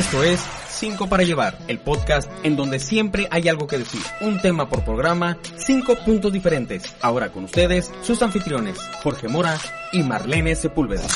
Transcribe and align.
Esto 0.00 0.24
es 0.24 0.40
5 0.70 1.10
para 1.10 1.24
llevar, 1.24 1.58
el 1.68 1.78
podcast 1.78 2.26
en 2.42 2.56
donde 2.56 2.78
siempre 2.78 3.28
hay 3.30 3.50
algo 3.50 3.66
que 3.66 3.76
decir. 3.76 4.00
Un 4.22 4.40
tema 4.40 4.66
por 4.66 4.82
programa, 4.82 5.36
5 5.56 5.94
puntos 6.06 6.32
diferentes. 6.32 6.96
Ahora 7.02 7.30
con 7.30 7.44
ustedes, 7.44 7.92
sus 8.00 8.22
anfitriones, 8.22 8.78
Jorge 9.02 9.28
Mora 9.28 9.58
y 9.92 10.02
Marlene 10.02 10.54
Sepúlveda. 10.54 11.06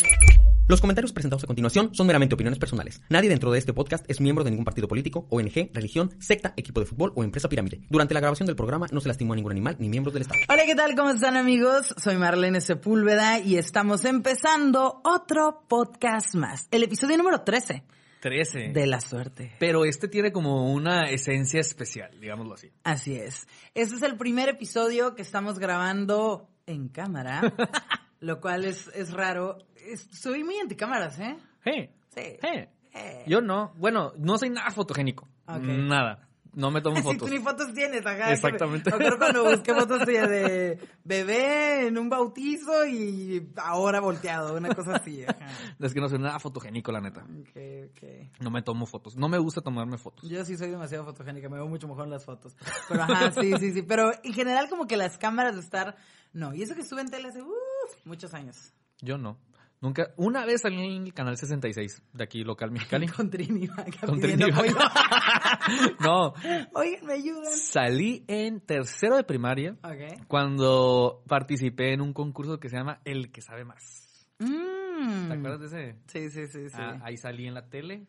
Los 0.68 0.82
comentarios 0.82 1.14
presentados 1.14 1.44
a 1.44 1.46
continuación 1.46 1.94
son 1.94 2.06
meramente 2.06 2.34
opiniones 2.34 2.58
personales. 2.58 3.00
Nadie 3.08 3.30
dentro 3.30 3.50
de 3.50 3.58
este 3.58 3.72
podcast 3.72 4.04
es 4.06 4.20
miembro 4.20 4.44
de 4.44 4.50
ningún 4.50 4.66
partido 4.66 4.86
político, 4.86 5.26
ONG, 5.30 5.70
religión, 5.72 6.10
secta, 6.18 6.52
equipo 6.54 6.80
de 6.80 6.84
fútbol 6.86 7.14
o 7.16 7.24
empresa 7.24 7.48
pirámide. 7.48 7.80
Durante 7.88 8.12
la 8.12 8.20
grabación 8.20 8.46
del 8.46 8.54
programa 8.54 8.88
no 8.92 9.00
se 9.00 9.08
lastimó 9.08 9.32
a 9.32 9.36
ningún 9.36 9.52
animal 9.52 9.76
ni 9.78 9.88
miembros 9.88 10.12
del 10.12 10.24
Estado. 10.24 10.40
Hola, 10.46 10.64
¿qué 10.66 10.74
tal? 10.74 10.94
¿Cómo 10.94 11.08
están 11.08 11.38
amigos? 11.38 11.94
Soy 11.96 12.18
Marlene 12.18 12.60
Sepúlveda 12.60 13.38
y 13.38 13.56
estamos 13.56 14.04
empezando 14.04 15.00
otro 15.04 15.64
podcast 15.68 16.34
más. 16.34 16.68
El 16.70 16.82
episodio 16.82 17.16
número 17.16 17.40
13 17.40 17.82
13. 18.24 18.70
de 18.72 18.86
La 18.86 19.00
Suerte. 19.02 19.52
Pero 19.60 19.84
este 19.84 20.08
tiene 20.08 20.32
como 20.32 20.72
una 20.72 21.10
esencia 21.10 21.60
especial, 21.60 22.18
digámoslo 22.18 22.54
así. 22.54 22.70
Así 22.82 23.14
es. 23.16 23.46
Este 23.74 23.96
es 23.96 24.02
el 24.02 24.16
primer 24.16 24.48
episodio 24.48 25.14
que 25.14 25.20
estamos 25.20 25.58
grabando 25.58 26.48
en 26.66 26.88
cámara, 26.88 27.42
lo 28.20 28.40
cual 28.40 28.64
es, 28.64 28.88
es 28.94 29.12
raro. 29.12 29.58
Es- 29.76 30.08
soy 30.10 30.42
muy 30.42 30.58
anticámaras, 30.58 31.18
¿eh? 31.20 31.36
Hey, 31.64 31.90
Sí. 32.14 32.38
hey. 32.42 32.68
Eh. 32.94 33.24
Yo 33.26 33.42
no. 33.42 33.74
Bueno, 33.76 34.12
no 34.16 34.38
soy 34.38 34.48
nada 34.48 34.70
fotogénico. 34.70 35.28
Ok. 35.46 35.62
Nada. 35.62 36.26
No 36.54 36.70
me 36.70 36.80
tomo 36.80 36.96
fotos. 37.02 37.30
ni 37.30 37.38
fotos 37.38 37.72
tienes, 37.74 38.04
ajá. 38.06 38.32
Exactamente. 38.32 38.90
Me 38.90 38.96
acuerdo 38.96 39.18
cuando 39.18 39.44
busqué 39.44 39.74
fotos 39.78 40.06
de, 40.06 40.26
de 40.26 40.78
bebé 41.04 41.86
en 41.88 41.98
un 41.98 42.08
bautizo 42.08 42.86
y 42.86 43.50
ahora 43.56 44.00
volteado, 44.00 44.56
una 44.56 44.74
cosa 44.74 44.96
así. 44.96 45.24
Ajá. 45.24 45.46
Es 45.80 45.92
que 45.94 46.00
no 46.00 46.08
soy 46.08 46.18
nada 46.18 46.38
fotogénico, 46.38 46.92
la 46.92 47.00
neta. 47.00 47.22
Ok, 47.22 47.56
ok. 47.90 48.40
No 48.40 48.50
me 48.50 48.62
tomo 48.62 48.86
fotos. 48.86 49.16
No 49.16 49.28
me 49.28 49.38
gusta 49.38 49.60
tomarme 49.60 49.98
fotos. 49.98 50.28
Yo 50.28 50.44
sí 50.44 50.56
soy 50.56 50.70
demasiado 50.70 51.04
fotogénica, 51.04 51.48
me 51.48 51.56
veo 51.56 51.68
mucho 51.68 51.88
mejor 51.88 52.04
en 52.04 52.10
las 52.10 52.24
fotos. 52.24 52.56
Pero 52.88 53.02
ajá, 53.02 53.32
sí, 53.32 53.52
sí, 53.58 53.72
sí. 53.72 53.82
Pero 53.82 54.12
en 54.22 54.32
general 54.32 54.68
como 54.68 54.86
que 54.86 54.96
las 54.96 55.18
cámaras 55.18 55.54
de 55.54 55.60
estar... 55.60 55.96
No, 56.32 56.52
y 56.52 56.62
eso 56.62 56.74
que 56.74 56.80
estuve 56.80 57.00
en 57.00 57.10
tele 57.10 57.28
hace 57.28 57.42
uf, 57.42 57.94
muchos 58.04 58.34
años. 58.34 58.72
Yo 59.00 59.18
no. 59.18 59.38
Nunca. 59.84 60.14
Una 60.16 60.46
vez 60.46 60.62
salí 60.62 60.96
en 60.96 61.02
el 61.04 61.12
canal 61.12 61.36
66 61.36 62.02
de 62.14 62.24
aquí, 62.24 62.42
local 62.42 62.70
mexicali. 62.70 63.06
Con 63.14 63.28
Trini 63.28 63.68
Con 63.68 64.18
Trini 64.18 64.44
no. 66.00 66.32
Oigan, 66.72 67.04
me 67.04 67.12
ayudan. 67.12 67.52
Salí 67.52 68.24
en 68.26 68.62
tercero 68.62 69.16
de 69.16 69.24
primaria 69.24 69.76
Ok. 69.82 70.24
cuando 70.26 71.22
participé 71.28 71.92
en 71.92 72.00
un 72.00 72.14
concurso 72.14 72.58
que 72.58 72.70
se 72.70 72.76
llama 72.78 73.02
El 73.04 73.30
que 73.30 73.42
sabe 73.42 73.66
más. 73.66 74.26
Mm. 74.38 75.28
¿Te 75.28 75.34
acuerdas 75.34 75.60
de 75.60 75.66
ese? 75.66 75.98
Sí, 76.06 76.30
sí, 76.30 76.46
sí, 76.46 76.70
sí. 76.70 76.76
Ah, 76.80 77.00
ahí 77.04 77.18
salí 77.18 77.46
en 77.46 77.52
la 77.52 77.68
tele. 77.68 78.06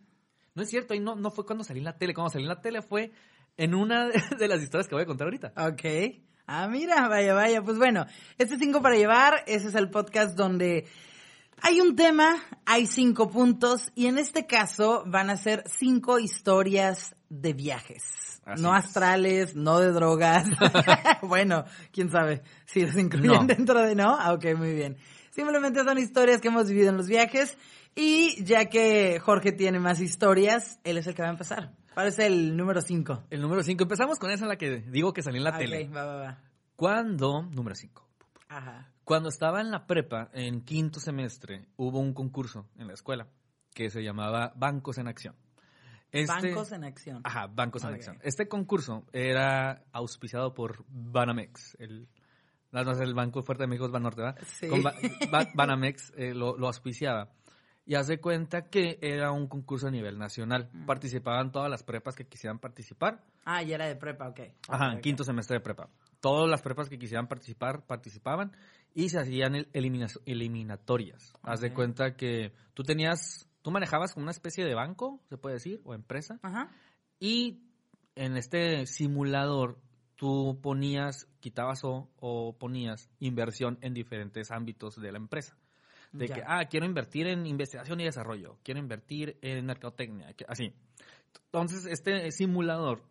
No 0.54 0.64
es 0.64 0.70
cierto, 0.70 0.94
ahí 0.94 1.02
no, 1.02 1.18
no 1.18 1.30
fue 1.30 1.46
cuando 1.46 1.66
salí 1.66 1.80
en 1.80 1.86
la 1.86 1.98
tele. 1.98 2.14
Cuando 2.14 2.30
salí 2.30 2.46
en 2.46 2.50
la 2.50 2.62
tele 2.62 2.84
fue 2.84 3.12
en 3.58 3.76
una 3.76 4.08
de, 4.08 4.14
de 4.40 4.48
las 4.48 4.64
historias 4.64 4.88
que 4.88 4.96
voy 4.96 5.04
a 5.04 5.08
contar 5.08 5.28
ahorita. 5.28 5.52
Ok. 5.58 6.22
Ah, 6.48 6.70
mira, 6.70 7.10
vaya, 7.10 7.34
vaya. 7.34 7.62
Pues 7.62 7.78
bueno, 7.78 8.06
este 8.38 8.58
cinco 8.58 8.82
para 8.82 8.96
llevar, 8.96 9.44
ese 9.46 9.68
es 9.68 9.76
el 9.76 9.90
podcast 9.90 10.38
donde 10.38 10.86
hay 11.62 11.82
un 11.82 11.96
tema, 11.96 12.36
hay 12.66 12.86
cinco 12.88 13.30
puntos, 13.30 13.92
y 13.96 14.08
en 14.08 14.18
este 14.18 14.46
caso 14.46 15.04
van 15.08 15.30
a 15.30 15.38
ser 15.38 15.64
cinco 15.68 16.20
historias 16.20 17.16
de 17.30 17.54
viajes. 17.54 18.04
Así 18.46 18.62
no 18.62 18.76
es. 18.78 18.86
astrales, 18.86 19.56
no 19.56 19.80
de 19.80 19.92
drogas. 19.92 20.46
bueno, 21.24 21.66
quién 21.92 22.12
sabe 22.12 22.44
si 22.66 22.82
los 22.86 22.96
incluyen 22.96 23.32
No. 23.32 23.44
dentro 23.48 23.82
de 23.82 23.96
no. 23.96 24.16
Ah, 24.20 24.34
ok, 24.34 24.46
muy 24.56 24.74
bien. 24.76 24.98
Simplemente 25.32 25.84
son 25.84 25.98
historias 25.98 26.42
que 26.42 26.50
hemos 26.50 26.68
vivido 26.70 26.90
en 26.90 26.98
los 26.98 27.08
viajes. 27.08 27.58
Y 27.96 28.44
ya 28.44 28.66
que 28.66 29.20
Jorge 29.20 29.52
tiene 29.52 29.80
más 29.80 30.00
historias, 30.02 30.80
él 30.84 30.98
es 30.98 31.08
el 31.08 31.16
que 31.16 31.22
va 31.22 31.30
a 31.30 31.32
empezar. 31.32 31.72
¿Cuál 31.94 32.08
es 32.08 32.20
el 32.20 32.56
número 32.58 32.82
cinco? 32.82 33.24
El 33.30 33.42
número 33.42 33.64
5. 33.64 33.82
Empezamos 33.84 34.20
con 34.20 34.30
esa 34.30 34.44
en 34.44 34.50
la 34.50 34.58
que 34.58 34.82
digo 34.82 35.14
que 35.14 35.22
salí 35.24 35.38
en 35.38 35.46
la 35.46 35.56
Ah, 35.56 35.58
tele. 35.58 35.86
Ok, 35.88 35.96
va, 35.96 36.04
va, 36.06 36.16
va. 36.16 36.38
Cuando, 36.76 37.44
número 37.44 37.74
5. 37.74 38.06
Ajá. 38.50 38.92
Cuando 39.06 39.30
estaba 39.30 39.62
en 39.62 39.72
la 39.72 39.86
prepa, 39.88 40.30
en 40.34 40.62
quinto 40.62 41.00
semestre, 41.00 41.68
hubo 41.78 42.00
un 42.00 42.14
concurso 42.14 42.68
en 42.78 42.88
la 42.88 42.94
escuela 42.94 43.28
que 43.74 43.90
se 43.90 44.02
llamaba 44.04 44.52
Bancos 44.56 44.98
en 44.98 45.08
Acción. 45.08 45.36
Este- 46.12 46.34
Bancos 46.50 46.72
en 46.72 46.84
acción. 46.86 47.22
Ajá, 47.24 47.48
Bancos 47.48 47.84
en. 47.84 47.94
Acción. 47.94 48.18
Este 48.24 48.48
concurso 48.48 49.06
era 49.14 49.84
auspiciado 49.92 50.54
por 50.54 50.84
Banamex, 50.88 51.76
el, 51.80 52.08
el 52.72 53.14
Banco 53.14 53.44
Fuerte 53.44 53.64
de 53.64 53.68
México 53.68 53.86
es 53.86 53.92
Banorte, 53.92 54.22
¿verdad? 54.22 54.40
Sí. 54.46 54.68
Con 54.70 54.82
Ba- 54.82 54.96
Ba- 55.32 55.50
Banamex 55.54 56.14
eh, 56.18 56.34
lo, 56.34 56.58
lo 56.58 56.68
auspiciaba. 56.68 57.30
Y 57.88 57.96
hace 57.96 58.20
cuenta 58.20 58.70
que 58.70 58.98
era 59.02 59.32
un 59.32 59.48
concurso 59.48 59.88
a 59.88 59.92
nivel 59.92 60.18
nacional. 60.18 60.70
Mm. 60.74 60.86
Participaban 60.86 61.52
todas 61.52 61.70
las 61.70 61.84
prepas 61.84 62.16
que 62.16 62.26
quisieran 62.28 62.58
participar. 62.60 63.24
Ah, 63.46 63.62
ya 63.62 63.76
era 63.76 63.86
de 63.86 63.96
prepa, 63.96 64.28
ok. 64.28 64.40
Ajá, 64.70 64.88
Ok, 64.88 64.94
en 64.96 65.02
quinto 65.02 65.24
semestre 65.24 65.58
de 65.58 65.62
prepa. 65.62 65.90
Todas 66.20 66.50
las 66.50 66.64
prepas 66.64 66.90
que 66.90 66.98
quisieran 66.98 67.28
participar, 67.28 67.86
participaban 67.86 68.52
y 68.96 69.10
se 69.10 69.20
hacían 69.20 69.56
el- 69.56 69.70
elimina- 69.74 70.08
eliminatorias. 70.26 71.34
Haz 71.44 71.62
de 71.62 71.74
cuenta 71.74 72.16
que 72.16 72.54
tú 72.74 72.84
tenías, 72.84 73.48
tú 73.62 73.70
manejabas 73.72 74.14
como 74.14 74.24
una 74.24 74.32
especie 74.32 74.66
de 74.66 74.74
banco, 74.74 75.22
se 75.30 75.38
puede 75.38 75.56
decir, 75.56 75.82
o 75.84 75.94
empresa, 75.94 76.40
Ajá. 76.42 76.72
y 77.20 77.62
en 78.16 78.38
este 78.38 78.88
simulador 78.88 79.78
tú 80.16 80.60
ponías, 80.64 81.28
quitabas 81.40 81.84
o, 81.84 82.10
o 82.18 82.58
ponías 82.58 83.10
inversión 83.20 83.78
en 83.82 83.94
diferentes 83.94 84.50
ámbitos 84.50 84.96
de 85.00 85.12
la 85.12 85.18
empresa. 85.20 85.56
De 86.18 86.28
Ya. 86.28 86.36
que, 86.36 86.44
ah, 86.46 86.66
quiero 86.70 86.86
invertir 86.86 87.28
en 87.28 87.46
investigación 87.46 88.00
y 88.00 88.06
desarrollo, 88.06 88.58
quiero 88.64 88.80
invertir 88.80 89.38
en 89.42 89.66
mercadotecnia, 89.66 90.34
así. 90.48 90.74
Entonces, 91.52 91.86
este 91.86 92.32
simulador, 92.32 93.04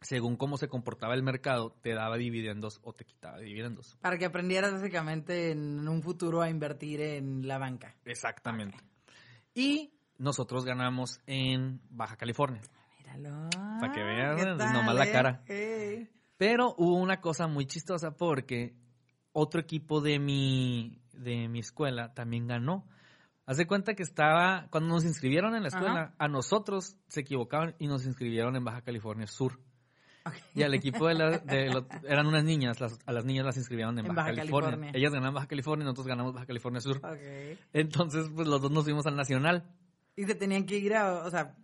según 0.00 0.36
cómo 0.36 0.56
se 0.56 0.68
comportaba 0.68 1.14
el 1.14 1.22
mercado, 1.22 1.76
te 1.82 1.92
daba 1.94 2.16
dividendos 2.16 2.80
o 2.82 2.92
te 2.94 3.04
quitaba 3.04 3.38
dividendos. 3.38 3.96
Para 4.00 4.16
que 4.16 4.24
aprendieras 4.24 4.72
básicamente 4.72 5.50
en 5.50 5.86
un 5.86 6.02
futuro 6.02 6.40
a 6.40 6.48
invertir 6.48 7.00
en 7.02 7.46
la 7.46 7.58
banca. 7.58 7.94
Exactamente. 8.04 8.78
Y 9.54 9.92
nosotros 10.18 10.64
ganamos 10.64 11.20
en 11.26 11.80
Baja 11.90 12.16
California. 12.16 12.62
Míralo. 12.98 13.50
Pa' 13.80 13.92
que 13.92 14.02
veas, 14.02 14.36
¿Qué 14.36 14.46
nomás 14.46 14.94
la 14.94 15.06
eh? 15.06 15.12
cara. 15.12 15.42
Eh. 15.48 16.08
Pero 16.36 16.74
hubo 16.78 16.96
una 16.96 17.20
cosa 17.20 17.46
muy 17.46 17.66
chistosa 17.66 18.12
porque 18.12 18.74
otro 19.32 19.60
equipo 19.60 20.00
de 20.00 20.18
mi, 20.18 20.99
de 21.22 21.48
mi 21.48 21.60
escuela 21.60 22.12
también 22.14 22.46
ganó. 22.46 22.86
Haz 23.46 23.56
de 23.56 23.66
cuenta 23.66 23.94
que 23.94 24.02
estaba, 24.02 24.68
cuando 24.70 24.90
nos 24.90 25.04
inscribieron 25.04 25.54
en 25.56 25.62
la 25.62 25.68
escuela, 25.68 26.00
Ajá. 26.02 26.14
a 26.18 26.28
nosotros 26.28 26.96
se 27.08 27.20
equivocaban 27.20 27.74
y 27.78 27.88
nos 27.88 28.06
inscribieron 28.06 28.54
en 28.56 28.64
Baja 28.64 28.82
California 28.82 29.26
Sur. 29.26 29.58
Y 30.54 30.62
al 30.62 30.74
equipo 30.74 31.08
de, 31.08 31.14
la- 31.14 31.38
de 31.38 31.70
lo- 31.70 31.86
eran 32.06 32.26
unas 32.26 32.44
niñas, 32.44 32.78
las- 32.80 32.98
a 33.06 33.12
las 33.12 33.24
niñas 33.24 33.44
las 33.46 33.56
inscribieron 33.56 33.98
en, 33.98 34.06
En 34.06 34.14
Baja, 34.14 34.28
Baja 34.28 34.36
California. 34.36 34.70
California. 34.70 34.98
Ellas 35.00 35.12
ganaban 35.12 35.34
Baja 35.34 35.46
California 35.48 35.82
y 35.82 35.86
nosotros 35.86 36.06
ganamos 36.06 36.34
Baja 36.34 36.46
California 36.46 36.80
Sur. 36.80 37.00
Entonces, 37.72 38.30
pues 38.34 38.46
los 38.46 38.60
dos 38.60 38.70
nos 38.70 38.84
fuimos 38.84 39.06
al 39.06 39.16
Nacional. 39.16 39.64
Y 40.16 40.24
se 40.24 40.34
tenían 40.34 40.66
que 40.66 40.76
ir 40.76 40.94
a, 40.94 41.24
o 41.24 41.30
sea, 41.30 41.56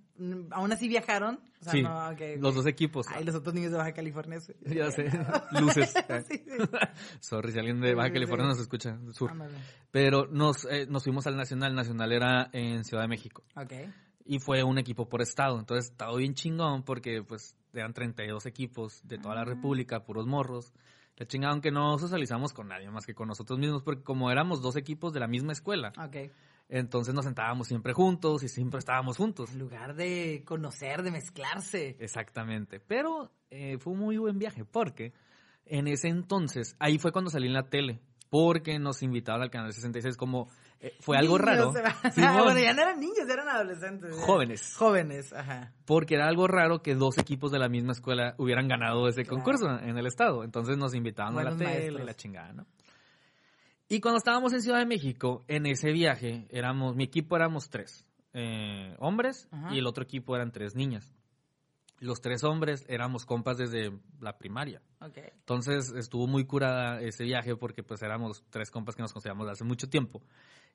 aún 0.51 0.73
así 0.73 0.89
viajaron. 0.89 1.41
O 1.61 1.65
sea, 1.65 1.73
sí, 1.73 1.83
no, 1.83 2.09
ok, 2.09 2.13
ok. 2.13 2.21
los 2.43 2.55
dos 2.55 2.67
equipos. 2.67 3.07
Ay, 3.15 3.25
los 3.25 3.35
otros 3.35 3.55
niños 3.55 3.73
de 3.73 3.79
Baja 3.79 3.93
California. 3.93 4.41
sí. 4.41 4.53
Ya 4.65 4.91
sé, 4.91 5.11
luces. 5.61 5.95
Sí. 6.29 6.45
Sorry 7.21 7.53
si 7.53 7.59
alguien 7.59 7.81
de 7.81 7.95
Baja 7.95 8.13
California 8.13 8.47
nos 8.47 8.61
escucha, 8.61 8.99
sur. 9.13 9.33
Pero 9.91 10.27
nos, 10.27 10.65
eh, 10.67 10.87
nos 10.89 11.05
fuimos 11.05 11.27
al 11.27 11.37
Nacional. 11.37 11.71
El 11.71 11.77
Nacional 11.77 12.13
era 12.13 12.49
en 12.53 12.85
Ciudad 12.85 13.03
de 13.03 13.09
México. 13.09 13.43
Y 14.25 14.39
fue 14.41 14.63
un 14.65 14.79
equipo 14.79 15.09
por 15.09 15.23
estado. 15.23 15.59
Entonces 15.59 15.91
estaba 15.91 16.17
bien 16.17 16.35
chingón 16.35 16.83
porque 16.83 17.23
pues 17.23 17.55
eran 17.73 17.93
32 17.93 18.47
equipos 18.47 19.01
de 19.05 19.19
toda 19.19 19.35
la. 19.37 19.45
República, 19.45 20.05
puros 20.05 20.27
morros. 20.27 20.73
La 21.17 21.27
chingada, 21.27 21.53
aunque 21.53 21.71
no 21.71 21.99
socializamos 21.99 22.53
con 22.53 22.69
nadie 22.69 22.91
más 22.91 23.07
que 23.07 23.15
con 23.15 23.29
nosotros 23.29 23.59
mismos, 23.59 23.83
porque 23.83 24.03
como 24.03 24.31
éramos 24.31 24.61
dos 24.61 24.77
equipos 24.77 25.15
de 25.15 25.21
la 25.21 25.27
misma 25.27 25.53
escuela, 25.53 25.93
Ok. 25.99 26.31
Entonces 26.69 27.15
nos 27.15 27.25
sentábamos 27.25 27.69
siempre 27.69 27.93
juntos 27.93 28.43
y 28.43 28.49
siempre 28.49 28.79
estábamos 28.79 29.17
juntos. 29.17 29.53
En 29.53 29.59
lugar 29.61 29.95
de 29.95 30.43
conocer, 30.45 31.03
de 31.03 31.11
mezclarse. 31.11 31.97
Exactamente. 32.01 32.81
Pero 32.81 33.31
eh, 33.51 33.79
fue 33.79 33.93
un 33.93 34.01
muy 34.01 34.17
buen 34.19 34.39
viaje 34.39 34.65
porque 34.65 35.13
en 35.65 35.87
ese 35.89 36.09
entonces, 36.09 36.77
ahí 36.79 36.99
fue 36.99 37.13
cuando 37.13 37.31
salí 37.31 37.47
en 37.49 37.55
la 37.55 37.69
tele, 37.69 38.01
porque 38.31 38.79
nos 38.79 39.03
invitaron 39.03 39.43
al 39.43 39.51
canal 39.51 39.73
66 39.73 40.17
como 40.17 40.49
eh, 40.81 40.93
fue 41.01 41.17
algo 41.17 41.39
Niños, 41.39 41.47
raro. 41.47 41.73
bueno, 42.45 42.59
ya 42.61 42.73
no 42.75 42.83
eran 42.83 43.01
niños, 43.01 43.29
eran 43.31 43.49
adolescentes. 43.49 44.15
ya. 44.17 44.23
Jóvenes. 44.23 44.75
Jóvenes, 44.77 45.33
ajá. 45.33 45.73
Porque 45.87 46.17
era 46.17 46.27
algo 46.29 46.47
raro 46.47 46.83
que 46.83 46.95
dos 46.95 47.17
equipos 47.19 47.51
de 47.51 47.59
la 47.59 47.69
misma 47.69 47.93
escuela 47.93 48.35
hubieran 48.39 48.69
ganado 48.69 49.09
ese 49.09 49.23
Claro. 49.23 49.37
concurso 49.43 49.71
en 49.81 49.97
el 49.97 50.07
estado. 50.07 50.45
Entonces 50.45 50.77
nos 50.77 50.95
invitaban 50.95 51.39
a 51.39 51.45
la 51.45 51.57
tele 51.57 51.65
maestros. 51.71 52.05
la 52.05 52.15
chingada, 52.15 52.53
¿no? 52.53 52.67
Y 53.89 54.01
cuando 54.01 54.19
estábamos 54.19 54.53
en 54.53 54.63
Ciudad 54.63 54.79
de 54.79 54.87
México, 54.87 55.45
en 55.47 55.67
ese 55.67 55.93
viaje, 55.93 56.47
éramos, 56.51 56.97
mi 56.97 57.05
equipo 57.05 57.37
éramos 57.37 57.71
tres 57.71 58.05
eh, 58.33 58.97
hombres 58.99 59.49
Ajá. 59.53 59.75
y 59.75 59.79
el 59.79 59.87
otro 59.87 60.03
equipo 60.03 60.35
eran 60.35 60.51
tres 60.51 60.75
niñas. 60.75 61.15
Los 61.99 62.21
tres 62.21 62.45
hombres 62.45 62.85
éramos 62.89 63.25
compas 63.25 63.57
desde 63.57 63.93
la 64.21 64.37
primaria. 64.37 64.83
Entonces 65.01 65.93
estuvo 65.97 66.27
muy 66.27 66.45
curada 66.45 67.01
ese 67.01 67.25
viaje 67.25 67.57
porque 67.57 67.83
pues 67.83 68.03
éramos 68.03 68.45
tres 68.51 68.71
compas 68.71 68.97
que 68.97 69.03
nos 69.03 69.13
conocíamos 69.13 69.49
hace 69.49 69.65
mucho 69.65 69.89
tiempo. 69.89 70.21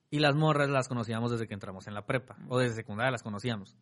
Y 0.10 0.20
las 0.20 0.36
morras 0.36 0.70
las 0.70 0.88
conocíamos 0.88 1.32
desde 1.32 1.48
que 1.48 1.54
entramos 1.54 1.88
en 1.88 1.94
la 1.94 2.06
prepa, 2.06 2.38
o 2.50 2.58
desde 2.58 2.76
secundaria 2.76 3.12
las 3.12 3.24
conocíamos. 3.24 3.78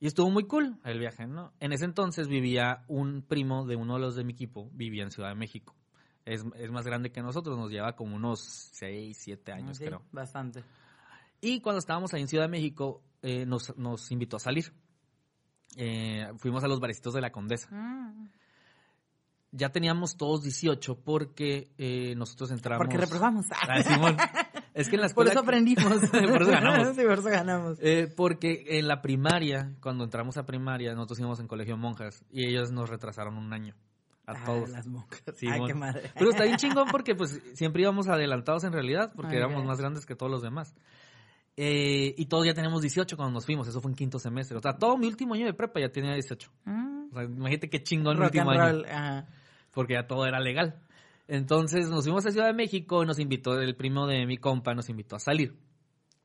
Y 0.00 0.06
estuvo 0.06 0.30
muy 0.30 0.44
cool 0.44 0.78
el 0.84 0.98
viaje, 0.98 1.26
¿no? 1.26 1.52
En 1.58 1.72
ese 1.72 1.84
entonces 1.84 2.28
vivía 2.28 2.84
un 2.86 3.22
primo 3.22 3.66
de 3.66 3.76
uno 3.76 3.94
de 3.94 4.00
los 4.00 4.14
de 4.14 4.24
mi 4.24 4.34
equipo, 4.34 4.70
vivía 4.72 5.02
en 5.02 5.10
Ciudad 5.10 5.30
de 5.30 5.34
México. 5.34 5.74
Es, 6.28 6.44
es 6.56 6.70
más 6.70 6.84
grande 6.84 7.10
que 7.10 7.22
nosotros, 7.22 7.56
nos 7.56 7.70
lleva 7.70 7.96
como 7.96 8.16
unos 8.16 8.40
6, 8.72 9.16
7 9.18 9.52
años, 9.52 9.78
Sí, 9.78 9.84
creo. 9.86 10.02
Bastante. 10.12 10.62
Y 11.40 11.60
cuando 11.60 11.78
estábamos 11.78 12.12
ahí 12.12 12.20
en 12.20 12.28
Ciudad 12.28 12.44
de 12.44 12.50
México, 12.50 13.02
eh, 13.22 13.46
nos, 13.46 13.76
nos 13.78 14.10
invitó 14.10 14.36
a 14.36 14.40
salir. 14.40 14.72
Eh, 15.76 16.28
fuimos 16.36 16.62
a 16.64 16.68
los 16.68 16.80
barecitos 16.80 17.14
de 17.14 17.20
la 17.20 17.30
Condesa. 17.30 17.68
Mm. 17.70 18.28
Ya 19.52 19.70
teníamos 19.70 20.16
todos 20.16 20.42
18 20.42 21.02
porque 21.02 21.72
eh, 21.78 22.14
nosotros 22.16 22.50
entramos... 22.50 22.84
Porque 22.84 22.98
reprobamos. 22.98 23.46
Ah, 23.66 23.82
Simón. 23.82 24.16
Es 24.74 24.88
que 24.88 24.96
en 24.96 25.00
la 25.00 25.08
Por 25.08 25.26
escuela... 25.26 25.30
eso 25.30 25.40
aprendimos. 25.40 25.84
Por 26.10 26.42
eso 26.42 26.50
ganamos. 26.50 26.88
Sí, 26.96 27.02
por 27.02 27.18
eso 27.18 27.28
ganamos. 27.30 27.78
Eh, 27.80 28.12
porque 28.14 28.64
en 28.78 28.86
la 28.86 29.00
primaria, 29.00 29.74
cuando 29.80 30.04
entramos 30.04 30.36
a 30.36 30.44
primaria, 30.44 30.94
nosotros 30.94 31.20
íbamos 31.20 31.40
en 31.40 31.48
colegio 31.48 31.76
de 31.76 31.80
monjas 31.80 32.24
y 32.30 32.44
ellos 32.44 32.70
nos 32.70 32.90
retrasaron 32.90 33.38
un 33.38 33.52
año. 33.52 33.74
A 34.28 34.32
Ah, 34.32 34.44
todos. 34.44 34.68
las 34.68 34.86
monjas. 34.86 35.22
Sí, 35.36 35.46
Ay, 35.50 35.60
qué 35.66 35.74
madre. 35.74 36.10
Pero 36.14 36.30
está 36.30 36.44
bien 36.44 36.56
chingón 36.58 36.88
porque 36.90 37.14
pues 37.14 37.40
siempre 37.54 37.82
íbamos 37.82 38.08
adelantados 38.08 38.62
en 38.64 38.72
realidad, 38.72 39.10
porque 39.16 39.36
éramos 39.36 39.64
más 39.64 39.78
grandes 39.78 40.04
que 40.04 40.14
todos 40.14 40.30
los 40.30 40.42
demás. 40.42 40.74
Eh, 41.56 42.14
y 42.16 42.26
todos 42.26 42.46
ya 42.46 42.54
teníamos 42.54 42.82
18 42.82 43.16
cuando 43.16 43.32
nos 43.32 43.46
fuimos, 43.46 43.66
eso 43.66 43.80
fue 43.80 43.90
en 43.90 43.96
quinto 43.96 44.18
semestre. 44.18 44.56
O 44.58 44.60
sea, 44.60 44.76
todo 44.76 44.96
mi 44.96 45.06
último 45.08 45.34
año 45.34 45.46
de 45.46 45.54
prepa 45.54 45.80
ya 45.80 45.88
tenía 45.90 46.12
18. 46.12 46.50
Mm. 46.66 47.08
O 47.10 47.14
sea, 47.14 47.24
imagínate 47.24 47.68
qué 47.70 47.82
chingón 47.82 48.16
mi 48.16 48.22
Rock 48.24 48.34
último 48.34 48.50
año. 48.50 48.82
Ajá. 48.88 49.26
porque 49.72 49.94
ya 49.94 50.06
todo 50.06 50.26
era 50.26 50.38
legal. 50.40 50.78
Entonces 51.26 51.88
nos 51.88 52.04
fuimos 52.04 52.24
a 52.26 52.30
Ciudad 52.30 52.46
de 52.46 52.52
México 52.54 53.02
y 53.02 53.06
nos 53.06 53.18
invitó, 53.18 53.58
el 53.60 53.74
primo 53.76 54.06
de 54.06 54.24
mi 54.26 54.36
compa 54.38 54.74
nos 54.74 54.88
invitó 54.88 55.16
a 55.16 55.20
salir. 55.20 55.56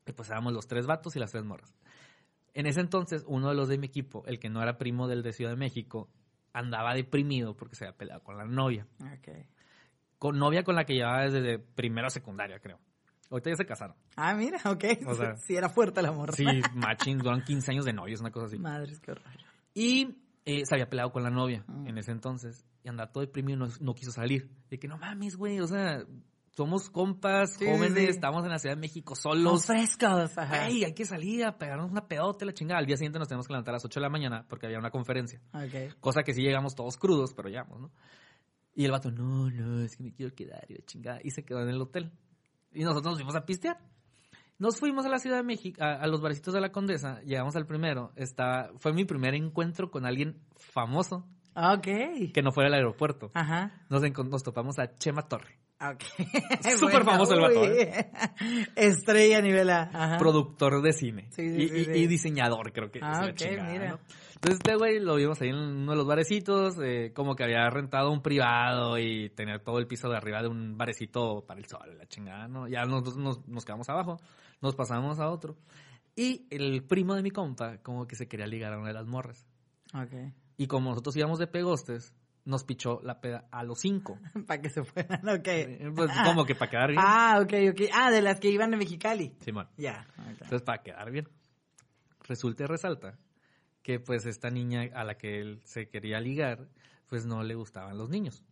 Y 0.06 0.12
pues 0.12 0.28
éramos 0.30 0.52
los 0.52 0.66
tres 0.66 0.86
vatos 0.86 1.16
y 1.16 1.18
las 1.18 1.32
tres 1.32 1.44
morras. 1.44 1.74
En 2.54 2.66
ese 2.66 2.80
entonces, 2.80 3.24
uno 3.26 3.48
de 3.48 3.54
los 3.54 3.68
de 3.68 3.78
mi 3.78 3.86
equipo, 3.86 4.22
el 4.26 4.38
que 4.38 4.48
no 4.50 4.62
era 4.62 4.78
primo 4.78 5.08
del 5.08 5.22
de 5.22 5.32
Ciudad 5.32 5.50
de 5.50 5.56
México, 5.56 6.08
andaba 6.54 6.94
deprimido 6.94 7.54
porque 7.54 7.74
se 7.76 7.84
había 7.84 7.96
peleado 7.98 8.22
con 8.22 8.38
la 8.38 8.46
novia. 8.46 8.86
Ok. 9.00 9.28
Con 10.18 10.38
novia 10.38 10.62
con 10.64 10.74
la 10.74 10.84
que 10.84 10.94
llevaba 10.94 11.24
desde 11.24 11.58
primero 11.58 12.06
a 12.06 12.10
secundaria, 12.10 12.58
creo. 12.60 12.78
Ahorita 13.30 13.50
ya 13.50 13.56
se 13.56 13.66
casaron. 13.66 13.96
Ah, 14.16 14.34
mira, 14.34 14.58
ok. 14.64 14.84
O 15.06 15.14
sea, 15.14 15.36
sí, 15.36 15.56
era 15.56 15.68
fuerte 15.68 16.00
el 16.00 16.06
amor. 16.06 16.32
Sí, 16.34 16.44
machín, 16.74 17.18
duran 17.18 17.42
15 17.42 17.72
años 17.72 17.84
de 17.84 17.92
novios, 17.92 18.20
una 18.20 18.30
cosa 18.30 18.46
así. 18.46 18.58
Madres, 18.58 19.00
qué 19.00 19.10
horror. 19.12 19.24
Y 19.74 20.16
eh, 20.46 20.64
se 20.64 20.74
había 20.74 20.88
peleado 20.88 21.10
con 21.12 21.22
la 21.22 21.30
novia 21.30 21.64
Mm. 21.66 21.88
en 21.88 21.98
ese 21.98 22.12
entonces. 22.12 22.64
Y 22.84 22.88
andaba 22.88 23.10
todo 23.10 23.22
deprimido 23.24 23.56
y 23.56 23.68
no, 23.68 23.74
no 23.80 23.94
quiso 23.94 24.12
salir. 24.12 24.48
De 24.70 24.78
que 24.78 24.86
no 24.88 24.96
mames, 24.98 25.36
güey, 25.36 25.58
o 25.60 25.66
sea, 25.66 26.04
somos 26.56 26.88
compas, 26.90 27.54
Sí, 27.56 27.64
jóvenes, 27.66 27.94
sí, 27.94 28.04
estamos 28.06 28.44
en 28.44 28.50
la 28.50 28.58
Ciudad 28.58 28.76
de 28.76 28.80
México 28.80 29.10
Los 29.12 29.20
solos. 29.20 29.66
frescos. 29.66 30.36
Ajá. 30.38 30.68
Ey, 30.68 30.84
hay 30.84 30.94
que 30.94 31.04
salir 31.04 31.44
a 31.44 31.58
pegarnos 31.58 31.90
una 31.90 32.06
pedota, 32.06 32.44
la 32.44 32.52
chingada. 32.54 32.78
Al 32.78 32.86
día 32.86 32.96
siguiente 32.96 33.18
nos 33.18 33.28
tenemos 33.28 33.46
que 33.46 33.52
levantar 33.52 33.72
a 33.72 33.76
las 33.76 33.84
8 33.84 34.00
de 34.00 34.02
la 34.02 34.10
mañana 34.10 34.46
porque 34.48 34.66
había 34.66 34.78
una 34.78 34.90
conferencia. 34.90 35.40
Ok. 35.52 35.98
Cosa 36.00 36.22
que 36.22 36.32
sí 36.32 36.42
llegamos 36.42 36.74
todos 36.74 36.96
crudos, 36.96 37.32
pero 37.34 37.48
llegamos, 37.48 37.80
¿no? 37.80 37.90
Y 38.76 38.84
el 38.84 38.90
vato, 38.90 39.10
no, 39.10 39.50
no, 39.50 39.80
es 39.82 39.96
que 39.96 40.02
me 40.02 40.12
quiero 40.12 40.34
quedar 40.34 40.64
y 40.68 40.74
la 40.74 40.84
chingada. 40.84 41.18
Y 41.22 41.30
se 41.30 41.44
quedó 41.44 41.60
en 41.62 41.68
el 41.68 41.80
hotel. 41.80 42.12
Y 42.72 42.82
nosotros 42.82 43.12
nos 43.12 43.18
fuimos 43.18 43.36
a 43.36 43.44
pistear. 43.46 43.78
Nos 44.58 44.78
fuimos 44.78 45.04
a 45.04 45.08
la 45.08 45.18
Ciudad 45.18 45.36
de 45.38 45.42
México, 45.42 45.82
a, 45.82 45.94
a 45.94 46.06
los 46.06 46.20
barecitos 46.20 46.54
de 46.54 46.60
la 46.60 46.70
Condesa. 46.70 47.20
Llegamos 47.22 47.56
al 47.56 47.66
primero. 47.66 48.12
Estaba, 48.16 48.70
fue 48.78 48.92
mi 48.92 49.04
primer 49.04 49.34
encuentro 49.34 49.90
con 49.90 50.06
alguien 50.06 50.40
famoso 50.56 51.26
Ok. 51.56 51.86
que 52.32 52.42
no 52.42 52.52
fuera 52.52 52.68
al 52.68 52.74
aeropuerto. 52.74 53.30
Ajá. 53.34 53.84
Nos, 53.90 54.02
nos 54.02 54.42
topamos 54.42 54.78
a 54.78 54.94
Chema 54.96 55.22
Torre, 55.28 55.58
Ok. 55.92 56.02
Súper 56.78 57.04
famoso 57.04 57.34
el 57.34 57.40
vato, 57.40 57.64
¿eh? 57.64 58.10
Estrella 58.76 59.38
a 59.38 59.42
nivel 59.42 59.70
A. 59.70 59.82
Ajá. 59.92 60.18
productor 60.18 60.82
de 60.82 60.92
cine 60.92 61.26
Sí, 61.30 61.48
sí, 61.48 61.62
y, 61.62 61.68
sí, 61.68 61.76
y- 61.76 61.84
sí. 61.84 61.90
y 61.92 62.06
diseñador, 62.06 62.72
creo 62.72 62.90
que. 62.90 63.00
Ah, 63.02 63.12
es 63.12 63.18
la 63.20 63.26
ok, 63.30 63.34
chingada, 63.34 63.70
mira. 63.72 63.90
¿no? 63.90 63.98
Entonces 64.34 64.60
este 64.62 64.76
güey 64.76 65.00
lo 65.00 65.14
vimos 65.16 65.40
ahí 65.40 65.48
en 65.48 65.54
uno 65.56 65.92
de 65.92 65.96
los 65.96 66.06
barecitos, 66.06 66.74
eh, 66.82 67.12
como 67.14 67.34
que 67.34 67.44
había 67.44 67.68
rentado 67.70 68.10
un 68.10 68.20
privado 68.20 68.98
y 68.98 69.30
tenía 69.30 69.58
todo 69.58 69.78
el 69.78 69.86
piso 69.86 70.08
de 70.08 70.16
arriba 70.16 70.42
de 70.42 70.48
un 70.48 70.76
barecito 70.76 71.44
para 71.46 71.60
el 71.60 71.66
sol, 71.66 71.96
la 71.96 72.06
chingada, 72.06 72.46
¿no? 72.46 72.68
Ya 72.68 72.84
nosotros 72.84 73.16
nos, 73.16 73.46
nos 73.48 73.64
quedamos 73.64 73.88
abajo, 73.88 74.18
nos 74.60 74.74
pasamos 74.74 75.18
a 75.18 75.30
otro. 75.30 75.56
Y 76.16 76.46
el 76.50 76.84
primo 76.84 77.14
de 77.14 77.22
mi 77.22 77.30
compa 77.30 77.78
como 77.78 78.06
que 78.06 78.16
se 78.16 78.28
quería 78.28 78.46
ligar 78.46 78.72
a 78.74 78.78
una 78.78 78.88
de 78.88 78.94
las 78.94 79.06
morras. 79.06 79.46
Ok. 79.94 80.12
Y 80.58 80.66
como 80.66 80.90
nosotros 80.90 81.16
íbamos 81.16 81.38
de 81.38 81.46
pegostes, 81.46 82.12
nos 82.44 82.64
pichó 82.64 83.00
la 83.02 83.20
peda 83.20 83.46
a 83.50 83.62
los 83.64 83.80
cinco. 83.80 84.18
Para 84.46 84.60
que 84.60 84.68
se 84.68 84.84
fueran, 84.84 85.26
ok. 85.28 85.48
Pues 85.94 86.10
como 86.24 86.44
que 86.44 86.54
para 86.54 86.70
quedar 86.70 86.88
bien. 86.88 87.00
Ah, 87.02 87.38
ok, 87.40 87.52
ok. 87.70 87.90
Ah, 87.92 88.10
de 88.10 88.22
las 88.22 88.38
que 88.40 88.48
iban 88.50 88.70
de 88.70 88.76
Mexicali. 88.76 89.34
Simón. 89.40 89.68
Ya. 89.76 90.06
ok. 90.18 90.26
Entonces, 90.42 90.62
para 90.62 90.82
quedar 90.82 91.10
bien. 91.10 91.28
Resulta 92.26 92.64
y 92.64 92.66
resalta 92.66 93.18
que 93.82 94.00
pues 94.00 94.24
esta 94.26 94.48
niña 94.48 94.88
a 94.94 95.04
la 95.04 95.16
que 95.16 95.40
él 95.40 95.60
se 95.64 95.88
quería 95.88 96.18
ligar, 96.18 96.68
pues 97.06 97.26
no 97.26 97.42
le 97.42 97.54
gustaban 97.54 97.98
los 97.98 98.08
niños. 98.08 98.42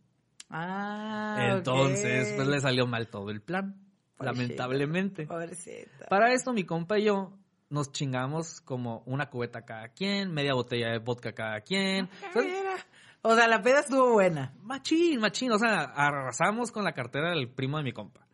Ah, 0.49 1.49
Entonces, 1.49 2.33
pues 2.35 2.47
le 2.47 2.61
salió 2.61 2.85
mal 2.85 3.07
todo 3.09 3.31
el 3.31 3.41
plan, 3.41 3.81
lamentablemente. 4.19 5.25
Pobrecita. 5.25 6.05
Para 6.07 6.31
esto, 6.33 6.53
mi 6.53 6.63
compa 6.63 6.99
y 6.99 7.05
yo 7.05 7.33
nos 7.69 7.91
chingamos 7.91 8.61
como 8.61 9.01
una 9.07 9.31
cubeta 9.31 9.65
cada 9.65 9.87
quien, 9.89 10.31
media 10.31 10.53
botella 10.53 10.91
de 10.91 10.99
vodka 10.99 11.33
cada 11.33 11.61
quien. 11.61 12.07
Entonces. 12.27 12.85
O 13.25 13.35
sea, 13.35 13.47
la 13.47 13.61
peda 13.61 13.79
estuvo 13.79 14.11
buena. 14.13 14.53
machín, 14.61 15.19
machín. 15.19 15.51
O 15.51 15.57
sea, 15.57 15.81
arrasamos 15.83 16.71
con 16.71 16.83
la 16.83 16.91
cartera 16.93 17.29
del 17.31 17.49
primo 17.49 17.77
de 17.77 17.83
mi 17.83 17.91
compa. 17.93 18.27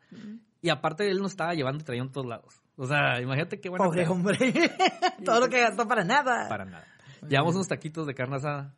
Y 0.62 0.70
aparte, 0.70 1.10
él 1.10 1.20
nos 1.20 1.32
estaba 1.32 1.54
llevando 1.54 1.82
y 1.82 1.86
traía 1.86 2.02
en 2.02 2.12
todos 2.12 2.28
lados. 2.28 2.62
O 2.76 2.86
sea, 2.88 3.22
imagínate 3.22 3.60
qué 3.62 3.70
buena 3.70 3.86
Pobre 3.86 4.02
peda. 4.02 4.12
hombre. 4.12 4.38
Todo 5.24 5.40
lo 5.42 5.48
que 5.50 5.62
gastó 5.62 5.88
para 5.88 6.04
nada. 6.04 6.50
Para 6.50 6.66
nada. 6.66 6.86
Llevamos 7.28 7.56
unos 7.56 7.68
taquitos 7.68 8.08
de 8.08 8.14
carne 8.14 8.38
asada. 8.38 8.76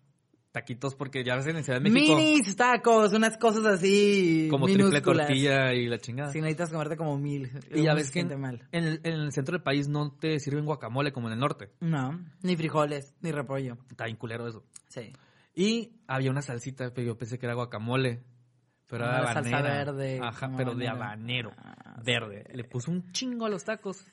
Taquitos 0.52 0.96
porque 0.96 1.24
ya 1.24 1.38
ves 1.38 1.48
en 1.48 1.63
Ciudad 1.63 1.80
de 1.80 1.90
México 1.90 2.18
Minis 2.18 2.57
tacos, 2.57 3.14
unas 3.14 3.38
cosas 3.38 3.66
así. 3.66 4.50
como 4.52 4.66
triple 4.66 5.00
tortilla 5.00 5.74
y 5.74 5.88
la 5.88 5.98
chingada. 5.98 6.34
Si 6.34 6.42
necesitas 6.42 6.72
comerte 6.72 6.98
como 6.98 7.18
mil. 7.18 7.50
y 7.74 7.84
ya 7.84 7.94
ves 7.94 8.12
que 8.12 8.19
en, 8.19 8.38
mal. 8.38 8.68
en 8.74 8.84
el, 8.84 9.00
en 9.06 9.14
el 9.14 9.31
centro 9.31 9.54
del 9.54 9.64
país 9.64 9.88
no 9.88 10.12
te 10.12 10.40
sirven 10.42 10.66
guacamole 10.66 11.14
como 11.14 11.28
en 11.28 11.34
el 11.36 11.40
norte. 11.40 11.72
No, 11.80 12.19
ni 12.42 12.57
frijoles, 12.57 13.16
ni 13.22 13.31
repollo. 13.31 13.78
Está 13.90 14.06
bien 14.06 14.18
culero 14.18 14.46
eso. 14.46 14.66
Sí. 14.90 15.14
Y 15.53 16.00
había 16.07 16.31
una 16.31 16.42
salsita, 16.42 16.94
pero 16.94 17.07
yo 17.07 17.18
pensé 17.18 17.38
que 17.38 17.45
era 17.45 17.56
guacamole. 17.56 18.24
Pero 18.88 19.06
era 19.06 19.19
Ah, 19.30 19.33
salsa 19.33 19.62
verde, 19.62 20.19
Ajá, 20.21 20.51
pero 20.57 20.75
de 20.75 20.88
habanero. 20.88 21.51
Ah, 21.57 22.00
verde. 22.03 22.45
Le 22.53 22.63
puso 22.65 22.92
un 22.92 23.12
chingo 23.12 23.45
a 23.45 23.50
los 23.50 23.63
tacos. 23.63 24.06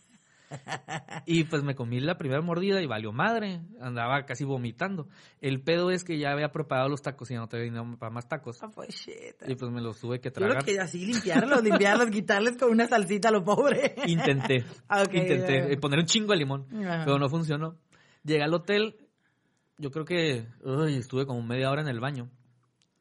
y 1.27 1.45
pues 1.45 1.63
me 1.63 1.75
comí 1.75 2.01
la 2.01 2.17
primera 2.17 2.41
mordida 2.41 2.81
y 2.81 2.87
valió 2.87 3.13
madre. 3.13 3.61
Andaba 3.81 4.25
casi 4.25 4.45
vomitando. 4.45 5.09
El 5.41 5.63
pedo 5.63 5.91
es 5.91 6.05
que 6.05 6.19
ya 6.19 6.31
había 6.31 6.51
preparado 6.53 6.89
los 6.89 7.03
tacos 7.03 7.31
y 7.31 7.35
ya 7.35 7.41
no 7.41 7.49
te 7.49 7.61
dinero 7.61 7.97
para 7.99 8.11
más 8.11 8.29
tacos. 8.29 8.63
Ah, 8.63 8.69
pues 8.75 8.89
shit. 8.95 9.37
Y 9.47 9.57
pues 9.57 9.71
me 9.71 9.81
los 9.81 9.99
tuve 10.01 10.21
que 10.21 10.29
Yo 10.31 10.35
creo 10.35 10.49
tragar. 10.49 10.65
que 10.65 10.81
así 10.81 11.05
limpiarlos, 11.07 11.63
limpiarlos, 11.63 12.11
quitarles 12.11 12.57
con 12.57 12.71
una 12.71 12.87
salsita 12.87 13.29
a 13.29 13.33
lo 13.33 13.45
pobre. 13.45 13.95
Intenté. 14.07 14.65
Ah, 14.89 15.03
ok, 15.03 15.13
intenté 15.15 15.73
eh, 15.73 15.77
poner 15.77 15.99
un 15.99 16.07
chingo 16.07 16.33
de 16.33 16.39
limón. 16.39 16.67
Pero 16.71 17.19
no 17.19 17.29
funcionó. 17.29 17.77
Llegué 18.25 18.43
al 18.43 18.55
hotel. 18.55 18.97
Yo 19.79 19.91
creo 19.91 20.05
que 20.05 20.47
uy, 20.63 20.97
estuve 20.97 21.25
como 21.27 21.43
media 21.43 21.71
hora 21.71 21.83
en 21.83 21.89
el 21.89 22.01
baño. 22.01 22.29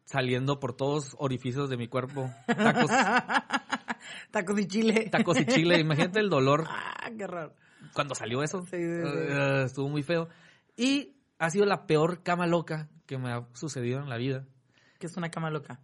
Saliendo 0.06 0.60
por 0.60 0.74
todos 0.74 1.16
orificios 1.20 1.70
de 1.70 1.76
mi 1.78 1.88
cuerpo. 1.88 2.32
Tacos, 2.48 2.90
Tacos 4.32 4.60
y 4.60 4.68
chile. 4.68 5.10
tacos 5.12 5.40
y 5.40 5.46
chile. 5.46 5.80
Imagínate 5.80 6.20
el 6.20 6.30
dolor 6.30 6.66
Ah, 6.70 7.10
qué 7.18 7.28
raro. 7.28 7.54
cuando 7.94 8.16
salió 8.16 8.42
eso. 8.44 8.62
Sí, 8.64 8.78
sí, 8.78 9.02
sí. 9.04 9.34
Uh, 9.34 9.66
estuvo 9.66 9.90
muy 9.90 10.04
feo. 10.04 10.30
Y 10.78 11.16
ha 11.40 11.50
sido 11.50 11.66
la 11.66 11.88
peor 11.88 12.24
cama 12.24 12.48
loca 12.48 12.88
que 13.06 13.18
me 13.18 13.32
ha 13.32 13.48
sucedido 13.54 14.00
en 14.00 14.10
la 14.10 14.18
vida. 14.18 14.46
¿Qué 15.00 15.08
es 15.08 15.18
una 15.18 15.30
cama 15.30 15.50
loca? 15.50 15.80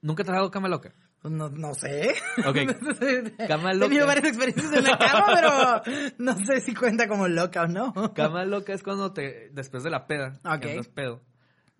¿Nunca 0.00 0.22
has 0.22 0.28
dado 0.28 0.50
cama 0.50 0.68
loca? 0.68 0.92
No, 1.30 1.48
no 1.50 1.74
sé. 1.74 2.14
Ok. 2.46 2.56
Cama 3.48 3.72
He 3.72 3.78
tenido 3.78 4.06
loca. 4.06 4.06
varias 4.06 4.26
experiencias 4.26 4.72
en 4.72 4.84
la 4.84 4.98
cama, 4.98 5.82
pero 5.84 6.14
no 6.18 6.36
sé 6.44 6.60
si 6.60 6.74
cuenta 6.74 7.06
como 7.08 7.28
loca 7.28 7.62
o 7.62 7.66
no. 7.66 7.92
Cama 8.14 8.44
loca 8.44 8.72
es 8.72 8.82
cuando 8.82 9.12
te, 9.12 9.50
después 9.52 9.82
de 9.82 9.90
la 9.90 10.06
peda, 10.06 10.38
Ok. 10.44 10.60
que 10.60 10.70
andas 10.72 10.88
pedo, 10.88 11.22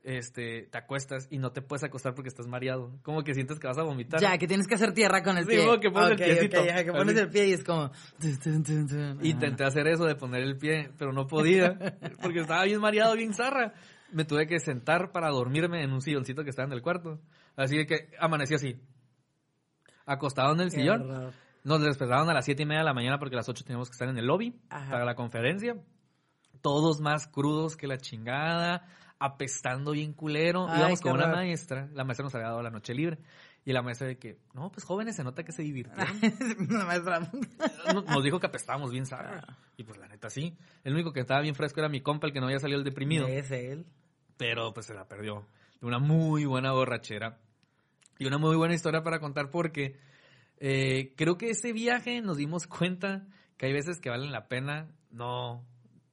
este, 0.04 0.68
te 0.70 0.78
acuestas 0.78 1.26
y 1.30 1.38
no 1.38 1.52
te 1.52 1.60
puedes 1.60 1.84
acostar 1.84 2.14
porque 2.14 2.28
estás 2.28 2.46
mareado. 2.46 2.92
Como 3.02 3.22
que 3.24 3.34
sientes 3.34 3.58
que 3.58 3.66
vas 3.66 3.76
a 3.78 3.82
vomitar. 3.82 4.20
Ya, 4.20 4.38
que 4.38 4.46
tienes 4.46 4.66
que 4.66 4.74
hacer 4.76 4.92
tierra 4.94 5.22
con 5.22 5.36
el 5.36 5.44
Sí, 5.44 5.50
pie. 5.50 5.66
como 5.66 5.80
que 5.80 5.90
pones 5.90 6.10
el 6.10 6.14
Ok, 6.16 6.24
piecito. 6.24 6.60
ok, 6.60 6.66
ya, 6.66 6.84
que 6.84 6.92
pones 6.92 7.16
el 7.16 7.28
pie 7.28 7.48
y 7.48 7.52
es 7.52 7.64
como... 7.64 7.90
Intenté 9.22 9.64
hacer 9.64 9.86
eso 9.88 10.04
de 10.04 10.14
poner 10.14 10.42
el 10.42 10.56
pie, 10.56 10.90
pero 10.98 11.12
no 11.12 11.26
podía, 11.26 11.78
porque 12.22 12.40
estaba 12.40 12.64
bien 12.64 12.80
mareado, 12.80 13.14
bien 13.14 13.34
zarra. 13.34 13.74
Me 14.12 14.24
tuve 14.24 14.46
que 14.46 14.58
sentar 14.58 15.12
para 15.12 15.28
dormirme 15.28 15.82
en 15.82 15.92
un 15.92 16.00
silloncito 16.00 16.42
que 16.42 16.50
estaba 16.50 16.66
en 16.66 16.72
el 16.72 16.80
cuarto. 16.82 17.20
Así 17.56 17.84
que 17.86 18.08
amanecí 18.18 18.54
así, 18.54 18.76
acostado 20.08 20.52
en 20.54 20.60
el 20.60 20.70
sillón. 20.70 21.32
Nos 21.64 21.80
despertaron 21.82 22.28
a 22.30 22.34
las 22.34 22.44
siete 22.44 22.62
y 22.62 22.66
media 22.66 22.80
de 22.80 22.86
la 22.86 22.94
mañana 22.94 23.18
porque 23.18 23.34
a 23.34 23.38
las 23.38 23.48
8 23.48 23.64
teníamos 23.64 23.88
que 23.88 23.92
estar 23.94 24.08
en 24.08 24.16
el 24.18 24.26
lobby 24.26 24.58
Ajá. 24.70 24.90
para 24.90 25.04
la 25.04 25.14
conferencia. 25.14 25.76
Todos 26.62 27.00
más 27.00 27.26
crudos 27.26 27.76
que 27.76 27.86
la 27.86 27.98
chingada, 27.98 28.86
apestando 29.18 29.92
bien 29.92 30.12
culero. 30.12 30.66
Ay, 30.68 30.78
Íbamos 30.80 31.00
con 31.00 31.12
una 31.12 31.28
maestra, 31.28 31.88
la 31.92 32.04
maestra 32.04 32.24
nos 32.24 32.34
había 32.34 32.48
dado 32.48 32.62
la 32.62 32.70
noche 32.70 32.94
libre. 32.94 33.18
Y 33.64 33.72
la 33.72 33.82
maestra 33.82 34.06
de 34.06 34.16
que, 34.18 34.38
no, 34.54 34.70
pues 34.72 34.84
jóvenes, 34.84 35.16
se 35.16 35.24
nota 35.24 35.44
que 35.44 35.52
se 35.52 35.62
divirtieron. 35.62 36.06
La 36.70 36.86
maestra. 36.86 37.20
Nos- 37.92 38.24
dijo 38.24 38.40
que 38.40 38.46
apestábamos 38.46 38.90
bien 38.90 39.04
sabroso. 39.04 39.46
Y 39.76 39.84
pues 39.84 39.98
la 39.98 40.08
neta 40.08 40.30
sí. 40.30 40.56
El 40.84 40.94
único 40.94 41.12
que 41.12 41.20
estaba 41.20 41.42
bien 41.42 41.54
fresco 41.54 41.80
era 41.80 41.88
mi 41.90 42.00
compa, 42.00 42.28
el 42.28 42.32
que 42.32 42.40
no 42.40 42.46
había 42.46 42.60
salido 42.60 42.78
el 42.78 42.84
deprimido. 42.84 43.26
Es 43.26 43.50
él. 43.50 43.84
Pero 44.38 44.72
pues 44.72 44.86
se 44.86 44.94
la 44.94 45.06
perdió. 45.06 45.44
De 45.82 45.86
una 45.86 45.98
muy 45.98 46.46
buena 46.46 46.72
borrachera. 46.72 47.36
Y 48.18 48.26
una 48.26 48.38
muy 48.38 48.56
buena 48.56 48.74
historia 48.74 49.02
para 49.02 49.20
contar 49.20 49.50
porque 49.50 49.96
eh, 50.58 51.14
creo 51.16 51.38
que 51.38 51.50
ese 51.50 51.72
viaje 51.72 52.20
nos 52.20 52.36
dimos 52.36 52.66
cuenta 52.66 53.26
que 53.56 53.66
hay 53.66 53.72
veces 53.72 54.00
que 54.00 54.10
valen 54.10 54.32
la 54.32 54.48
pena 54.48 54.88
no 55.10 55.64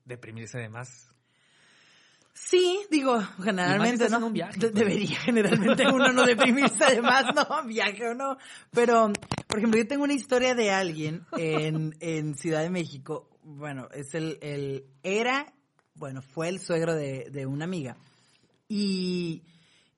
deprimirse 0.05 0.59
de 0.59 0.69
más. 0.69 1.09
Sí, 2.33 2.81
digo, 2.91 3.19
generalmente, 3.41 4.09
¿no? 4.09 4.17
en 4.17 4.23
un 4.23 4.33
viaje, 4.33 4.59
De-. 4.59 4.69
Debería 4.69 5.17
generalmente 5.19 5.85
uno 5.87 6.11
no 6.11 6.25
deprimirse 6.25 6.83
además, 6.83 7.25
¿no? 7.33 7.63
Viaje 7.65 8.09
o 8.09 8.13
no. 8.13 8.37
Pero, 8.71 9.11
por 9.47 9.59
ejemplo, 9.59 9.79
yo 9.79 9.87
tengo 9.87 10.03
una 10.03 10.13
historia 10.13 10.53
de 10.53 10.69
alguien 10.69 11.25
en, 11.37 11.95
en 12.01 12.35
Ciudad 12.35 12.61
de 12.61 12.69
México. 12.69 13.29
Bueno, 13.41 13.87
es 13.93 14.13
el, 14.15 14.37
el, 14.41 14.85
era, 15.01 15.53
bueno, 15.95 16.21
fue 16.21 16.49
el 16.49 16.59
suegro 16.59 16.93
de, 16.93 17.29
de 17.31 17.45
una 17.45 17.63
amiga. 17.63 17.95
Y 18.67 19.43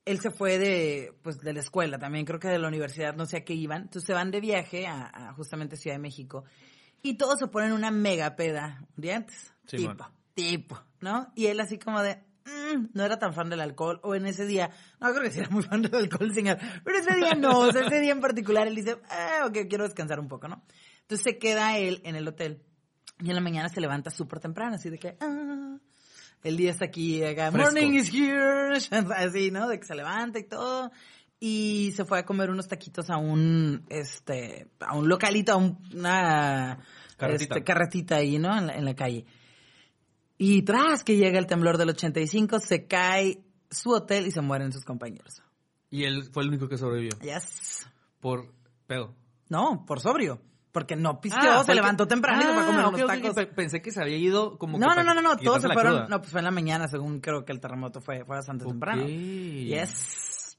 él 0.08 0.20
se 0.20 0.32
fue 0.32 0.58
de, 0.58 1.14
pues, 1.22 1.40
de 1.40 1.54
la 1.54 1.60
escuela 1.60 2.00
también, 2.00 2.26
creo 2.26 2.40
que 2.40 2.48
de 2.48 2.60
la 2.60 2.68
universidad, 2.68 3.16
no 3.16 3.26
sé 3.26 3.38
a 3.38 3.46
qué 3.46 3.54
iban. 3.54 3.84
Entonces 3.84 4.06
se 4.08 4.14
van 4.14 4.32
de 4.32 4.40
viaje 4.42 4.88
a, 4.88 5.12
a 5.30 5.34
justamente 5.34 5.76
Ciudad 5.78 5.96
de 5.96 6.02
México. 6.02 6.46
Y 7.02 7.16
todos 7.18 7.40
se 7.40 7.48
ponen 7.48 7.74
una 7.74 7.92
mega 7.92 8.36
peda 8.36 8.84
un 8.96 9.02
día 9.02 9.18
antes. 9.18 9.54
Simón. 9.66 9.98
tipo, 9.98 10.10
tipo, 10.34 10.82
¿no? 11.02 11.32
Y 11.36 11.48
él 11.48 11.60
así 11.60 11.78
como 11.78 12.02
de, 12.02 12.24
"Mm", 12.46 12.88
no 12.94 13.04
era 13.04 13.20
tan 13.20 13.34
fan 13.34 13.50
del 13.50 13.60
alcohol, 13.60 14.00
o 14.04 14.16
en 14.16 14.26
ese 14.26 14.46
día, 14.46 14.72
no 15.00 15.12
creo 15.12 15.24
que 15.24 15.32
sí 15.32 15.40
era 15.40 15.50
muy 15.50 15.64
fan 15.64 15.82
del 15.82 15.94
alcohol, 15.94 16.34
señor, 16.34 16.58
pero 16.84 16.98
ese 16.98 17.16
día 17.16 17.36
no, 17.36 17.60
o 17.60 17.72
sea, 17.72 17.86
ese 17.86 18.00
día 18.00 18.14
en 18.14 18.22
particular 18.22 18.66
él 18.68 18.76
dice, 18.76 18.98
ah, 19.10 19.46
ok, 19.46 19.68
quiero 19.70 19.84
descansar 19.84 20.20
un 20.20 20.28
poco, 20.28 20.48
¿no? 20.48 20.64
Entonces 21.02 21.24
se 21.24 21.38
queda 21.38 21.78
él 21.78 22.02
en 22.06 22.16
el 22.16 22.28
hotel, 22.28 22.64
y 23.20 23.30
en 23.30 23.36
la 23.36 23.42
mañana 23.42 23.68
se 23.70 23.82
levanta 23.82 24.10
súper 24.10 24.40
temprano, 24.40 24.76
así 24.76 24.90
de 24.90 25.00
que, 25.00 25.18
ah, 25.20 25.37
el 26.44 26.58
día 26.58 26.72
está 26.72 26.86
aquí, 26.86 27.24
acá, 27.24 27.52
Fresco. 27.52 27.72
morning 27.74 27.94
is 27.94 28.12
here, 28.14 28.78
así, 29.16 29.52
¿no? 29.52 29.68
De 29.68 29.80
que 29.80 29.86
se 29.86 29.96
levanta 29.96 30.40
y 30.40 30.44
todo. 30.48 30.92
Y 31.40 31.92
se 31.96 32.04
fue 32.06 32.20
a 32.20 32.26
comer 32.26 32.50
unos 32.50 32.68
taquitos 32.68 33.10
a 33.10 33.18
un, 33.18 33.86
este, 33.90 34.68
a 34.80 34.96
un 34.98 35.08
localito, 35.08 35.52
a 35.52 35.56
un- 35.58 35.78
una 35.94 36.80
Carretita. 37.16 37.56
este, 37.56 37.64
carretita 37.64 38.16
ahí, 38.16 38.40
¿no? 38.40 38.58
En 38.58 38.68
la, 38.68 38.74
en 38.76 38.86
la 38.86 38.96
calle. 38.96 39.26
Y 40.40 40.64
tras 40.64 41.04
que 41.04 41.16
llega 41.18 41.38
el 41.40 41.48
temblor 41.48 41.78
del 41.78 41.90
85, 41.90 42.60
se 42.60 42.88
cae 42.88 43.44
su 43.70 43.92
hotel 43.92 44.26
y 44.28 44.32
se 44.32 44.42
mueren 44.42 44.72
sus 44.72 44.84
compañeros. 44.86 45.42
Y 45.90 46.04
él 46.04 46.24
fue 46.32 46.44
el 46.44 46.50
único 46.50 46.68
que 46.68 46.78
sobrevivió. 46.78 47.18
Yes. 47.22 47.88
Por 48.20 48.52
pedo. 48.88 49.14
No, 49.50 49.86
por 49.86 50.00
sobrio. 50.00 50.42
Porque 50.78 50.96
no 50.96 51.20
pisteó, 51.20 51.62
Ah, 51.62 51.64
se 51.64 51.74
levantó 51.74 52.04
que- 52.06 52.10
temprano 52.10 52.40
y 52.40 52.46
se 52.46 52.54
fue 52.54 52.62
a 52.62 52.66
comer 52.68 52.82
Ah, 52.86 52.90
unos 52.90 53.08
tacos. 53.08 53.34
pe- 53.36 53.48
Pensé 53.48 53.82
que 53.82 53.90
se 53.90 54.00
había 54.00 54.18
ido 54.18 54.60
como 54.60 54.78
No, 54.78 54.90
que 54.90 54.90
no, 54.90 55.02
no, 55.02 55.08
para 55.08 55.22
no, 55.24 55.30
no, 55.30 55.38
todos 55.38 55.60
se 55.64 55.68
fueron. 55.70 55.94
cruda. 55.94 56.08
No, 56.08 56.20
pues 56.20 56.30
fue 56.32 56.40
en 56.40 56.46
la 56.46 56.52
mañana, 56.52 56.88
según 56.88 57.20
creo 57.20 57.44
que 57.46 57.52
el 57.52 57.60
terremoto 57.60 58.00
fue, 58.00 58.24
fue 58.26 58.36
bastante 58.36 58.64
Ok. 58.66 58.70
temprano. 58.72 59.08
Yes. 59.08 60.58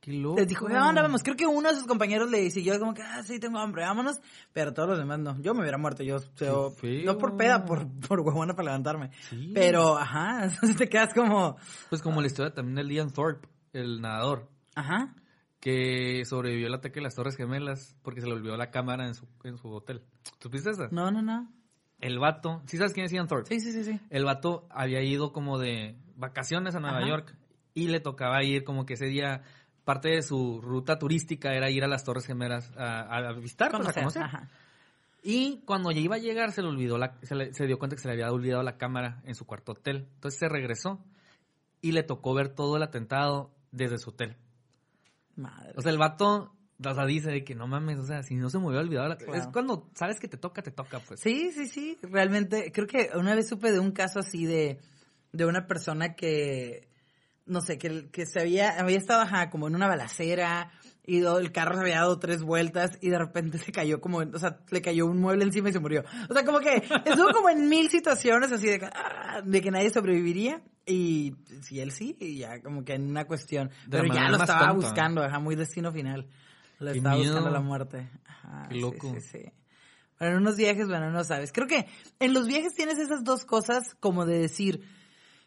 Qué 0.00 0.12
loco. 0.14 0.38
Les 0.38 0.48
dijo, 0.48 0.66
¿qué 0.66 0.74
onda? 0.76 1.02
Vamos. 1.02 1.22
Creo 1.22 1.36
que 1.36 1.46
uno 1.46 1.68
de 1.68 1.76
sus 1.76 1.86
compañeros 1.86 2.30
le 2.30 2.50
siguió 2.50 2.78
como 2.80 2.94
que, 2.94 3.02
ah, 3.02 3.22
sí, 3.22 3.38
tengo 3.38 3.58
hambre, 3.58 3.84
vámonos. 3.84 4.18
Pero 4.52 4.72
todos 4.72 4.88
los 4.88 4.98
demás 4.98 5.18
no. 5.18 5.38
Yo 5.42 5.52
me 5.54 5.60
hubiera 5.60 5.76
muerto. 5.78 6.02
Yo, 6.02 6.16
yo- 6.36 6.70
feo. 6.70 7.04
no 7.04 7.18
por 7.18 7.36
peda, 7.36 7.64
por, 7.66 7.86
por 8.08 8.20
huevona 8.20 8.54
para 8.54 8.64
levantarme. 8.66 9.10
Sí. 9.28 9.52
Pero, 9.54 9.98
ajá, 9.98 10.44
entonces 10.72 10.76
te 10.76 10.88
quedas 10.88 11.12
como, 11.14 11.56
Pues 11.90 12.00
como 12.02 12.20
la 12.22 12.26
historia 12.28 12.52
también 12.54 12.76
de 12.76 12.84
Liam 12.84 13.10
Thorpe, 13.10 13.46
el 13.74 14.00
nadador, 14.00 14.48
ajá. 14.74 15.14
Que 15.60 16.24
sobrevivió 16.24 16.66
al 16.68 16.74
ataque 16.74 16.96
de 16.96 17.02
las 17.02 17.14
Torres 17.14 17.36
Gemelas 17.36 17.96
porque 18.02 18.20
se 18.20 18.26
le 18.26 18.32
olvidó 18.32 18.56
la 18.56 18.70
cámara 18.70 19.06
en 19.06 19.14
su, 19.14 19.26
en 19.44 19.58
su 19.58 19.68
hotel. 19.68 20.02
¿Supiste 20.40 20.70
esa? 20.70 20.88
No, 20.90 21.10
no, 21.10 21.20
no. 21.22 21.52
El 22.00 22.18
vato, 22.18 22.62
¿sí 22.66 22.78
sabes 22.78 22.94
quién 22.94 23.04
es 23.06 23.12
Liam 23.12 23.26
Thorpe? 23.28 23.48
Sí, 23.48 23.60
sí, 23.60 23.72
sí, 23.72 23.84
sí. 23.84 24.00
El 24.08 24.24
vato 24.24 24.66
había 24.70 25.02
ido 25.02 25.32
como 25.32 25.58
de 25.58 25.96
vacaciones 26.16 26.74
a 26.74 26.80
Nueva 26.80 26.98
Ajá. 26.98 27.08
York 27.08 27.36
y 27.74 27.88
le 27.88 28.00
tocaba 28.00 28.42
ir 28.42 28.64
como 28.64 28.86
que 28.86 28.94
ese 28.94 29.04
día, 29.06 29.42
parte 29.84 30.08
de 30.08 30.22
su 30.22 30.60
ruta 30.62 30.98
turística 30.98 31.52
era 31.52 31.68
ir 31.70 31.84
a 31.84 31.88
las 31.88 32.04
Torres 32.04 32.26
Gemelas 32.26 32.72
a, 32.76 33.00
a 33.02 33.32
visitar, 33.34 33.70
pues, 33.70 33.80
a 33.88 33.92
Conocer, 33.92 34.02
conocer. 34.02 34.22
ajá. 34.22 34.48
Y 35.22 35.58
cuando 35.66 35.90
ya 35.90 36.00
iba 36.00 36.16
a 36.16 36.18
llegar 36.18 36.52
se 36.52 36.62
le 36.62 36.68
olvidó 36.68 36.96
la, 36.96 37.18
se, 37.20 37.34
le- 37.34 37.52
se 37.52 37.66
dio 37.66 37.78
cuenta 37.78 37.96
que 37.96 38.00
se 38.00 38.08
le 38.08 38.14
había 38.14 38.32
olvidado 38.32 38.62
la 38.62 38.78
cámara 38.78 39.20
en 39.24 39.34
su 39.34 39.44
cuarto 39.44 39.72
hotel. 39.72 40.08
Entonces 40.14 40.40
se 40.40 40.48
regresó 40.48 41.04
y 41.82 41.92
le 41.92 42.02
tocó 42.02 42.32
ver 42.32 42.48
todo 42.54 42.78
el 42.78 42.82
atentado 42.82 43.50
desde 43.72 43.98
su 43.98 44.10
hotel. 44.10 44.36
Madre. 45.40 45.72
O 45.76 45.82
sea, 45.82 45.90
el 45.90 45.98
vato 45.98 46.54
o 46.82 46.94
sea, 46.94 47.04
dice 47.04 47.30
de 47.30 47.44
que 47.44 47.54
no 47.54 47.66
mames, 47.66 47.98
o 47.98 48.06
sea, 48.06 48.22
si 48.22 48.36
no 48.36 48.48
se 48.48 48.58
me 48.58 48.66
hubiera 48.66 48.82
olvidado 48.82 49.08
la 49.08 49.16
Claro. 49.16 49.34
Es 49.34 49.46
cuando 49.48 49.90
sabes 49.94 50.18
que 50.18 50.28
te 50.28 50.38
toca, 50.38 50.62
te 50.62 50.70
toca, 50.70 51.00
pues. 51.00 51.20
Sí, 51.20 51.52
sí, 51.52 51.66
sí. 51.66 51.98
Realmente, 52.02 52.72
creo 52.72 52.86
que 52.86 53.10
una 53.14 53.34
vez 53.34 53.48
supe 53.48 53.70
de 53.70 53.78
un 53.78 53.92
caso 53.92 54.20
así 54.20 54.46
de, 54.46 54.78
de 55.32 55.44
una 55.44 55.66
persona 55.66 56.14
que, 56.14 56.88
no 57.44 57.60
sé, 57.60 57.76
que, 57.76 58.08
que 58.10 58.24
se 58.24 58.40
había, 58.40 58.80
había 58.80 58.96
estado 58.96 59.20
ajá, 59.20 59.50
como 59.50 59.68
en 59.68 59.74
una 59.74 59.88
balacera 59.88 60.70
y 61.06 61.24
el 61.24 61.52
carro 61.52 61.74
se 61.74 61.80
había 61.80 61.96
dado 61.96 62.18
tres 62.18 62.42
vueltas 62.42 62.98
y 63.00 63.10
de 63.10 63.18
repente 63.18 63.58
se 63.58 63.72
cayó 63.72 64.00
como, 64.00 64.18
o 64.18 64.38
sea, 64.38 64.58
le 64.70 64.82
cayó 64.82 65.06
un 65.06 65.18
mueble 65.18 65.44
encima 65.44 65.70
y 65.70 65.72
se 65.72 65.80
murió. 65.80 66.04
O 66.28 66.34
sea, 66.34 66.44
como 66.44 66.60
que 66.60 66.76
estuvo 66.76 67.32
como 67.32 67.48
en 67.50 67.68
mil 67.68 67.88
situaciones 67.90 68.52
así 68.52 68.66
de, 68.66 68.78
que, 68.80 68.86
ah, 68.86 69.40
de 69.44 69.60
que 69.60 69.70
nadie 69.70 69.90
sobreviviría 69.90 70.62
y 70.86 71.34
si 71.62 71.80
él 71.80 71.92
sí, 71.92 72.16
y 72.20 72.38
ya 72.38 72.60
como 72.62 72.84
que 72.84 72.94
en 72.94 73.08
una 73.08 73.24
cuestión. 73.26 73.68
De 73.86 73.98
Pero 74.00 74.12
ya 74.14 74.28
lo 74.28 74.36
estaba 74.36 74.68
tonta. 74.68 74.72
buscando, 74.86 75.22
ajá, 75.22 75.38
muy 75.38 75.56
destino 75.56 75.92
final. 75.92 76.28
Lo 76.78 76.92
Qué 76.92 76.98
estaba 76.98 77.16
buscando 77.16 77.40
miedo. 77.42 77.52
la 77.52 77.60
muerte. 77.60 78.08
Ajá, 78.26 78.66
Qué 78.68 78.74
sí, 78.76 78.80
loco. 78.80 79.14
sí, 79.14 79.20
sí. 79.20 79.52
Bueno, 80.18 80.36
en 80.36 80.42
unos 80.42 80.56
viajes, 80.56 80.86
bueno, 80.86 81.10
no 81.10 81.24
sabes. 81.24 81.50
Creo 81.52 81.66
que 81.66 81.86
en 82.18 82.34
los 82.34 82.46
viajes 82.46 82.74
tienes 82.74 82.98
esas 82.98 83.24
dos 83.24 83.44
cosas 83.44 83.94
como 84.00 84.26
de 84.26 84.38
decir, 84.38 84.82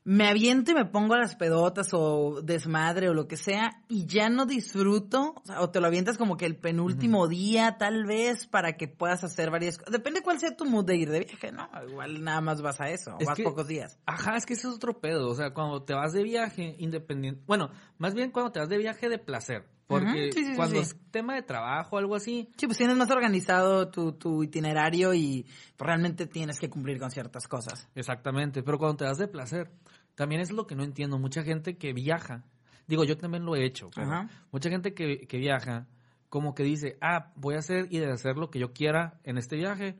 me 0.05 0.27
aviento 0.27 0.71
y 0.71 0.73
me 0.75 0.85
pongo 0.85 1.13
a 1.13 1.19
las 1.19 1.35
pedotas 1.35 1.89
o 1.93 2.41
desmadre 2.43 3.07
o 3.09 3.13
lo 3.13 3.27
que 3.27 3.37
sea 3.37 3.81
y 3.87 4.05
ya 4.05 4.29
no 4.29 4.45
disfruto, 4.45 5.33
o, 5.35 5.45
sea, 5.45 5.61
o 5.61 5.69
te 5.69 5.79
lo 5.79 5.87
avientas 5.87 6.17
como 6.17 6.35
que 6.35 6.45
el 6.45 6.57
penúltimo 6.57 7.27
día 7.27 7.77
tal 7.77 8.05
vez 8.05 8.45
para 8.47 8.73
que 8.75 8.87
puedas 8.89 9.23
hacer 9.23 9.49
varias 9.49 9.77
cosas. 9.77 9.93
Depende 9.93 10.21
cuál 10.21 10.39
sea 10.39 10.55
tu 10.57 10.65
mood 10.65 10.85
de 10.85 10.97
ir 10.97 11.09
de 11.09 11.21
viaje, 11.21 11.51
¿no? 11.51 11.69
Igual 11.89 12.21
nada 12.23 12.41
más 12.41 12.61
vas 12.61 12.81
a 12.81 12.89
eso, 12.89 13.15
o 13.15 13.19
Es 13.19 13.27
vas 13.27 13.37
que- 13.37 13.43
pocos 13.43 13.67
días. 13.67 13.97
Ajá, 14.05 14.35
es 14.35 14.45
que 14.45 14.53
ese 14.53 14.67
es 14.67 14.73
otro 14.75 14.99
pedo. 14.99 15.29
O 15.29 15.35
sea, 15.35 15.53
cuando 15.53 15.83
te 15.83 15.93
vas 15.93 16.11
de 16.11 16.23
viaje 16.23 16.75
independiente. 16.79 17.41
Bueno, 17.47 17.69
más 17.97 18.13
bien 18.13 18.31
cuando 18.31 18.51
te 18.51 18.59
vas 18.59 18.69
de 18.69 18.77
viaje 18.77 19.07
de 19.07 19.19
placer. 19.19 19.65
Porque 19.85 20.31
sí, 20.31 20.45
sí, 20.45 20.53
cuando 20.55 20.77
sí. 20.77 20.81
es 20.81 20.95
tema 21.11 21.35
de 21.35 21.43
trabajo 21.43 21.97
o 21.97 21.99
algo 21.99 22.15
así, 22.15 22.49
Sí, 22.57 22.65
pues 22.67 22.77
tienes 22.77 22.95
más 22.95 23.11
organizado 23.11 23.89
tu, 23.89 24.13
tu 24.13 24.41
itinerario 24.41 25.13
y 25.13 25.45
realmente 25.77 26.25
tienes 26.25 26.57
que 26.59 26.69
cumplir 26.69 26.99
con 26.99 27.11
ciertas 27.11 27.47
cosas. 27.47 27.87
Exactamente, 27.93 28.63
pero 28.63 28.79
cuando 28.79 28.97
te 28.97 29.05
das 29.05 29.17
de 29.17 29.27
placer, 29.27 29.71
también 30.15 30.41
es 30.41 30.51
lo 30.51 30.67
que 30.67 30.75
no 30.75 30.83
entiendo. 30.83 31.17
Mucha 31.17 31.43
gente 31.43 31.77
que 31.77 31.93
viaja, 31.93 32.43
digo, 32.87 33.03
yo 33.03 33.17
también 33.17 33.45
lo 33.45 33.55
he 33.55 33.65
hecho, 33.65 33.89
pero 33.95 34.27
mucha 34.51 34.69
gente 34.69 34.93
que, 34.93 35.27
que 35.27 35.37
viaja, 35.37 35.87
como 36.29 36.55
que 36.55 36.63
dice, 36.63 36.97
ah, 37.01 37.31
voy 37.35 37.55
a 37.55 37.59
hacer 37.59 37.87
y 37.89 37.99
de 37.99 38.11
hacer 38.11 38.37
lo 38.37 38.49
que 38.49 38.59
yo 38.59 38.73
quiera 38.73 39.19
en 39.23 39.37
este 39.37 39.55
viaje, 39.55 39.97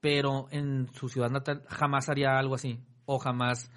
pero 0.00 0.48
en 0.50 0.88
su 0.92 1.08
ciudad 1.08 1.30
natal 1.30 1.64
jamás 1.68 2.08
haría 2.08 2.38
algo 2.38 2.54
así, 2.54 2.80
o 3.06 3.18
jamás 3.18 3.70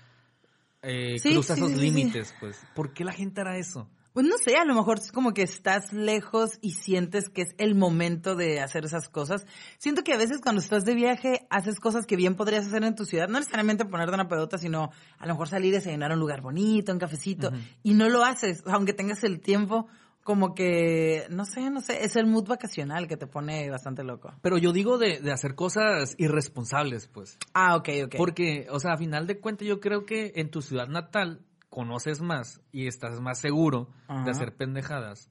eh, 0.82 1.18
Sí, 1.20 1.34
cruza 1.34 1.56
sí, 1.56 1.62
esos 1.62 1.74
sí. 1.74 1.80
límites, 1.80 2.34
pues. 2.40 2.60
¿Por 2.76 2.94
qué 2.94 3.04
la 3.04 3.14
gente 3.14 3.42
hará 3.42 3.58
eso? 3.58 3.90
Pues 4.18 4.26
no 4.26 4.40
sé, 4.40 4.56
a 4.56 4.66
lo 4.66 4.74
mejor 4.74 4.98
es 4.98 5.12
como 5.12 5.32
que 5.32 5.44
estás 5.44 5.94
lejos 5.94 6.58
y 6.60 6.72
sientes 6.72 7.30
que 7.30 7.44
es 7.44 7.50
el 7.60 7.76
momento 7.76 8.34
de 8.36 8.62
hacer 8.62 8.84
esas 8.84 9.10
cosas. 9.10 9.46
Siento 9.78 10.04
que 10.04 10.12
a 10.12 10.18
veces 10.18 10.40
cuando 10.42 10.60
estás 10.60 10.86
de 10.86 10.96
viaje 10.96 11.46
haces 11.52 11.80
cosas 11.80 12.08
que 12.08 12.16
bien 12.16 12.34
podrías 12.34 12.66
hacer 12.66 12.84
en 12.84 12.96
tu 12.96 13.06
ciudad, 13.06 13.28
no 13.28 13.38
necesariamente 13.38 13.86
ponerte 13.86 14.16
una 14.16 14.28
pedota, 14.28 14.58
sino 14.58 14.90
a 15.20 15.28
lo 15.28 15.34
mejor 15.36 15.50
salir 15.50 15.72
a 15.76 15.78
desayunar 15.78 16.10
a 16.10 16.16
un 16.16 16.20
lugar 16.20 16.42
bonito, 16.42 16.92
un 16.92 16.98
cafecito, 16.98 17.52
y 17.84 17.94
no 17.94 18.10
lo 18.10 18.24
haces, 18.24 18.64
aunque 18.66 18.94
tengas 18.94 19.24
el 19.24 19.40
tiempo, 19.40 19.86
como 20.24 20.56
que, 20.56 21.28
no 21.30 21.46
sé, 21.46 21.70
no 21.70 21.82
sé, 21.82 22.04
es 22.04 22.16
el 22.16 22.26
mood 22.26 22.48
vacacional 22.48 23.08
que 23.08 23.18
te 23.18 23.28
pone 23.28 23.70
bastante 23.70 24.04
loco. 24.04 24.34
Pero 24.42 24.58
yo 24.58 24.74
digo 24.74 24.98
de, 24.98 25.20
de 25.20 25.32
hacer 25.32 25.54
cosas 25.54 26.16
irresponsables, 26.18 27.08
pues. 27.08 27.38
Ah, 27.54 27.76
ok, 27.76 27.90
ok. 28.06 28.16
Porque, 28.18 28.66
o 28.72 28.80
sea, 28.80 28.94
a 28.94 28.98
final 28.98 29.28
de 29.28 29.40
cuentas, 29.40 29.68
yo 29.68 29.80
creo 29.80 30.08
que 30.08 30.34
en 30.38 30.50
tu 30.50 30.64
ciudad 30.64 30.88
natal 30.88 31.46
conoces 31.78 32.22
más 32.22 32.60
y 32.72 32.88
estás 32.88 33.22
más 33.22 33.40
seguro 33.40 33.90
Ajá. 34.08 34.24
de 34.24 34.32
hacer 34.32 34.56
pendejadas 34.56 35.30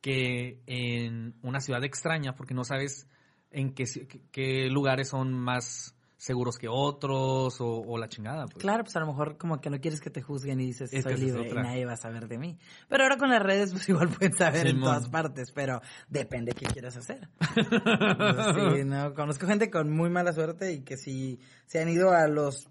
que 0.00 0.58
en 0.66 1.34
una 1.42 1.60
ciudad 1.60 1.84
extraña, 1.84 2.34
porque 2.34 2.54
no 2.54 2.64
sabes 2.64 3.06
en 3.50 3.74
qué, 3.74 3.84
qué- 4.30 4.70
lugares 4.70 5.10
son 5.10 5.34
más 5.34 5.94
seguros 6.16 6.56
que 6.56 6.66
otros 6.70 7.60
o, 7.60 7.66
o 7.82 7.98
la 7.98 8.08
chingada. 8.08 8.46
Pues. 8.46 8.56
Claro, 8.62 8.84
pues 8.84 8.96
a 8.96 9.00
lo 9.00 9.06
mejor 9.08 9.36
como 9.36 9.60
que 9.60 9.68
no 9.68 9.80
quieres 9.82 10.00
que 10.00 10.08
te 10.08 10.22
juzguen 10.22 10.60
y 10.62 10.66
dices, 10.66 10.90
Es 10.94 11.04
que 11.04 11.14
soy 11.16 11.26
libre 11.26 11.50
y 11.50 11.52
nadie 11.52 11.84
va 11.84 11.92
a 11.92 11.96
saber 11.98 12.26
de 12.26 12.38
mí. 12.38 12.58
Pero 12.88 13.02
ahora 13.02 13.18
con 13.18 13.28
las 13.28 13.42
redes, 13.42 13.72
pues 13.72 13.86
igual 13.90 14.08
pueden 14.08 14.32
saber 14.32 14.68
en 14.68 14.76
Simón. 14.76 14.84
todas 14.84 15.08
partes, 15.10 15.52
pero 15.52 15.82
depende 16.08 16.52
qué 16.54 16.64
quieras 16.64 16.96
hacer. 16.96 17.28
Entonces, 17.54 18.54
sí, 18.78 18.84
no, 18.86 19.12
conozco 19.12 19.46
gente 19.46 19.70
con 19.70 19.90
muy 19.94 20.08
mala 20.08 20.32
suerte 20.32 20.72
y 20.72 20.80
que 20.80 20.96
si 20.96 21.38
se 21.66 21.82
han 21.82 21.90
ido 21.90 22.12
a 22.12 22.26
los 22.28 22.66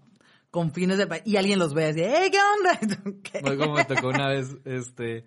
confines 0.52 0.98
del 0.98 1.08
país 1.08 1.22
y 1.26 1.36
alguien 1.36 1.58
los 1.58 1.74
ve 1.74 1.86
así, 1.86 2.00
¡hey, 2.04 2.30
qué 2.30 2.38
onda! 2.38 2.78
¿Qué? 3.24 3.40
Fue 3.40 3.56
como 3.58 3.74
me 3.74 3.84
tocó 3.84 4.08
una 4.10 4.28
vez, 4.28 4.56
este, 4.64 5.24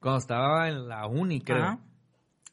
cuando 0.00 0.18
estaba 0.18 0.68
en 0.68 0.86
la 0.88 1.06
uni, 1.06 1.40
creo. 1.40 1.62
Ajá. 1.62 1.78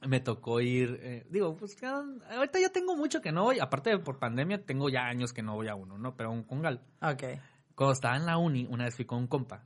me 0.08 0.20
tocó 0.20 0.62
ir, 0.62 0.98
eh, 1.04 1.28
digo, 1.30 1.56
pues 1.58 1.76
ya- 1.82 2.02
ahorita 2.36 2.60
ya 2.60 2.70
tengo 2.70 2.96
mucho 2.96 3.22
que 3.22 3.32
no 3.32 3.44
voy, 3.44 3.60
aparte 3.60 3.90
de 3.90 4.00
por 4.00 4.18
pandemia, 4.18 4.64
tengo 4.66 4.88
ya 4.90 5.02
años 5.06 5.34
que 5.34 5.44
no 5.44 5.56
voy 5.56 5.68
a 5.68 5.76
uno, 5.76 5.98
¿no? 5.98 6.16
Pero 6.16 6.30
a 6.30 6.32
un 6.32 6.44
congal. 6.44 6.82
Ok. 7.02 7.24
Cuando 7.76 7.94
estaba 7.94 8.16
en 8.18 8.26
la 8.26 8.38
uni, 8.38 8.66
una 8.70 8.86
vez 8.86 8.96
fui 8.96 9.06
con 9.06 9.20
un 9.20 9.28
compa 9.28 9.64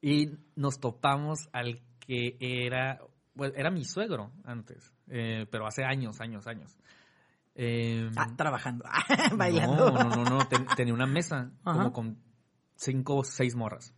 y 0.00 0.30
nos 0.56 0.80
topamos 0.80 1.48
al 1.52 1.80
que 1.98 2.36
era, 2.40 3.00
bueno, 3.34 3.54
era 3.56 3.70
mi 3.70 3.84
suegro 3.84 4.30
antes, 4.44 4.94
eh, 5.08 5.46
pero 5.50 5.66
hace 5.66 5.82
años, 5.84 6.20
años, 6.20 6.46
años. 6.46 6.78
Eh, 7.54 8.08
Ah, 8.16 8.28
trabajando, 8.36 8.84
bailando. 9.36 9.90
No, 9.90 10.04
no, 10.04 10.16
no, 10.16 10.24
no, 10.24 10.48
ten- 10.48 10.66
tenía 10.76 10.94
una 10.94 11.06
mesa 11.06 11.50
Ajá. 11.64 11.78
como 11.78 11.92
con 11.92 12.18
cinco 12.76 13.16
o 13.16 13.24
seis 13.24 13.54
morras. 13.54 13.94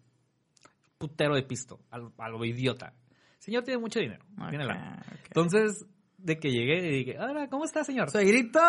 Putero 0.99 1.35
de 1.35 1.43
pisto, 1.43 1.81
a 1.91 1.99
lo, 1.99 2.13
a 2.19 2.29
lo 2.29 2.45
idiota. 2.45 2.95
Señor 3.39 3.65
tiene 3.65 3.81
mucho 3.81 3.99
dinero, 3.99 4.25
tiene 4.51 4.65
Ok, 4.65 4.71
lana. 4.71 5.03
ok. 5.07 5.19
Entonces, 5.27 5.85
de 6.17 6.39
que 6.39 6.53
llegué 6.53 6.87
y 6.89 6.99
dije, 7.05 7.19
hola, 7.19 7.49
¿cómo 7.49 7.65
está, 7.65 7.83
señor? 7.83 8.09
Suegrito, 8.11 8.61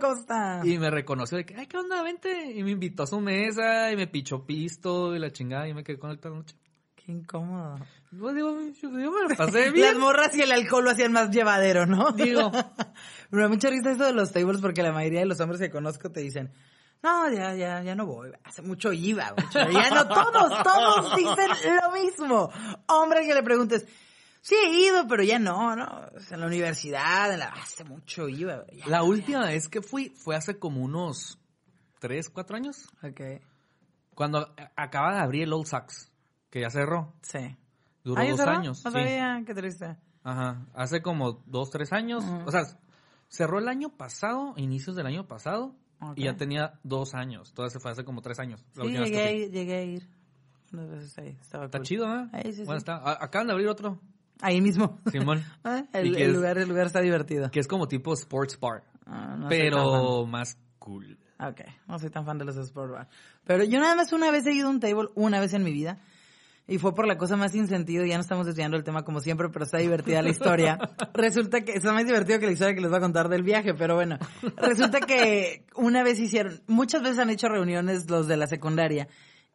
¿cómo 0.00 0.14
está? 0.14 0.60
Y 0.64 0.78
me 0.78 0.90
reconoció 0.90 1.38
de 1.38 1.46
que, 1.46 1.54
ay, 1.54 1.68
¿qué 1.68 1.78
onda? 1.78 2.02
Vente. 2.02 2.50
Y 2.52 2.64
me 2.64 2.72
invitó 2.72 3.04
a 3.04 3.06
su 3.06 3.20
mesa 3.20 3.92
y 3.92 3.96
me 3.96 4.08
pichó 4.08 4.44
pisto 4.44 5.14
y 5.14 5.20
la 5.20 5.30
chingada 5.30 5.68
y 5.68 5.74
me 5.74 5.84
quedé 5.84 5.98
con 5.98 6.10
él 6.10 6.18
toda 6.18 6.34
la 6.34 6.40
noche. 6.40 6.56
Qué 7.06 7.12
incómodo. 7.12 7.78
Pues 8.18 8.34
digo, 8.34 8.50
yo, 8.60 8.90
yo 8.90 8.90
me 9.12 9.28
lo 9.28 9.28
pasé 9.38 9.66
Las 9.66 9.72
bien. 9.72 9.98
morras 9.98 10.34
y 10.36 10.42
el 10.42 10.50
alcohol 10.50 10.84
lo 10.84 10.90
hacían 10.90 11.12
más 11.12 11.30
llevadero, 11.30 11.86
¿no? 11.86 12.10
Digo. 12.12 12.50
Me 13.30 13.42
da 13.42 13.48
mucha 13.48 13.70
risa 13.70 13.92
eso 13.92 14.04
de 14.04 14.12
los 14.12 14.32
tables 14.32 14.60
porque 14.60 14.82
la 14.82 14.92
mayoría 14.92 15.20
de 15.20 15.26
los 15.26 15.40
hombres 15.40 15.60
que 15.60 15.70
conozco 15.70 16.10
te 16.10 16.20
dicen, 16.20 16.52
no, 17.02 17.30
ya, 17.30 17.54
ya, 17.54 17.80
ya 17.82 17.94
no 17.94 18.06
voy. 18.06 18.32
Hace 18.44 18.62
mucho 18.62 18.92
IVA, 18.92 19.34
mucho. 19.36 19.70
Ya 19.70 19.90
no, 19.90 20.08
todos, 20.08 20.62
todos 20.64 21.16
dicen 21.16 21.48
lo 21.82 21.90
mismo. 21.92 22.50
Hombre 22.88 23.24
que 23.26 23.34
le 23.34 23.42
preguntes, 23.44 23.86
sí 24.40 24.54
he 24.56 24.68
ido, 24.86 25.06
pero 25.06 25.22
ya 25.22 25.38
no, 25.38 25.76
¿no? 25.76 26.08
O 26.16 26.20
sea, 26.20 26.34
en 26.36 26.40
la 26.40 26.46
universidad, 26.48 27.32
en 27.32 27.38
la- 27.40 27.48
hace 27.50 27.84
mucho 27.84 28.28
IVA. 28.28 28.64
ya 28.72 28.86
La 28.88 29.02
última 29.04 29.44
vez 29.46 29.68
que 29.68 29.80
fui 29.82 30.08
fue 30.10 30.34
hace 30.34 30.58
como 30.58 30.80
unos 30.82 31.38
tres, 32.00 32.30
cuatro 32.30 32.56
años. 32.56 32.88
Ok, 33.02 33.20
Cuando 34.14 34.52
acaba 34.76 35.14
de 35.14 35.20
abrir 35.20 35.42
el 35.44 35.52
Old 35.52 35.66
Saks, 35.66 36.10
que 36.50 36.60
ya 36.60 36.70
cerró. 36.70 37.12
sí. 37.22 37.56
Duró 38.04 38.20
Ah, 38.20 38.24
¿ya 38.24 38.30
dos 38.30 38.38
cerró? 38.40 38.52
años. 38.52 38.84
No 38.84 38.90
sí. 38.92 38.96
sabía, 38.98 39.42
qué 39.44 39.52
triste. 39.54 39.96
Ajá. 40.22 40.64
Hace 40.74 41.02
como 41.02 41.42
dos, 41.46 41.70
tres 41.70 41.92
años. 41.92 42.24
O 42.44 42.50
sea, 42.52 42.62
cerró 43.28 43.58
el 43.58 43.66
año 43.66 43.88
pasado, 43.96 44.54
inicios 44.56 44.94
del 44.94 45.06
año 45.06 45.26
pasado. 45.26 45.74
Y 46.14 46.24
ya 46.24 46.36
tenía 46.36 46.78
dos 46.84 47.14
años. 47.14 47.48
Entonces 47.48 47.82
fue 47.82 47.90
hace 47.90 48.04
como 48.04 48.20
tres 48.22 48.38
años. 48.38 48.64
Sí, 48.74 48.82
llegué 48.88 49.22
a 49.22 49.32
ir, 49.32 49.50
llegué 49.50 49.74
a 49.74 49.82
ir. 49.82 50.08
Unas 50.72 50.88
veces 50.90 51.18
ahí, 51.18 51.36
estaba 51.40 51.64
Está 51.64 51.78
cool. 51.78 51.86
chido, 51.86 52.06
¿eh? 52.14 52.28
Ahí 52.32 52.52
sí, 52.52 52.62
bueno, 52.64 52.72
sí. 52.78 52.84
está. 52.88 52.96
Acaban 53.24 53.46
de 53.48 53.52
abrir 53.54 53.68
otro, 53.68 53.98
Ahí 54.40 54.60
mismo. 54.60 55.00
Simón. 55.10 55.42
Ah, 55.64 55.84
el, 55.94 56.14
que 56.14 56.22
el 56.22 56.30
es- 56.30 56.36
lugar, 56.36 56.58
el 56.58 56.68
lugar 56.68 56.86
está 56.86 57.00
divertido. 57.00 57.50
que 57.50 57.58
es 57.60 57.66
como 57.66 57.88
tipo 57.88 58.12
sports 58.12 58.60
bar. 58.60 58.84
Ah, 59.06 59.36
no 59.38 59.48
pero 59.48 60.26
más 60.26 60.56
cool. 60.78 61.18
Ok, 61.40 61.60
no 61.88 61.98
soy 61.98 62.10
tan 62.10 62.24
fan 62.24 62.38
de 62.38 62.44
los 62.44 62.56
sport 62.56 62.92
bar. 62.92 63.08
Pero 63.44 63.64
yo 63.64 63.80
nada 63.80 63.96
más 63.96 64.12
una 64.12 64.30
vez 64.30 64.46
he 64.46 64.52
ido 64.52 64.68
a 64.68 64.70
un 64.70 64.78
table, 64.80 65.08
una 65.14 65.40
vez 65.40 65.54
en 65.54 65.64
mi 65.64 65.72
vida. 65.72 65.98
Y 66.68 66.78
fue 66.78 66.94
por 66.94 67.06
la 67.06 67.16
cosa 67.16 67.36
más 67.36 67.52
sin 67.52 67.68
sentido. 67.68 68.04
Ya 68.04 68.16
no 68.16 68.22
estamos 68.22 68.46
desviando 68.46 68.76
el 68.76 68.82
tema 68.82 69.04
como 69.04 69.20
siempre, 69.20 69.48
pero 69.50 69.64
está 69.64 69.78
divertida 69.78 70.20
la 70.20 70.30
historia. 70.30 70.78
Resulta 71.14 71.60
que 71.60 71.72
está 71.72 71.92
más 71.92 72.06
divertido 72.06 72.40
que 72.40 72.46
la 72.46 72.52
historia 72.52 72.74
que 72.74 72.80
les 72.80 72.90
voy 72.90 72.98
a 72.98 73.02
contar 73.02 73.28
del 73.28 73.44
viaje, 73.44 73.74
pero 73.74 73.94
bueno. 73.94 74.18
Resulta 74.56 75.00
que 75.00 75.64
una 75.76 76.02
vez 76.02 76.18
hicieron, 76.18 76.60
muchas 76.66 77.02
veces 77.02 77.20
han 77.20 77.30
hecho 77.30 77.48
reuniones 77.48 78.10
los 78.10 78.26
de 78.26 78.36
la 78.36 78.48
secundaria. 78.48 79.08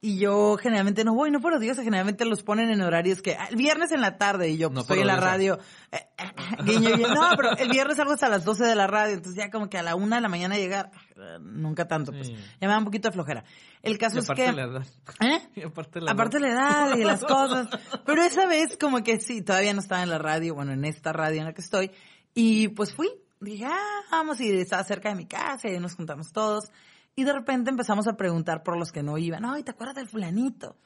Y 0.03 0.17
yo 0.17 0.57
generalmente 0.57 1.03
no 1.03 1.13
voy, 1.13 1.29
no 1.29 1.39
por 1.41 1.53
odiosa, 1.53 1.83
generalmente 1.83 2.25
los 2.25 2.41
ponen 2.41 2.71
en 2.71 2.81
horarios 2.81 3.21
que, 3.21 3.35
ah, 3.35 3.45
el 3.51 3.55
viernes 3.55 3.91
en 3.91 4.01
la 4.01 4.17
tarde, 4.17 4.49
y 4.49 4.57
yo 4.57 4.69
No 4.69 4.73
pues, 4.73 4.85
estoy 4.85 4.99
en 5.01 5.05
la 5.07 5.17
radio, 5.17 5.59
eh, 5.91 5.97
eh, 6.17 6.23
eh, 6.25 6.63
guiño, 6.65 6.95
guiño. 6.97 7.13
no, 7.13 7.29
pero 7.37 7.55
el 7.55 7.69
viernes 7.69 7.97
salgo 7.97 8.13
hasta 8.13 8.27
las 8.27 8.43
12 8.43 8.63
de 8.63 8.73
la 8.73 8.87
radio, 8.87 9.13
entonces 9.13 9.35
ya 9.43 9.51
como 9.51 9.69
que 9.69 9.77
a 9.77 9.83
la 9.83 9.93
una 9.93 10.15
de 10.15 10.23
la 10.23 10.27
mañana 10.27 10.57
llegar, 10.57 10.89
eh, 11.17 11.37
nunca 11.39 11.87
tanto, 11.87 12.11
pues, 12.11 12.27
Sí. 12.29 12.33
ya 12.33 12.67
me 12.67 12.73
da 12.73 12.79
un 12.79 12.85
poquito 12.85 13.09
de 13.09 13.13
flojera. 13.13 13.43
El 13.83 13.99
caso 13.99 14.15
Y 14.15 14.19
es 14.21 14.25
aparte 14.25 14.45
que... 14.45 14.51
la 14.53 14.63
edad. 14.63 14.85
¿Eh? 15.19 15.39
Y 15.57 15.61
aparte 15.63 16.01
la 16.01 16.11
Aparte 16.13 16.37
edad. 16.37 16.47
la 16.47 16.53
edad 16.89 16.97
y 16.97 17.03
las 17.03 17.23
cosas. 17.23 17.67
Pero 18.03 18.23
esa 18.23 18.47
vez 18.47 18.77
como 18.77 19.03
que 19.03 19.19
sí, 19.19 19.43
todavía 19.43 19.73
no 19.75 19.81
estaba 19.81 20.01
en 20.01 20.09
la 20.09 20.17
radio, 20.17 20.55
bueno, 20.55 20.71
en 20.73 20.83
esta 20.83 21.13
radio 21.13 21.41
en 21.41 21.45
la 21.45 21.53
que 21.53 21.61
estoy. 21.61 21.91
Y 22.33 22.69
pues 22.69 22.91
fui. 22.95 23.07
Dije, 23.39 23.65
ah, 23.65 23.99
vamos, 24.11 24.39
y 24.41 24.51
estaba 24.51 24.83
cerca 24.83 25.09
de 25.09 25.15
mi 25.15 25.27
casa 25.27 25.67
y 25.69 25.79
nos 25.79 25.93
juntamos 25.95 26.31
todos. 26.31 26.71
Y 27.15 27.23
de 27.23 27.33
repente 27.33 27.69
empezamos 27.69 28.07
a 28.07 28.15
preguntar 28.15 28.63
por 28.63 28.77
los 28.77 28.91
que 28.91 29.03
no 29.03 29.17
iban. 29.17 29.45
Ay, 29.45 29.63
¿te 29.63 29.71
acuerdas 29.71 29.95
del 29.95 30.07
fulanito? 30.07 30.77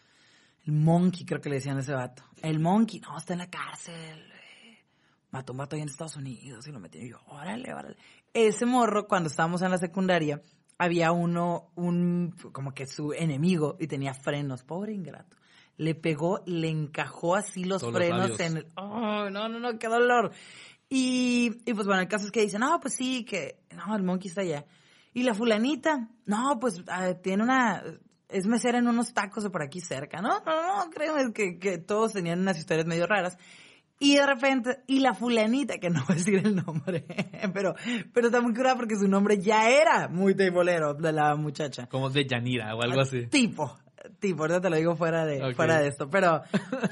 El 0.66 0.74
monkey, 0.74 1.26
creo 1.26 1.40
que 1.40 1.50
le 1.50 1.56
decían 1.56 1.78
a 1.78 1.82
ese 1.82 1.94
vato. 1.94 2.24
El 2.42 2.60
monkey, 2.60 3.00
no, 3.00 3.18
está 3.18 3.34
en 3.34 3.40
la 3.40 3.50
cárcel. 3.50 3.94
eh, 3.94 4.84
Mató 5.30 5.54
un 5.54 5.60
vato 5.60 5.76
ahí 5.76 5.84
en 5.84 5.90
Estados 5.90 6.16
Unidos 6.16 6.68
y 6.68 6.72
lo 6.72 6.80
metieron. 6.80 7.08
Y 7.08 7.12
yo, 7.12 7.20
órale, 7.28 7.72
órale. 7.74 7.98
Ese 8.34 8.66
morro, 8.66 9.08
cuando 9.08 9.30
estábamos 9.30 9.62
en 9.62 9.70
la 9.70 9.78
secundaria, 9.78 10.42
había 10.80 11.12
uno, 11.12 11.72
un, 11.76 12.36
como 12.52 12.74
que 12.74 12.88
su 12.88 13.14
enemigo, 13.14 13.78
y 13.80 13.88
tenía 13.88 14.14
frenos. 14.16 14.64
Pobre 14.64 14.94
ingrato. 14.94 15.38
Le 15.78 15.94
pegó, 15.94 16.42
le 16.46 16.70
encajó 16.70 17.36
así 17.36 17.66
los 17.66 17.82
Todos 17.82 17.96
frenos 17.96 18.40
en 18.40 18.58
el... 18.58 18.68
¡Oh, 18.76 19.30
no, 19.30 19.48
no, 19.48 19.60
no, 19.60 19.78
qué 19.78 19.88
dolor! 19.88 20.32
Y, 20.90 21.62
y 21.66 21.74
pues 21.74 21.86
bueno, 21.86 22.02
el 22.02 22.08
caso 22.08 22.26
es 22.26 22.32
que 22.32 22.42
dicen, 22.42 22.62
no, 22.62 22.80
pues 22.80 22.96
sí, 22.96 23.24
que... 23.26 23.60
No, 23.76 23.96
el 23.96 24.04
monkey 24.04 24.30
está 24.30 24.42
allá. 24.42 24.66
Y 25.16 25.24
la 25.24 25.34
fulanita, 25.34 26.10
no, 26.26 26.60
pues 26.60 26.84
ah, 26.90 27.14
tiene 27.14 27.42
una... 27.42 27.82
Es 28.28 28.46
mesera 28.48 28.80
en 28.80 28.88
unos 28.90 29.14
tacos 29.14 29.46
de 29.46 29.50
por 29.50 29.64
aquí 29.64 29.80
cerca, 29.80 30.22
¿no? 30.22 30.42
No, 30.46 30.86
no, 30.86 30.90
créeme 30.92 31.32
que, 31.32 31.58
que 31.58 31.78
todos 31.78 32.12
tenían 32.12 32.42
unas 32.42 32.60
historias 32.60 32.86
medio 32.86 33.08
raras. 33.08 33.38
Y 33.98 34.16
de 34.16 34.26
repente, 34.26 34.80
y 34.88 35.00
la 35.00 35.14
fulanita, 35.14 35.78
que 35.78 35.90
no 35.90 36.04
voy 36.06 36.16
a 36.16 36.18
decir 36.18 36.46
el 36.46 36.58
nombre, 36.58 37.06
pero, 37.54 37.76
pero 38.14 38.28
está 38.28 38.42
muy 38.42 38.54
curada 38.54 38.76
porque 38.76 38.98
su 38.98 39.08
nombre 39.08 39.40
ya 39.40 39.70
era 39.70 40.10
muy 40.10 40.36
teibolero 40.36 40.96
de 40.96 41.14
la 41.14 41.34
muchacha. 41.36 41.88
Como 41.88 42.10
de 42.10 42.26
Yanira 42.26 42.76
o 42.76 42.82
algo 42.82 43.00
así. 43.00 43.28
Tipo, 43.28 43.78
tipo, 44.20 44.42
ahorita 44.42 44.60
te 44.60 44.70
lo 44.70 44.76
digo 44.76 44.98
fuera 44.98 45.26
de, 45.26 45.56
fuera 45.56 45.80
de 45.80 45.88
esto, 45.88 46.10
pero 46.10 46.42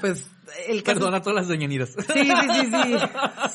pues 0.00 0.30
el 0.66 0.82
caso 0.82 1.00
Perdona 1.00 1.18
a 1.18 1.20
todas 1.20 1.40
las 1.40 1.48
de 1.48 1.58
Yaniras. 1.58 1.90
Sí, 1.90 2.04
sí, 2.06 2.48
sí, 2.54 2.70
sí. 2.70 2.96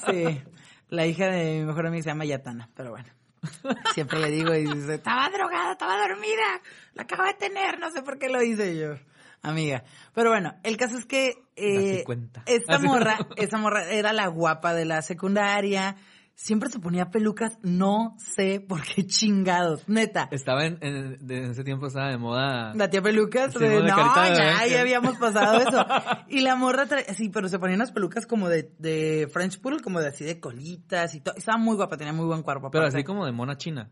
Sí. 0.11 0.41
La 0.89 1.07
hija 1.07 1.25
de 1.25 1.59
mi 1.59 1.65
mejor 1.65 1.87
amiga 1.87 2.03
se 2.03 2.09
llama 2.09 2.25
Yatana, 2.25 2.69
pero 2.75 2.91
bueno. 2.91 3.09
Siempre 3.93 4.19
le 4.19 4.31
digo 4.31 4.53
y 4.53 4.65
dice, 4.65 4.95
estaba 4.95 5.29
drogada, 5.29 5.73
estaba 5.73 5.97
dormida, 6.07 6.61
la 6.93 7.03
acabo 7.03 7.23
de 7.23 7.33
tener, 7.33 7.79
no 7.79 7.91
sé 7.91 8.01
por 8.01 8.17
qué 8.17 8.29
lo 8.29 8.41
hice 8.41 8.77
yo. 8.77 8.95
Amiga. 9.41 9.83
Pero 10.13 10.31
bueno, 10.31 10.55
el 10.63 10.75
caso 10.75 10.97
es 10.97 11.05
que 11.05 11.33
eh, 11.55 12.03
esta 12.45 12.79
morra, 12.79 13.17
esa 13.37 13.57
morra 13.57 13.89
era 13.89 14.11
la 14.11 14.27
guapa 14.27 14.73
de 14.73 14.85
la 14.85 15.01
secundaria, 15.01 15.95
siempre 16.39 16.69
se 16.69 16.79
ponía 16.79 17.11
pelucas, 17.11 17.59
no 17.63 18.15
sé 18.17 18.61
por 18.61 18.81
qué 18.81 19.05
chingados, 19.05 19.87
neta. 19.89 20.29
Estaba 20.31 20.65
en, 20.65 20.77
en, 20.81 21.29
ese 21.29 21.65
tiempo 21.65 21.87
estaba 21.87 22.09
de 22.09 22.17
moda. 22.17 22.73
La 22.75 22.89
tía 22.89 23.01
pelucas, 23.01 23.51
Sí, 23.51 23.59
de, 23.59 23.83
no, 23.83 23.93
carita 23.93 24.65
ya, 24.65 24.79
habíamos 24.79 25.17
pasado 25.17 25.59
eso. 25.59 25.85
Y 26.29 26.39
la 26.39 26.55
morra, 26.55 26.87
sí, 27.13 27.29
pero 27.29 27.49
se 27.49 27.59
ponía 27.59 27.75
unas 27.75 27.91
pelucas 27.91 28.25
como 28.25 28.47
de, 28.47 28.71
de 28.79 29.29
French 29.31 29.59
Poodle, 29.59 29.81
como 29.81 29.99
de 29.99 30.07
así 30.07 30.23
de 30.23 30.39
colitas 30.39 31.13
y 31.13 31.19
todo. 31.19 31.35
Estaba 31.35 31.57
muy 31.57 31.75
guapa, 31.75 31.97
tenía 31.97 32.13
muy 32.13 32.25
buen 32.25 32.41
cuerpo. 32.41 32.71
Pero 32.71 32.85
aparte. 32.85 32.99
así 32.99 33.03
como 33.03 33.25
de 33.25 33.33
mona 33.33 33.57
china. 33.57 33.89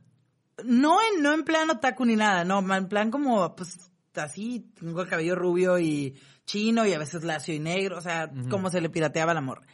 No 0.63 0.99
en, 1.01 1.21
no 1.21 1.33
en 1.33 1.43
plan 1.43 1.69
otaku 1.69 2.05
ni 2.05 2.15
nada, 2.15 2.45
no, 2.45 2.59
en 2.73 2.87
plan 2.87 3.11
como, 3.11 3.55
pues, 3.57 3.91
así, 4.15 4.71
tengo 4.79 5.01
el 5.01 5.09
cabello 5.09 5.35
rubio 5.35 5.79
y 5.79 6.15
chino 6.45 6.85
y 6.85 6.93
a 6.93 6.99
veces 6.99 7.25
lacio 7.25 7.53
y 7.53 7.59
negro, 7.59 7.97
o 7.97 8.01
sea, 8.01 8.31
Ujú. 8.33 8.49
como 8.49 8.69
se 8.69 8.79
le 8.79 8.89
pirateaba 8.89 9.33
la 9.33 9.41
morra. 9.41 9.67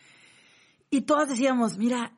Y 0.90 1.02
todas 1.02 1.30
decíamos, 1.30 1.78
mira, 1.78 2.14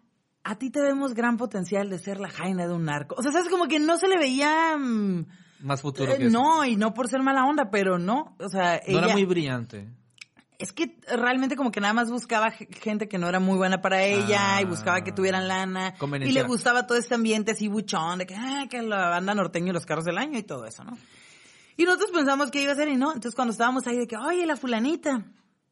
a 0.48 0.56
ti 0.58 0.70
te 0.70 0.80
vemos 0.82 1.14
gran 1.16 1.38
potencial 1.38 1.90
de 1.90 1.98
ser 2.00 2.20
la 2.20 2.30
jaina 2.30 2.68
de 2.68 2.74
un 2.74 2.86
narco. 2.86 3.16
O 3.18 3.22
sea, 3.24 3.32
sabes, 3.32 3.50
como 3.50 3.68
que 3.68 3.80
no 3.80 3.98
se 3.98 4.08
le 4.08 4.18
veía... 4.18 4.78
mm, 4.78 5.26
Más 5.62 5.82
futuro 5.82 6.12
eh, 6.14 6.18
que 6.18 6.28
eso. 6.28 6.32
no, 6.40 6.64
y 6.64 6.76
no 6.76 6.94
por 6.94 7.08
ser 7.10 7.22
mala 7.24 7.46
onda, 7.46 7.70
pero 7.72 7.98
no. 7.98 8.36
O 8.40 8.48
sea, 8.48 8.80
No 8.88 9.00
era 9.00 9.08
muy 9.10 9.26
brillante. 9.26 9.90
es 10.60 10.72
que 10.72 10.98
realmente 11.18 11.56
como 11.56 11.72
que 11.72 11.82
nada 11.82 11.94
más 11.94 12.10
buscaba 12.12 12.52
gente 12.52 13.08
que 13.10 13.18
no 13.18 13.28
era 13.28 13.40
muy 13.40 13.58
buena 13.58 13.82
para 13.82 14.04
ella 14.04 14.58
Ah. 14.58 14.62
y 14.62 14.66
buscaba 14.66 15.02
que 15.02 15.12
tuvieran 15.12 15.48
lana. 15.48 15.96
Y 16.22 16.32
le 16.32 16.44
gustaba 16.44 16.86
todo 16.88 16.98
este 16.98 17.16
ambiente 17.16 17.52
así 17.54 17.68
buchón, 17.68 18.20
de 18.20 18.26
que, 18.28 18.36
ah, 18.36 18.68
que 18.70 18.82
la 18.84 19.10
banda 19.10 19.34
norteña 19.34 19.72
y 19.72 19.74
los 19.74 19.86
carros 19.86 20.06
del 20.06 20.18
año 20.20 20.38
y 20.38 20.44
todo 20.44 20.66
eso, 20.66 20.84
¿no? 20.84 20.96
Y 21.76 21.84
nosotros 21.86 22.12
pensamos 22.12 22.52
que 22.52 22.62
iba 22.62 22.72
a 22.72 22.76
ser 22.76 22.88
y 22.88 22.96
no. 22.96 23.08
Entonces 23.08 23.36
cuando 23.36 23.52
estábamos 23.52 23.86
ahí 23.88 23.98
de 23.98 24.08
que, 24.08 24.16
oye, 24.16 24.46
la 24.46 24.56
fulanita. 24.56 25.26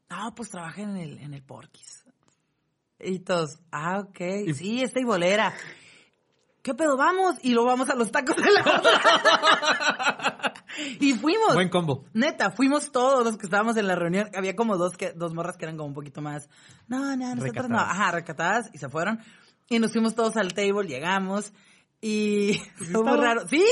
No, 0.09 0.33
pues 0.35 0.49
trabaja 0.49 0.81
en 0.81 0.97
el, 0.97 1.17
en 1.19 1.33
el 1.33 1.43
Porquis. 1.43 2.02
Y 3.05 3.19
todos, 3.19 3.59
ah, 3.71 3.99
ok, 3.99 4.53
sí, 4.53 4.81
esta 4.81 4.99
y 4.99 5.03
bolera. 5.03 5.53
¿Qué 6.63 6.73
pedo? 6.73 6.95
Vamos. 6.95 7.35
Y 7.41 7.53
luego 7.53 7.67
vamos 7.67 7.89
a 7.89 7.95
los 7.95 8.11
tacos 8.11 8.37
de 8.37 8.51
la 8.51 8.61
otra. 8.61 10.53
y 10.99 11.13
fuimos. 11.13 11.53
Buen 11.53 11.69
combo. 11.69 12.05
Neta, 12.13 12.51
fuimos 12.51 12.91
todos 12.91 13.25
los 13.25 13.37
que 13.37 13.45
estábamos 13.45 13.75
en 13.77 13.87
la 13.87 13.95
reunión. 13.95 14.29
Había 14.33 14.55
como 14.55 14.77
dos 14.77 14.95
que 14.95 15.11
dos 15.11 15.33
morras 15.33 15.57
que 15.57 15.65
eran 15.65 15.75
como 15.75 15.89
un 15.89 15.93
poquito 15.93 16.21
más. 16.21 16.49
No, 16.87 17.15
no, 17.17 17.35
nosotros 17.35 17.69
no. 17.69 17.79
Ajá, 17.79 18.11
recatadas 18.11 18.69
y 18.73 18.77
se 18.77 18.87
fueron. 18.89 19.19
Y 19.69 19.79
nos 19.79 19.91
fuimos 19.91 20.15
todos 20.15 20.37
al 20.37 20.53
table, 20.53 20.87
llegamos 20.87 21.53
y 21.99 22.61
fue 22.91 23.03
muy 23.03 23.17
raro. 23.17 23.47
Sí. 23.47 23.63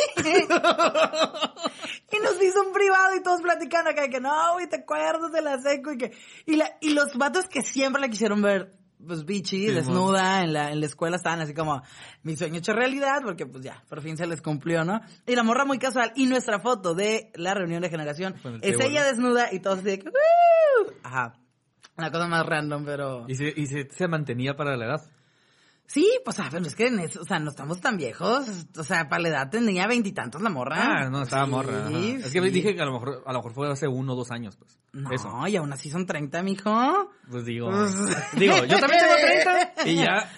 y 2.11 2.19
nos 2.19 2.41
hizo 2.41 2.61
un 2.65 2.73
privado 2.73 3.15
y 3.15 3.23
todos 3.23 3.41
platicando 3.41 3.89
acá 3.91 4.09
que 4.09 4.19
no, 4.19 4.53
güey, 4.53 4.67
te 4.67 4.77
acuerdas 4.77 5.31
de 5.31 5.41
la 5.41 5.59
seco 5.61 5.91
y 5.93 5.97
que 5.97 6.11
y 6.45 6.55
la 6.55 6.77
y 6.81 6.93
los 6.93 7.13
vatos 7.15 7.47
que 7.47 7.61
siempre 7.61 8.01
la 8.01 8.09
quisieron 8.09 8.41
ver 8.41 8.80
pues 9.05 9.25
bichi, 9.25 9.67
Sí, 9.67 9.71
desnuda, 9.73 10.41
en 10.41 10.53
la, 10.53 10.71
en 10.71 10.79
la 10.79 10.85
escuela 10.85 11.17
estaban 11.17 11.41
así 11.41 11.53
como, 11.53 11.81
mi 12.23 12.35
sueño 12.35 12.57
hecho 12.57 12.73
realidad, 12.73 13.21
porque 13.23 13.45
pues 13.45 13.63
ya, 13.63 13.83
por 13.89 14.01
fin 14.01 14.17
se 14.17 14.27
les 14.27 14.41
cumplió, 14.41 14.83
¿no? 14.83 15.01
Y 15.25 15.35
la 15.35 15.43
morra 15.43 15.65
muy 15.65 15.79
casual, 15.79 16.11
y 16.15 16.25
nuestra 16.25 16.59
foto 16.59 16.93
de 16.93 17.31
la 17.35 17.53
reunión 17.53 17.81
de 17.81 17.89
generación, 17.89 18.35
es 18.61 18.79
ella 18.79 19.03
desnuda 19.03 19.51
y 19.51 19.59
todos 19.59 19.79
así 19.79 19.87
de 19.87 19.99
que, 19.99 20.09
"Woo". 20.09 20.93
Ajá. 21.03 21.33
Una 21.97 22.11
cosa 22.11 22.27
más 22.27 22.45
random, 22.45 22.85
pero... 22.85 23.25
Y, 23.27 23.35
se, 23.35 23.53
y 23.55 23.65
se, 23.67 23.89
se 23.89 24.07
mantenía 24.07 24.55
para 24.55 24.75
la 24.77 24.85
edad. 24.85 25.01
Sí, 25.93 26.09
pues, 26.23 26.39
ah, 26.39 26.47
pero 26.49 26.65
es 26.65 26.73
que, 26.73 26.87
en 26.87 26.99
eso, 27.01 27.19
o 27.21 27.25
sea, 27.25 27.37
no 27.39 27.49
estamos 27.49 27.81
tan 27.81 27.97
viejos, 27.97 28.45
o 28.77 28.83
sea, 28.85 29.09
para 29.09 29.23
la 29.23 29.27
edad 29.27 29.49
tenía 29.49 29.87
veintitantos 29.87 30.41
la 30.41 30.49
morra. 30.49 30.77
Ah, 30.79 31.09
no, 31.09 31.23
estaba 31.23 31.43
Sí, 31.45 31.51
morra. 31.51 31.87
ajá. 31.87 31.89
Es 31.97 32.31
que 32.31 32.41
sí. 32.41 32.49
dije 32.49 32.73
que 32.75 32.81
a 32.81 32.85
lo 32.85 32.93
mejor, 32.93 33.23
a 33.25 33.33
lo 33.33 33.39
mejor 33.39 33.53
fue 33.53 33.69
hace 33.69 33.89
uno 33.89 34.13
o 34.13 34.15
dos 34.15 34.31
años, 34.31 34.55
pues. 34.55 34.79
No, 34.93 35.11
Eso. 35.11 35.29
y 35.47 35.55
aún 35.57 35.73
así 35.73 35.89
son 35.89 36.05
30, 36.05 36.43
mijo. 36.43 37.11
Pues 37.29 37.43
digo, 37.43 37.69
Pues- 37.69 37.93
digo, 38.39 38.55
yo 38.65 38.79
también 38.79 39.01
tengo 39.01 39.15
30 39.15 39.73
y 39.89 39.95
ya, 39.97 40.29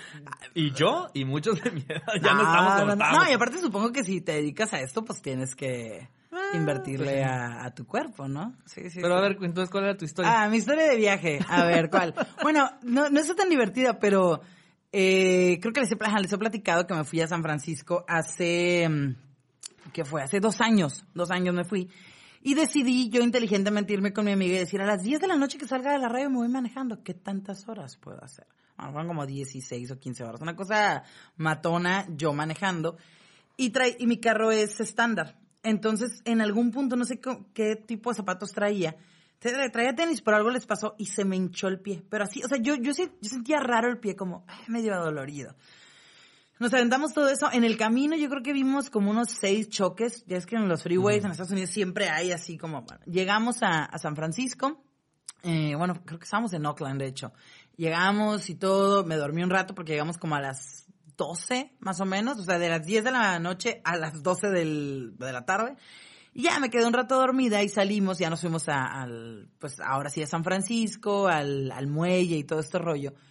y 0.55 0.71
yo 0.71 1.11
y 1.13 1.23
muchos 1.23 1.61
de 1.61 1.69
mi 1.69 1.81
edad 1.81 2.01
ya 2.19 2.33
no, 2.33 2.41
estamos 2.41 2.73
como 2.81 2.95
no, 2.95 3.11
no, 3.23 3.29
y 3.29 3.33
aparte 3.33 3.59
supongo 3.59 3.91
que 3.91 4.03
si 4.03 4.21
te 4.21 4.31
dedicas 4.31 4.73
a 4.73 4.79
esto, 4.81 5.05
pues 5.05 5.21
tienes 5.21 5.55
que 5.55 6.09
invertirle 6.55 7.23
a, 7.23 7.63
a 7.65 7.73
tu 7.75 7.85
cuerpo, 7.85 8.27
¿no? 8.27 8.55
Sí, 8.65 8.89
sí. 8.89 8.99
Ah, 8.99 9.01
Pero 9.03 9.13
sí. 9.15 9.19
a 9.19 9.21
ver, 9.21 9.37
entonces, 9.41 9.69
¿cuál 9.69 9.83
era 9.85 9.97
tu 9.97 10.05
historia? 10.05 10.31
Ah, 10.43 10.49
mi 10.49 10.57
historia 10.57 10.85
de 10.89 10.95
viaje. 10.95 11.39
A 11.47 11.63
ver, 11.65 11.89
¿cuál? 11.91 12.13
bueno, 12.41 12.69
no, 12.81 13.09
no 13.09 13.19
está 13.19 13.35
tan 13.35 13.49
divertida, 13.49 13.99
pero 13.99 14.41
eh, 14.95 15.57
creo 15.59 15.73
que 15.73 15.81
les 15.81 15.91
he, 15.91 15.97
les 16.21 16.31
he 16.31 16.37
platicado 16.37 16.85
que 16.85 16.93
me 16.93 17.03
fui 17.03 17.19
a 17.19 17.27
San 17.27 17.41
Francisco 17.41 18.05
hace, 18.07 18.87
mm, 18.87 19.91
¿qué 19.91 20.05
fue? 20.05 20.21
Hace 20.21 20.39
dos 20.39 20.61
años, 20.61 21.03
dos 21.15 21.31
años 21.31 21.55
me 21.55 21.63
fui. 21.63 21.89
Y 22.43 22.53
decidí 22.53 23.09
yo 23.09 23.23
inteligentemente 23.23 23.91
irme 23.91 24.13
con 24.13 24.25
mi 24.25 24.33
amiga 24.33 24.55
y 24.55 24.59
decir, 24.59 24.81
a 24.81 24.85
las 24.85 25.01
10 25.01 25.21
de 25.21 25.27
la 25.27 25.35
noche 25.35 25.57
que 25.57 25.65
salga 25.65 25.93
de 25.93 25.97
la 25.97 26.09
radio 26.09 26.29
me 26.29 26.37
voy 26.37 26.47
manejando. 26.47 27.01
¿Qué 27.03 27.15
tantas 27.15 27.67
horas 27.67 27.97
puedo 27.97 28.23
hacer? 28.23 28.45
Bueno, 28.77 28.91
fueron 28.91 29.07
como 29.07 29.25
16 29.25 29.89
o 29.89 29.99
15 29.99 30.23
horas. 30.25 30.41
Una 30.41 30.55
cosa 30.55 31.03
matona, 31.37 32.05
yo 32.15 32.33
manejando. 32.33 32.97
Y, 33.57 33.71
trae, 33.71 33.95
y 33.97 34.05
mi 34.05 34.19
carro 34.19 34.51
es 34.51 34.79
estándar. 34.79 35.39
Entonces, 35.63 36.21
en 36.25 36.39
algún 36.39 36.69
punto, 36.69 36.95
no 36.95 37.05
sé 37.05 37.19
qué, 37.19 37.39
qué 37.55 37.75
tipo 37.75 38.11
de 38.11 38.17
zapatos 38.17 38.51
traía. 38.51 38.95
Tra- 39.43 39.71
Traía 39.71 39.93
tenis, 39.95 40.21
pero 40.21 40.37
algo 40.37 40.49
les 40.49 40.65
pasó 40.65 40.95
y 40.97 41.07
se 41.07 41.25
me 41.25 41.35
hinchó 41.35 41.67
el 41.67 41.79
pie. 41.79 42.03
Pero 42.09 42.23
así, 42.23 42.41
o 42.43 42.47
sea, 42.47 42.57
yo, 42.57 42.75
yo, 42.75 42.91
yo 42.93 43.29
sentía 43.29 43.59
raro 43.59 43.89
el 43.89 43.99
pie, 43.99 44.15
como 44.15 44.45
medio 44.67 44.95
dolorido. 44.97 45.55
Nos 46.59 46.73
aventamos 46.73 47.13
todo 47.13 47.27
eso. 47.29 47.51
En 47.51 47.63
el 47.63 47.77
camino 47.77 48.15
yo 48.15 48.29
creo 48.29 48.41
que 48.43 48.53
vimos 48.53 48.89
como 48.89 49.11
unos 49.11 49.29
seis 49.31 49.69
choques. 49.69 50.23
Ya 50.27 50.37
es 50.37 50.45
que 50.45 50.55
en 50.55 50.69
los 50.69 50.83
freeways 50.83 51.23
en 51.25 51.31
Estados 51.31 51.51
Unidos 51.51 51.71
siempre 51.71 52.09
hay 52.09 52.31
así 52.31 52.57
como... 52.57 52.83
bueno, 52.83 53.03
llegamos 53.05 53.61
a, 53.63 53.83
a 53.85 53.97
San 53.97 54.15
Francisco. 54.15 54.81
Eh, 55.41 55.75
bueno, 55.75 56.01
creo 56.05 56.19
que 56.19 56.23
estábamos 56.23 56.53
en 56.53 56.65
Oakland, 56.65 57.01
de 57.01 57.07
hecho. 57.07 57.33
Llegamos 57.75 58.49
y 58.49 58.55
todo. 58.55 59.03
Me 59.03 59.15
dormí 59.17 59.43
un 59.43 59.49
rato 59.49 59.75
porque 59.75 59.91
llegamos 59.93 60.17
como 60.17 60.35
a 60.35 60.41
las 60.41 60.85
12, 61.17 61.73
más 61.79 61.99
o 61.99 62.05
menos. 62.05 62.37
O 62.39 62.43
sea, 62.43 62.59
de 62.59 62.69
las 62.69 62.85
10 62.85 63.03
de 63.03 63.11
la 63.11 63.39
noche 63.39 63.81
a 63.83 63.97
las 63.97 64.23
12 64.23 64.47
del- 64.49 65.17
de 65.17 65.33
la 65.33 65.45
tarde. 65.45 65.75
Y 66.33 66.43
ya 66.43 66.59
me 66.59 66.69
quedé 66.69 66.85
un 66.85 66.93
rato 66.93 67.15
dormida 67.15 67.61
y 67.61 67.69
salimos, 67.69 68.17
ya 68.19 68.29
nos 68.29 68.41
fuimos 68.41 68.67
a- 68.69 69.01
al, 69.03 69.49
pues 69.59 69.79
ahora 69.79 70.09
sí 70.09 70.21
a 70.23 70.27
San 70.27 70.43
Francisco, 70.43 71.27
al, 71.27 71.71
al 71.71 71.87
muelle 71.87 72.37
y 72.37 72.43
todo 72.43 72.59
este 72.59 72.79
rollo. 72.79 73.13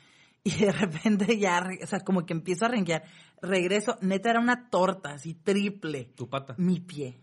Y 0.44 0.50
de 0.64 0.72
repente 0.72 1.38
ya, 1.38 1.64
o 1.82 1.86
sea, 1.86 2.00
como 2.00 2.26
que 2.26 2.32
empiezo 2.32 2.64
a 2.64 2.68
renquear. 2.68 3.04
Regreso, 3.40 3.96
neta 4.00 4.30
era 4.30 4.40
una 4.40 4.70
torta, 4.70 5.12
así 5.12 5.34
triple. 5.34 6.06
Tu 6.16 6.28
pata. 6.28 6.56
Mi 6.58 6.80
pie. 6.80 7.20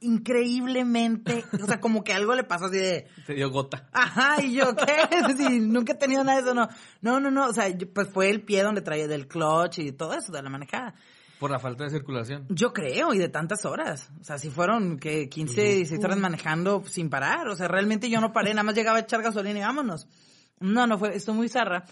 Increíblemente, 0.00 1.44
o 1.62 1.66
sea, 1.66 1.80
como 1.80 2.02
que 2.02 2.12
algo 2.12 2.34
le 2.34 2.44
pasó 2.44 2.66
así 2.66 2.78
de, 2.78 3.06
Te 3.26 3.34
dio 3.34 3.50
gota. 3.50 3.88
ajá, 3.92 4.42
y 4.42 4.54
yo, 4.54 4.74
¿qué? 4.74 4.96
Sí, 5.36 5.60
nunca 5.60 5.92
he 5.92 5.96
tenido 5.96 6.24
nada 6.24 6.38
de 6.38 6.44
eso, 6.44 6.54
no. 6.54 6.68
No, 7.02 7.20
no, 7.20 7.30
no, 7.30 7.46
o 7.48 7.52
sea, 7.52 7.66
pues 7.94 8.08
fue 8.08 8.30
el 8.30 8.42
pie 8.42 8.62
donde 8.62 8.80
traía 8.82 9.06
del 9.06 9.28
clutch 9.28 9.78
y 9.78 9.92
todo 9.92 10.14
eso, 10.14 10.32
de 10.32 10.42
la 10.42 10.50
manejada. 10.50 10.94
Por 11.38 11.50
la 11.50 11.58
falta 11.58 11.84
de 11.84 11.90
circulación. 11.90 12.46
Yo 12.48 12.72
creo, 12.72 13.12
y 13.12 13.18
de 13.18 13.28
tantas 13.28 13.64
horas. 13.64 14.10
O 14.20 14.24
sea, 14.24 14.38
si 14.38 14.48
fueron 14.48 14.98
que 14.98 15.28
15, 15.28 15.60
16 15.60 16.04
horas 16.04 16.18
manejando 16.18 16.82
sin 16.86 17.10
parar. 17.10 17.48
O 17.48 17.56
sea, 17.56 17.68
realmente 17.68 18.08
yo 18.08 18.20
no 18.20 18.32
paré, 18.32 18.50
nada 18.50 18.62
más 18.62 18.74
llegaba 18.74 18.98
a 18.98 19.02
echar 19.02 19.22
gasolina 19.22 19.58
y 19.58 19.62
vámonos. 19.62 20.08
No, 20.60 20.86
no 20.86 20.98
fue, 20.98 21.14
esto 21.14 21.34
muy 21.34 21.48
zarra. 21.48 21.84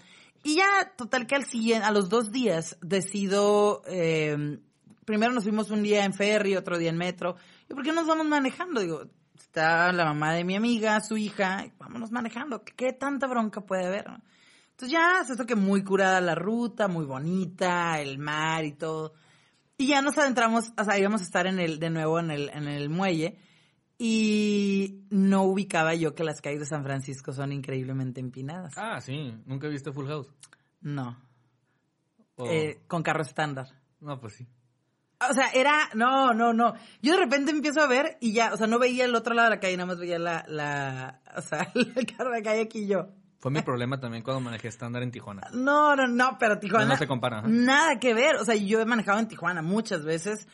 Y 0.43 0.55
ya, 0.55 0.93
total 0.97 1.27
que 1.27 1.35
al 1.35 1.45
siguiente, 1.45 1.85
a 1.85 1.91
los 1.91 2.09
dos 2.09 2.31
días, 2.31 2.77
decido, 2.81 3.83
eh, 3.87 4.59
primero 5.05 5.33
nos 5.33 5.43
fuimos 5.43 5.69
un 5.69 5.83
día 5.83 6.05
en 6.05 6.13
ferry, 6.13 6.55
otro 6.55 6.77
día 6.77 6.89
en 6.89 6.97
metro. 6.97 7.35
¿Y 7.69 7.73
por 7.73 7.83
qué 7.83 7.91
nos 7.91 8.07
vamos 8.07 8.25
manejando? 8.25 8.81
Digo, 8.81 9.03
está 9.35 9.91
la 9.91 10.05
mamá 10.05 10.33
de 10.33 10.43
mi 10.43 10.55
amiga, 10.55 10.99
su 11.01 11.17
hija, 11.17 11.65
vámonos 11.77 12.11
manejando. 12.11 12.63
¿Qué, 12.63 12.73
qué 12.75 12.93
tanta 12.93 13.27
bronca 13.27 13.61
puede 13.61 13.85
haber? 13.85 14.07
no? 14.09 14.21
Entonces 14.75 14.91
ya, 14.91 15.21
es 15.21 15.29
esto 15.29 15.45
que 15.45 15.55
muy 15.55 15.85
curada 15.85 16.19
la 16.19 16.35
ruta, 16.35 16.89
muy 16.89 17.05
bonita, 17.05 18.01
el 18.01 18.17
mar 18.17 18.65
y 18.65 18.73
todo. 18.73 19.13
Y 19.77 19.87
ya 19.87 20.01
nos 20.01 20.17
adentramos, 20.17 20.71
o 20.77 20.83
sea, 20.83 20.97
íbamos 20.97 21.21
a 21.21 21.25
estar 21.25 21.47
en 21.47 21.59
el, 21.59 21.79
de 21.79 21.89
nuevo 21.89 22.19
en 22.19 22.31
el, 22.31 22.49
en 22.49 22.67
el 22.67 22.89
muelle. 22.89 23.37
Y 23.97 25.05
no 25.09 25.43
ubicaba 25.43 25.95
yo 25.95 26.15
que 26.15 26.23
las 26.23 26.41
calles 26.41 26.59
de 26.61 26.65
San 26.65 26.83
Francisco 26.83 27.31
son 27.33 27.51
increíblemente 27.53 28.19
empinadas. 28.19 28.73
Ah, 28.77 28.99
sí. 29.01 29.33
¿Nunca 29.45 29.67
viste 29.67 29.91
Full 29.91 30.07
House? 30.07 30.27
No. 30.81 31.17
O- 32.35 32.45
Eh, 32.47 32.81
con 32.87 33.03
carro 33.03 33.21
estándar. 33.21 33.67
No, 34.01 34.19
pues 34.19 34.33
sí. 34.35 34.47
O 35.29 35.33
sea, 35.33 35.47
era, 35.53 35.89
no, 35.93 36.33
no, 36.33 36.51
no. 36.53 36.73
Yo 37.01 37.13
de 37.13 37.19
repente 37.19 37.51
empiezo 37.51 37.81
a 37.81 37.87
ver 37.87 38.17
y 38.19 38.33
ya, 38.33 38.53
o 38.53 38.57
sea, 38.57 38.67
no 38.67 38.79
veía 38.79 39.05
el 39.05 39.15
otro 39.15 39.33
lado 39.33 39.49
de 39.49 39.55
la 39.55 39.61
calle, 39.61 39.77
nada 39.77 39.87
más 39.87 39.97
veía 39.99 40.19
la, 40.19 40.43
la, 40.47 41.21
o 41.37 41.41
sea, 41.41 41.71
el 41.75 42.05
carro 42.05 42.31
de 42.31 42.39
la 42.39 42.43
calle 42.43 42.61
aquí 42.63 42.79
y 42.79 42.87
yo. 42.87 43.07
Fue 43.45 43.51
mi 43.51 43.61
problema 43.61 43.99
también 43.99 44.23
cuando 44.23 44.41
manejé 44.41 44.69
estándar 44.69 45.03
en 45.03 45.11
Tijuana. 45.11 45.47
No, 45.53 45.95
no, 45.95 46.07
no, 46.07 46.35
pero 46.39 46.57
Tijuana. 46.57 46.87
No 46.87 46.97
se 46.97 47.05
compara, 47.05 47.37
ajá. 47.37 47.47
Nada 47.47 47.99
que 47.99 48.15
ver. 48.15 48.37
O 48.37 48.43
sea, 48.43 48.55
yo 48.55 48.79
he 48.79 48.85
manejado 48.85 49.19
en 49.19 49.27
Tijuana 49.27 49.61
muchas 49.61 50.03
veces. 50.03 50.47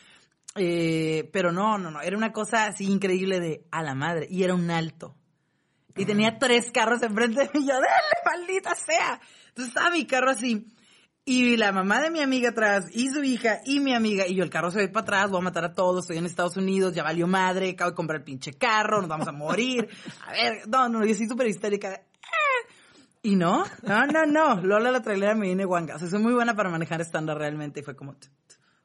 eh, 0.56 1.30
pero 1.32 1.52
no, 1.52 1.78
no, 1.78 1.90
no. 1.90 2.02
Era 2.02 2.18
una 2.18 2.34
cosa 2.34 2.66
así 2.66 2.84
increíble 2.84 3.40
de 3.40 3.64
a 3.70 3.82
la 3.82 3.94
madre. 3.94 4.26
Y 4.28 4.42
era 4.42 4.54
un 4.54 4.70
alto. 4.70 5.16
Y 5.96 6.04
tenía 6.04 6.36
tres 6.38 6.70
carros 6.70 7.02
enfrente 7.02 7.40
de 7.40 7.50
mí. 7.54 7.64
Y 7.64 7.66
yo, 7.66 7.72
dale, 7.72 7.86
maldita 8.26 8.74
sea. 8.74 9.18
Entonces 9.48 9.68
estaba 9.74 9.88
mi 9.88 10.04
carro 10.04 10.28
así. 10.28 10.66
Y 11.24 11.56
la 11.56 11.72
mamá 11.72 12.02
de 12.02 12.10
mi 12.10 12.20
amiga 12.20 12.50
atrás, 12.50 12.90
y 12.92 13.08
su 13.08 13.22
hija, 13.22 13.60
y 13.64 13.80
mi 13.80 13.94
amiga, 13.94 14.26
y 14.26 14.34
yo, 14.34 14.44
el 14.44 14.50
carro 14.50 14.70
se 14.70 14.80
ve 14.80 14.88
para 14.88 15.04
atrás, 15.04 15.30
voy 15.30 15.38
a 15.38 15.44
matar 15.44 15.64
a 15.64 15.72
todos, 15.72 16.04
estoy 16.04 16.18
en 16.18 16.26
Estados 16.26 16.58
Unidos, 16.58 16.94
ya 16.94 17.04
valió 17.04 17.26
madre, 17.28 17.70
acabo 17.70 17.92
de 17.92 17.94
comprar 17.94 18.18
el 18.18 18.24
pinche 18.24 18.52
carro, 18.54 19.00
nos 19.00 19.08
vamos 19.08 19.28
a 19.28 19.32
morir. 19.32 19.88
A 20.26 20.32
ver, 20.32 20.68
no, 20.68 20.88
no, 20.90 21.06
yo 21.06 21.14
soy 21.14 21.28
súper 21.28 21.46
histérica. 21.46 22.02
Y 23.22 23.36
no, 23.36 23.64
no, 23.82 24.06
no, 24.06 24.26
no. 24.26 24.60
Lola 24.62 24.90
la 24.90 25.00
trailera 25.00 25.34
me 25.34 25.46
viene 25.46 25.64
guanga. 25.64 25.94
O 25.94 25.98
sea, 25.98 26.08
soy 26.08 26.20
muy 26.20 26.32
buena 26.32 26.56
para 26.56 26.70
manejar 26.70 27.00
estándar 27.00 27.38
realmente. 27.38 27.80
Y 27.80 27.82
fue 27.84 27.94
como 27.94 28.16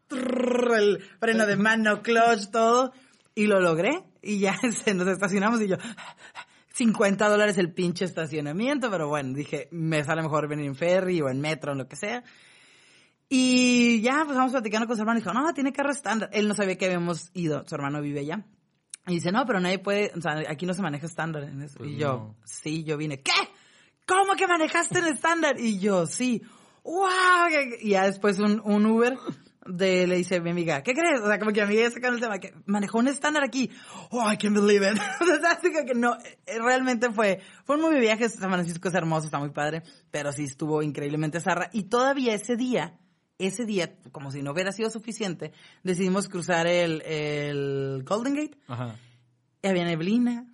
el 0.10 1.04
freno 1.19 1.45
de 1.47 1.58
mano, 1.58 2.04
clutch, 2.04 2.52
todo. 2.52 2.93
Y 3.34 3.47
lo 3.47 3.60
logré. 3.60 4.04
Y 4.21 4.39
ya 4.39 4.56
nos 4.95 5.08
estacionamos 5.08 5.62
y 5.62 5.67
yo, 5.67 5.78
50 6.73 7.28
dólares 7.28 7.58
el 7.58 7.73
pinche 7.73 8.06
estacionamiento. 8.06 8.91
Pero 8.91 9.08
bueno, 9.08 9.34
dije, 9.34 9.69
me 9.71 10.04
sale 10.04 10.21
mejor 10.21 10.47
venir 10.47 10.67
en 10.67 10.76
ferry 10.76 11.19
o 11.21 11.30
en 11.30 11.41
metro 11.41 11.71
o 11.71 11.76
lo 11.76 11.88
que 11.88 11.95
sea. 11.95 12.23
Y 13.30 14.02
ya, 14.02 14.23
pues 14.23 14.38
vamos 14.38 14.52
platicando 14.52 14.86
con 14.86 14.95
su 14.95 15.02
hermano. 15.02 15.17
Y 15.17 15.23
dijo, 15.23 15.34
no, 15.34 15.52
tiene 15.56 15.73
carro 15.73 15.91
estándar. 15.91 16.30
Él 16.32 16.47
no 16.47 16.54
sabía 16.54 16.78
que 16.78 16.86
habíamos 16.86 17.32
ido. 17.34 17.65
Su 17.67 17.73
hermano 17.73 18.02
vive 18.02 18.19
allá. 18.19 18.45
Y 19.08 19.15
dice, 19.15 19.32
no, 19.32 19.45
pero 19.45 19.60
nadie 19.60 19.80
puede, 19.80 20.12
o 20.15 20.21
sea, 20.21 20.43
aquí 20.50 20.65
no 20.65 20.73
se 20.73 20.82
maneja 20.82 21.06
estándar 21.06 21.43
en 21.43 21.62
eso. 21.62 21.78
Pues 21.78 21.91
y 21.91 21.95
yo, 21.95 22.08
no. 22.08 22.36
sí, 22.43 22.84
yo 22.84 22.97
vine, 22.97 23.21
¿qué? 23.21 23.32
¿Cómo 24.07 24.35
que 24.35 24.47
manejaste 24.47 24.99
en 24.99 25.07
estándar? 25.07 25.59
Y 25.59 25.79
yo, 25.79 26.05
sí. 26.05 26.41
¡Wow! 26.83 27.49
Y 27.81 27.89
ya 27.89 28.05
después 28.05 28.39
un, 28.39 28.61
un 28.63 28.85
Uber 28.85 29.17
de, 29.67 30.07
le 30.07 30.15
dice 30.17 30.37
a 30.37 30.41
mi 30.41 30.51
amiga, 30.51 30.81
¿qué 30.81 30.93
crees? 30.93 31.21
O 31.21 31.27
sea, 31.27 31.39
como 31.39 31.51
que 31.51 31.65
mi 31.65 31.73
amiga 31.73 31.91
sacando 31.91 32.15
el 32.15 32.21
tema, 32.21 32.39
que 32.39 32.53
manejó 32.65 32.99
un 32.99 33.09
estándar 33.09 33.43
aquí. 33.43 33.69
Oh, 34.11 34.31
I 34.31 34.37
can't 34.37 34.55
believe 34.55 34.89
it. 34.89 34.97
o 35.21 35.25
sea, 35.25 35.51
así 35.51 35.71
que 35.71 35.93
no, 35.93 36.15
eh, 36.45 36.59
realmente 36.59 37.11
fue, 37.11 37.41
fue 37.65 37.75
un 37.75 37.81
muy 37.81 37.99
viaje. 37.99 38.29
San 38.29 38.49
Francisco 38.49 38.87
es 38.87 38.95
hermoso, 38.95 39.25
está 39.25 39.39
muy 39.39 39.51
padre, 39.51 39.83
pero 40.09 40.31
sí 40.31 40.45
estuvo 40.45 40.81
increíblemente 40.81 41.41
zarra. 41.41 41.69
Y 41.73 41.83
todavía 41.83 42.33
ese 42.33 42.55
día, 42.55 42.97
ese 43.37 43.65
día, 43.65 43.97
como 44.11 44.31
si 44.31 44.41
no 44.41 44.51
hubiera 44.51 44.71
sido 44.71 44.89
suficiente, 44.89 45.51
decidimos 45.83 46.29
cruzar 46.29 46.67
el, 46.67 47.01
el 47.01 48.03
Golden 48.03 48.35
Gate. 48.35 48.57
Ajá. 48.67 48.95
Y 49.61 49.67
había 49.67 49.85
neblina, 49.85 50.45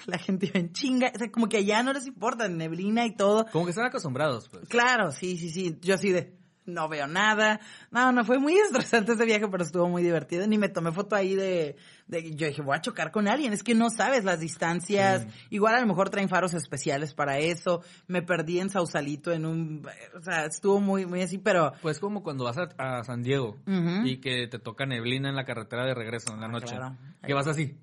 la 0.06 0.18
gente 0.18 0.46
iba 0.46 0.60
en 0.60 0.72
chinga, 0.72 1.12
o 1.14 1.18
sea, 1.18 1.30
como 1.30 1.48
que 1.48 1.58
allá 1.58 1.82
no 1.82 1.92
les 1.92 2.06
importa, 2.06 2.48
neblina 2.48 3.06
y 3.06 3.14
todo. 3.14 3.46
Como 3.52 3.64
que 3.64 3.70
están 3.70 3.86
acostumbrados, 3.86 4.48
pues. 4.48 4.68
Claro, 4.68 5.12
sí, 5.12 5.36
sí, 5.36 5.50
sí, 5.50 5.78
yo 5.80 5.94
así 5.94 6.10
de, 6.10 6.40
no 6.70 6.88
veo 6.88 7.06
nada. 7.06 7.60
No, 7.90 8.12
no, 8.12 8.24
fue 8.24 8.38
muy 8.38 8.54
estresante 8.58 9.12
ese 9.12 9.24
viaje, 9.24 9.46
pero 9.48 9.64
estuvo 9.64 9.88
muy 9.88 10.02
divertido. 10.02 10.46
Ni 10.46 10.58
me 10.58 10.68
tomé 10.68 10.92
foto 10.92 11.16
ahí 11.16 11.34
de, 11.34 11.76
de 12.06 12.34
yo 12.34 12.46
dije, 12.46 12.62
voy 12.62 12.76
a 12.76 12.80
chocar 12.80 13.10
con 13.10 13.28
alguien, 13.28 13.52
es 13.52 13.62
que 13.62 13.74
no 13.74 13.90
sabes 13.90 14.24
las 14.24 14.40
distancias. 14.40 15.26
Igual 15.50 15.74
a 15.74 15.80
lo 15.80 15.86
mejor 15.86 16.10
traen 16.10 16.28
faros 16.28 16.54
especiales 16.54 17.14
para 17.14 17.38
eso. 17.38 17.82
Me 18.06 18.22
perdí 18.22 18.60
en 18.60 18.70
Sausalito 18.70 19.32
en 19.32 19.46
un, 19.46 19.86
o 20.16 20.22
sea, 20.22 20.46
estuvo 20.46 20.80
muy, 20.80 21.06
muy 21.06 21.22
así, 21.22 21.38
pero... 21.38 21.72
Pues 21.82 21.98
como 21.98 22.22
cuando 22.22 22.44
vas 22.44 22.58
a, 22.58 22.68
a 22.78 23.04
San 23.04 23.22
Diego 23.22 23.56
y 24.04 24.18
que 24.18 24.46
te 24.48 24.58
toca 24.58 24.86
neblina 24.86 25.28
en 25.28 25.36
la 25.36 25.44
carretera 25.44 25.84
de 25.84 25.94
regreso 25.94 26.32
en 26.32 26.40
la 26.40 26.48
noche. 26.48 26.76
claro. 26.76 26.96
Que 27.22 27.34
vas 27.34 27.46
así. 27.46 27.76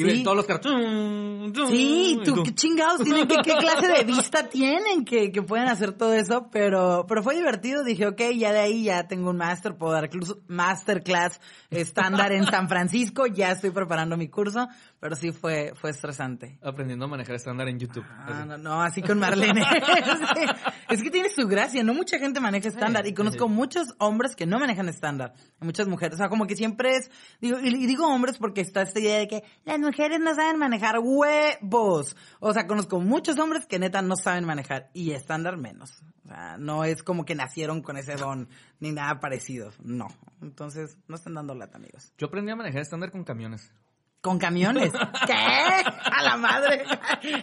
Y 0.00 0.16
Sí. 0.16 0.22
todos 0.22 0.36
los 0.36 0.60
tum, 0.60 1.52
Sí, 1.68 2.18
tú, 2.24 2.42
qué 2.42 2.54
chingados 2.54 3.02
tienen, 3.02 3.26
qué, 3.26 3.36
qué 3.44 3.54
clase 3.54 3.88
de 3.88 4.04
vista 4.04 4.48
tienen 4.48 5.04
que, 5.04 5.30
que 5.32 5.42
pueden 5.42 5.68
hacer 5.68 5.92
todo 5.92 6.14
eso, 6.14 6.48
pero, 6.50 7.04
pero 7.08 7.22
fue 7.22 7.34
divertido, 7.34 7.84
dije, 7.84 8.06
ok, 8.06 8.20
ya 8.36 8.52
de 8.52 8.60
ahí 8.60 8.84
ya 8.84 9.06
tengo 9.08 9.30
un 9.30 9.36
máster, 9.36 9.76
puedo 9.76 9.92
dar 9.92 10.04
incluso 10.06 10.38
masterclass 10.48 11.40
estándar 11.70 12.32
en 12.32 12.46
San 12.46 12.68
Francisco, 12.68 13.26
ya 13.26 13.52
estoy 13.52 13.70
preparando 13.70 14.16
mi 14.16 14.28
curso, 14.28 14.68
pero 15.00 15.16
sí 15.16 15.32
fue, 15.32 15.72
fue 15.74 15.90
estresante. 15.90 16.58
Aprendiendo 16.62 17.06
a 17.06 17.08
manejar 17.08 17.34
estándar 17.34 17.68
en 17.68 17.78
YouTube. 17.78 18.04
Ah, 18.08 18.26
Así. 18.28 18.48
no, 18.48 18.58
no, 18.58 18.82
así 18.82 19.02
con 19.02 19.18
Marlene. 19.18 19.62
Es 20.90 21.02
que 21.02 21.10
tiene 21.10 21.30
su 21.30 21.46
gracia, 21.46 21.84
no 21.84 21.94
mucha 21.94 22.18
gente 22.18 22.40
maneja 22.40 22.68
estándar 22.68 23.06
y 23.06 23.14
conozco 23.14 23.48
muchos 23.48 23.94
hombres 23.98 24.34
que 24.34 24.44
no 24.44 24.58
manejan 24.58 24.88
estándar, 24.88 25.34
muchas 25.60 25.86
mujeres, 25.86 26.14
o 26.14 26.18
sea, 26.18 26.28
como 26.28 26.48
que 26.48 26.56
siempre 26.56 26.96
es, 26.96 27.12
digo, 27.40 27.60
y, 27.60 27.68
y 27.68 27.86
digo 27.86 28.08
hombres 28.08 28.38
porque 28.38 28.60
está 28.60 28.82
esta 28.82 28.98
idea 28.98 29.18
de 29.18 29.28
que 29.28 29.44
las 29.64 29.78
mujeres 29.78 30.18
no 30.18 30.34
saben 30.34 30.58
manejar 30.58 30.98
huevos. 30.98 32.16
O 32.40 32.52
sea, 32.52 32.66
conozco 32.66 33.00
muchos 33.00 33.38
hombres 33.38 33.66
que 33.66 33.78
neta 33.78 34.02
no 34.02 34.16
saben 34.16 34.44
manejar 34.44 34.90
y 34.92 35.12
estándar 35.12 35.56
menos. 35.56 36.02
O 36.24 36.28
sea, 36.28 36.56
no 36.58 36.82
es 36.82 37.04
como 37.04 37.24
que 37.24 37.36
nacieron 37.36 37.82
con 37.82 37.96
ese 37.96 38.16
don 38.16 38.48
ni 38.80 38.90
nada 38.90 39.20
parecido, 39.20 39.72
no. 39.84 40.08
Entonces, 40.42 40.98
no 41.06 41.14
están 41.14 41.34
dando 41.34 41.54
lata, 41.54 41.78
amigos. 41.78 42.12
Yo 42.18 42.26
aprendí 42.26 42.50
a 42.50 42.56
manejar 42.56 42.82
estándar 42.82 43.12
con 43.12 43.22
camiones. 43.22 43.72
Con 44.20 44.38
camiones. 44.38 44.92
¿Qué? 45.26 45.32
A 45.32 46.22
la 46.22 46.36
madre. 46.36 46.84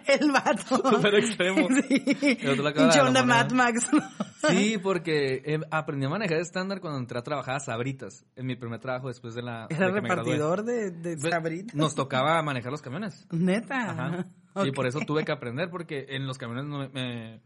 El 0.05 0.31
vato. 0.31 0.77
Súper 0.89 1.15
extremo. 1.15 1.67
Sí. 1.67 1.99
De. 1.99 3.23
Mad 3.25 3.51
Max. 3.51 3.89
Sí, 4.47 4.77
porque 4.77 5.41
eh, 5.43 5.59
aprendí 5.71 6.05
a 6.05 6.09
manejar 6.09 6.37
estándar 6.37 6.79
cuando 6.79 6.99
entré 6.99 7.17
a 7.17 7.23
trabajar 7.23 7.55
a 7.55 7.59
Sabritas, 7.59 8.25
en 8.35 8.45
mi 8.45 8.55
primer 8.55 8.79
trabajo 8.79 9.07
después 9.07 9.33
de 9.33 9.41
la... 9.41 9.65
Era 9.69 9.87
de 9.87 9.99
repartidor 9.99 10.63
de, 10.63 10.91
de 10.91 11.17
sabritas. 11.17 11.73
Nos 11.73 11.95
tocaba 11.95 12.41
manejar 12.43 12.71
los 12.71 12.81
camiones. 12.83 13.27
Neta. 13.31 13.91
Ajá. 13.91 14.27
Y 14.65 14.71
por 14.71 14.85
eso 14.85 14.99
tuve 14.99 15.25
que 15.25 15.31
aprender, 15.31 15.69
porque 15.69 16.05
en 16.09 16.27
los 16.27 16.37
camiones 16.37 16.65
no 16.65 16.87
me, 16.89 17.41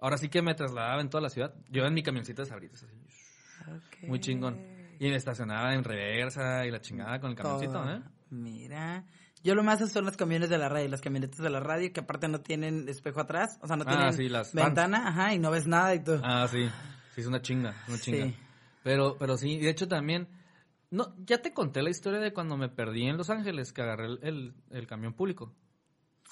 Ahora 0.00 0.18
sí 0.18 0.28
que 0.28 0.42
me 0.42 0.54
trasladaba 0.54 1.00
en 1.00 1.08
toda 1.08 1.22
la 1.22 1.30
ciudad. 1.30 1.54
Yo 1.70 1.84
en 1.84 1.94
mi 1.94 2.02
camioncito 2.02 2.42
de 2.42 2.46
Sabritas, 2.48 2.82
así. 2.82 4.06
Muy 4.06 4.20
chingón. 4.20 4.58
Y 4.98 5.08
me 5.08 5.16
estacionaba 5.16 5.74
en 5.74 5.82
reversa 5.82 6.66
y 6.66 6.70
la 6.70 6.80
chingada 6.80 7.18
con 7.20 7.30
el 7.30 7.36
camioncito, 7.36 7.72
Todo. 7.72 7.90
¿eh? 7.90 8.02
Mira. 8.42 9.04
Yo 9.42 9.54
lo 9.54 9.62
más 9.62 9.78
son 9.92 10.06
los 10.06 10.16
camiones 10.16 10.48
de 10.48 10.56
la 10.58 10.68
radio, 10.70 10.88
las 10.88 11.02
camionetas 11.02 11.38
de 11.38 11.50
la 11.50 11.60
radio 11.60 11.92
que 11.92 12.00
aparte 12.00 12.28
no 12.28 12.40
tienen 12.40 12.88
espejo 12.88 13.20
atrás, 13.20 13.58
o 13.60 13.66
sea, 13.66 13.76
no 13.76 13.84
Ah, 13.86 13.90
tienen 13.90 14.12
sí, 14.14 14.28
las 14.28 14.54
ventana, 14.54 15.08
ajá, 15.08 15.34
y 15.34 15.38
no 15.38 15.50
ves 15.50 15.66
nada 15.66 15.94
y 15.94 16.02
todo. 16.02 16.20
Ah, 16.24 16.48
sí. 16.50 16.66
Sí, 17.14 17.20
es 17.20 17.26
una 17.26 17.42
chinga, 17.42 17.74
una 17.86 17.98
chinga. 17.98 18.24
Sí. 18.26 18.36
Pero, 18.82 19.16
pero 19.18 19.36
sí, 19.36 19.58
de 19.58 19.70
hecho 19.70 19.86
también... 19.86 20.28
No, 20.90 21.14
ya 21.26 21.38
te 21.42 21.52
conté 21.52 21.82
la 21.82 21.90
historia 21.90 22.20
de 22.20 22.32
cuando 22.32 22.56
me 22.56 22.68
perdí 22.68 23.04
en 23.06 23.16
Los 23.16 23.28
Ángeles, 23.28 23.72
que 23.72 23.82
agarré 23.82 24.06
el, 24.06 24.18
el- 24.22 24.54
el 24.70 24.86
camión 24.86 25.12
público. 25.12 25.52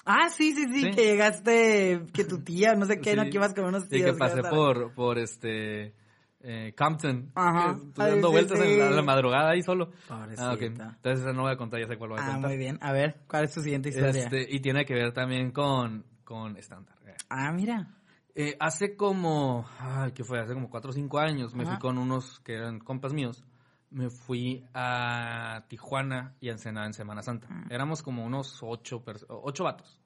Ah, 0.05 0.29
sí, 0.29 0.53
sí, 0.53 0.65
sí, 0.73 0.81
Sí. 0.81 0.91
que 0.91 1.03
llegaste, 1.03 2.05
que 2.13 2.23
tu 2.25 2.39
tía, 2.43 2.73
no 2.73 2.85
sé 2.85 2.99
qué, 2.99 3.15
no, 3.15 3.23
que 3.23 3.35
ibas 3.35 3.53
con 3.53 3.65
unos 3.65 3.85
Y 3.85 3.89
tíos. 3.89 4.11
que 4.11 4.17
pasé 4.17 4.41
por, 4.43 4.93
por 4.93 5.17
este... 5.19 5.93
eh, 6.43 6.73
Compton. 6.77 7.31
Ajá. 7.35 7.75
que 7.95 8.01
Ay, 8.01 8.11
dando 8.11 8.27
sí, 8.27 8.33
vueltas 8.33 8.59
sí. 8.59 8.65
en 8.67 8.79
la, 8.79 8.89
la 8.91 9.01
madrugada 9.01 9.49
ahí 9.51 9.61
solo. 9.63 9.91
Pobrecita. 10.07 10.51
Ah. 10.51 10.93
Entonces 10.97 11.21
esa 11.21 11.33
no 11.33 11.43
voy 11.43 11.51
a 11.53 11.57
contar, 11.57 11.79
ya 11.79 11.87
sé 11.87 11.97
cuál 11.97 12.11
voy 12.11 12.19
a 12.19 12.23
Ah, 12.23 12.31
contar. 12.33 12.49
muy 12.49 12.57
bien. 12.57 12.77
A 12.81 12.91
ver, 12.91 13.21
¿cuál 13.27 13.45
es 13.45 13.53
tu 13.53 13.61
siguiente 13.61 13.89
historia? 13.89 14.23
Este, 14.23 14.45
y 14.47 14.59
tiene 14.59 14.85
que 14.85 14.93
ver 14.93 15.13
también 15.13 15.51
con, 15.51 16.05
con 16.23 16.55
estándar. 16.57 16.95
Ah, 17.29 17.51
mira. 17.51 17.87
Eh, 18.35 18.55
hace 18.59 18.95
como, 18.95 19.65
ay, 19.79 20.11
¿qué 20.11 20.23
fue? 20.23 20.39
Hace 20.39 20.53
como 20.53 20.69
cuatro 20.69 20.89
o 20.89 20.93
cinco 20.93 21.19
años 21.19 21.53
me 21.55 21.63
Ajá. 21.63 21.73
fui 21.73 21.79
con 21.79 21.97
unos 21.97 22.39
que 22.41 22.55
eran 22.55 22.79
compas 22.79 23.13
míos. 23.13 23.43
Me 23.91 24.09
fui 24.09 24.65
a 24.73 25.65
Tijuana 25.67 26.35
y 26.41 26.49
a 26.49 26.53
Ensenada 26.53 26.87
en 26.87 26.93
Semana 26.93 27.21
Santa. 27.21 27.47
Mm. 27.47 27.71
Éramos 27.71 28.01
como 28.01 28.25
unos 28.25 28.59
ocho, 28.63 29.03
ocho 29.29 29.63
vatos. 29.63 29.99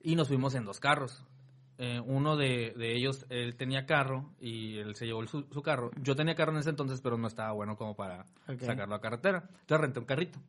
Y 0.00 0.16
nos 0.16 0.26
fuimos 0.28 0.54
en 0.56 0.64
dos 0.64 0.80
carros. 0.80 1.24
Eh, 1.80 2.00
uno 2.04 2.36
de, 2.36 2.74
de 2.76 2.96
ellos, 2.96 3.24
él 3.30 3.54
tenía 3.56 3.86
carro 3.86 4.32
y 4.40 4.78
él 4.78 4.96
se 4.96 5.06
llevó 5.06 5.20
el 5.20 5.28
su, 5.28 5.42
su 5.52 5.62
carro. 5.62 5.92
Yo 6.02 6.16
tenía 6.16 6.34
carro 6.34 6.50
en 6.50 6.58
ese 6.58 6.70
entonces, 6.70 7.00
pero 7.00 7.16
no 7.16 7.28
estaba 7.28 7.52
bueno 7.52 7.76
como 7.76 7.94
para 7.94 8.26
sacarlo 8.58 8.96
a 8.96 9.00
carretera. 9.00 9.44
Entonces 9.60 9.80
renté 9.80 10.00
un 10.00 10.04
carrito. 10.06 10.40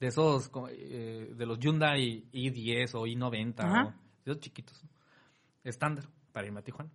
De 0.00 0.06
esos, 0.06 0.50
eh, 0.70 1.34
de 1.36 1.46
los 1.46 1.58
Hyundai 1.58 2.24
i10 2.32 2.94
o 2.94 3.06
i90, 3.06 3.54
Ajá. 3.60 3.82
o 3.88 3.90
de 4.24 4.32
esos 4.32 4.40
chiquitos. 4.40 4.82
Estándar, 5.62 6.06
para 6.32 6.46
irme 6.46 6.60
a 6.60 6.62
Tijuana. 6.62 6.90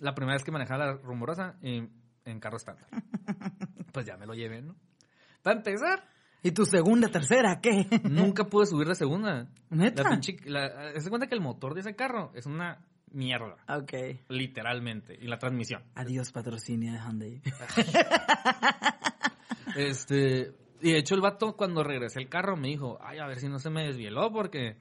La 0.00 0.14
primera 0.14 0.34
vez 0.34 0.44
que 0.44 0.52
manejaba 0.52 0.84
la 0.84 0.92
rumorosa 0.98 1.56
en, 1.62 1.90
en 2.26 2.40
carro 2.40 2.58
estándar. 2.58 2.86
Pues 3.92 4.06
ya 4.06 4.16
me 4.16 4.24
lo 4.24 4.34
llevé, 4.34 4.62
¿no? 4.62 4.76
Para 5.42 5.56
empezar, 5.56 6.06
¿Y 6.44 6.52
tu 6.52 6.64
segunda, 6.64 7.08
tercera, 7.08 7.60
qué? 7.60 7.86
nunca 8.08 8.44
pude 8.44 8.66
subir 8.66 8.86
de 8.86 8.94
segunda. 8.94 9.48
¿Neta? 9.68 10.04
La 10.04 10.10
pinche, 10.10 10.36
la, 10.44 10.92
se 11.00 11.10
cuenta 11.10 11.26
que 11.26 11.34
el 11.34 11.40
motor 11.40 11.74
de 11.74 11.80
ese 11.80 11.96
carro 11.96 12.30
es 12.34 12.46
una 12.46 12.78
mierda, 13.12 13.56
Ok. 13.68 13.92
literalmente, 14.28 15.16
y 15.20 15.26
la 15.26 15.38
transmisión. 15.38 15.82
Adiós, 15.94 16.32
patrocinio 16.32 16.92
de 16.92 16.98
Hyundai. 16.98 17.42
Este, 19.76 20.52
y 20.80 20.92
de 20.92 20.98
hecho 20.98 21.14
el 21.14 21.20
vato 21.20 21.56
cuando 21.56 21.84
regresé 21.84 22.20
el 22.20 22.28
carro 22.28 22.56
me 22.56 22.68
dijo, 22.68 22.98
ay, 23.00 23.18
a 23.18 23.26
ver 23.26 23.38
si 23.38 23.48
no 23.48 23.58
se 23.58 23.70
me 23.70 23.84
desvieló 23.84 24.32
porque 24.32 24.76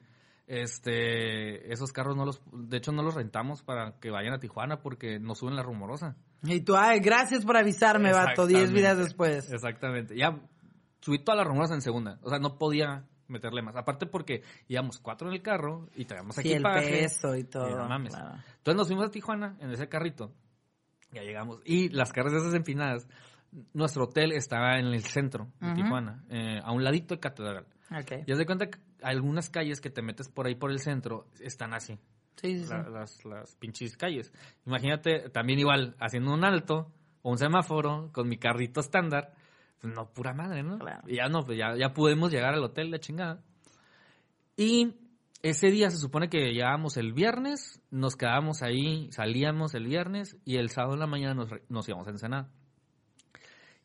este 0.47 1.71
esos 1.71 1.91
carros 1.91 2.15
no 2.17 2.25
los 2.25 2.41
de 2.51 2.77
hecho 2.77 2.91
no 2.91 3.03
los 3.03 3.13
rentamos 3.13 3.61
para 3.61 3.99
que 3.99 4.09
vayan 4.09 4.33
a 4.33 4.39
Tijuana 4.39 4.81
porque 4.81 5.19
no 5.19 5.35
suben 5.35 5.55
la 5.55 5.61
rumorosa. 5.63 6.15
Y 6.43 6.61
tú, 6.61 6.75
ay, 6.75 7.01
gracias 7.01 7.45
por 7.45 7.55
avisarme, 7.57 8.11
vato, 8.13 8.47
diez 8.47 8.71
vidas 8.71 8.97
Exactamente. 8.97 9.03
después. 9.03 9.53
Exactamente. 9.53 10.17
Ya 10.17 10.39
subí 11.01 11.19
toda 11.19 11.37
la 11.37 11.43
rumorosa 11.43 11.75
en 11.75 11.81
segunda, 11.81 12.17
o 12.23 12.29
sea, 12.29 12.39
no 12.39 12.57
podía 12.57 13.05
meterle 13.29 13.61
más. 13.61 13.75
Aparte 13.75 14.05
porque 14.05 14.43
íbamos 14.67 14.99
cuatro 14.99 15.27
en 15.29 15.35
el 15.35 15.41
carro 15.41 15.87
y 15.95 16.05
traíamos 16.05 16.35
Sí, 16.35 16.47
el 16.49 16.53
equipaje. 16.55 16.89
peso 16.91 17.35
y 17.35 17.43
todo. 17.45 17.69
no 17.77 17.87
mames. 17.87 18.13
claro. 18.13 18.35
Entonces 18.57 18.75
nos 18.77 18.87
fuimos 18.87 19.07
a 19.07 19.11
Tijuana 19.11 19.55
en 19.59 19.71
ese 19.71 19.87
carrito. 19.87 20.33
Ya 21.11 21.21
llegamos. 21.23 21.59
Y 21.65 21.89
las 21.89 22.11
carras 22.11 22.33
esas 22.33 22.53
empinadas, 22.53 23.07
nuestro 23.73 24.03
hotel 24.05 24.31
estaba 24.31 24.77
en 24.79 24.87
el 24.87 25.03
centro 25.03 25.47
de. 25.59 25.73
Tijuana, 25.73 26.23
eh, 26.29 26.59
a 26.63 26.71
un 26.71 26.83
ladito 26.83 27.15
de 27.15 27.19
Catedral. 27.19 27.65
Ok. 27.91 28.23
Y 28.27 28.31
haz 28.31 28.37
de 28.37 28.45
cuenta 28.45 28.69
que 28.69 28.79
algunas 29.01 29.49
calles 29.49 29.81
que 29.81 29.89
te 29.89 30.01
metes 30.03 30.29
por 30.29 30.45
ahí 30.45 30.55
por 30.55 30.69
el 30.69 30.79
centro 30.79 31.25
están 31.39 31.73
así, 31.73 31.97
Sí, 32.35 32.59
sí, 32.59 32.63
sí. 32.65 32.69
la- 32.69 32.87
las, 32.89 33.25
las 33.25 33.55
pinches 33.55 33.97
calles. 33.97 34.31
Imagínate 34.67 35.29
también 35.29 35.57
igual, 35.59 35.95
haciendo 35.99 36.31
un 36.33 36.43
alto 36.43 36.91
o 37.23 37.31
un 37.31 37.37
semáforo 37.39 38.11
con 38.13 38.29
mi 38.29 38.37
carrito 38.37 38.79
estándar, 38.81 39.33
no, 39.83 40.09
pura 40.11 40.33
madre, 40.33 40.63
¿no? 40.63 40.77
Claro. 40.79 41.01
Y 41.07 41.15
ya 41.17 41.27
no, 41.29 41.45
pues 41.45 41.57
ya, 41.57 41.75
ya 41.77 41.93
pudimos 41.93 42.31
llegar 42.31 42.53
al 42.53 42.63
hotel, 42.63 42.91
la 42.91 42.99
chingada. 42.99 43.41
Y 44.57 44.93
ese 45.41 45.71
día 45.71 45.89
se 45.89 45.97
supone 45.97 46.29
que 46.29 46.51
llegábamos 46.51 46.97
el 46.97 47.13
viernes, 47.13 47.81
nos 47.91 48.15
quedábamos 48.15 48.61
ahí, 48.61 49.09
salíamos 49.11 49.73
el 49.73 49.85
viernes 49.85 50.37
y 50.43 50.57
el 50.57 50.69
sábado 50.69 50.95
en 50.95 50.99
la 50.99 51.07
mañana 51.07 51.33
nos, 51.33 51.49
nos 51.69 51.87
íbamos 51.87 52.07
a 52.07 52.11
Ensenada. 52.11 52.49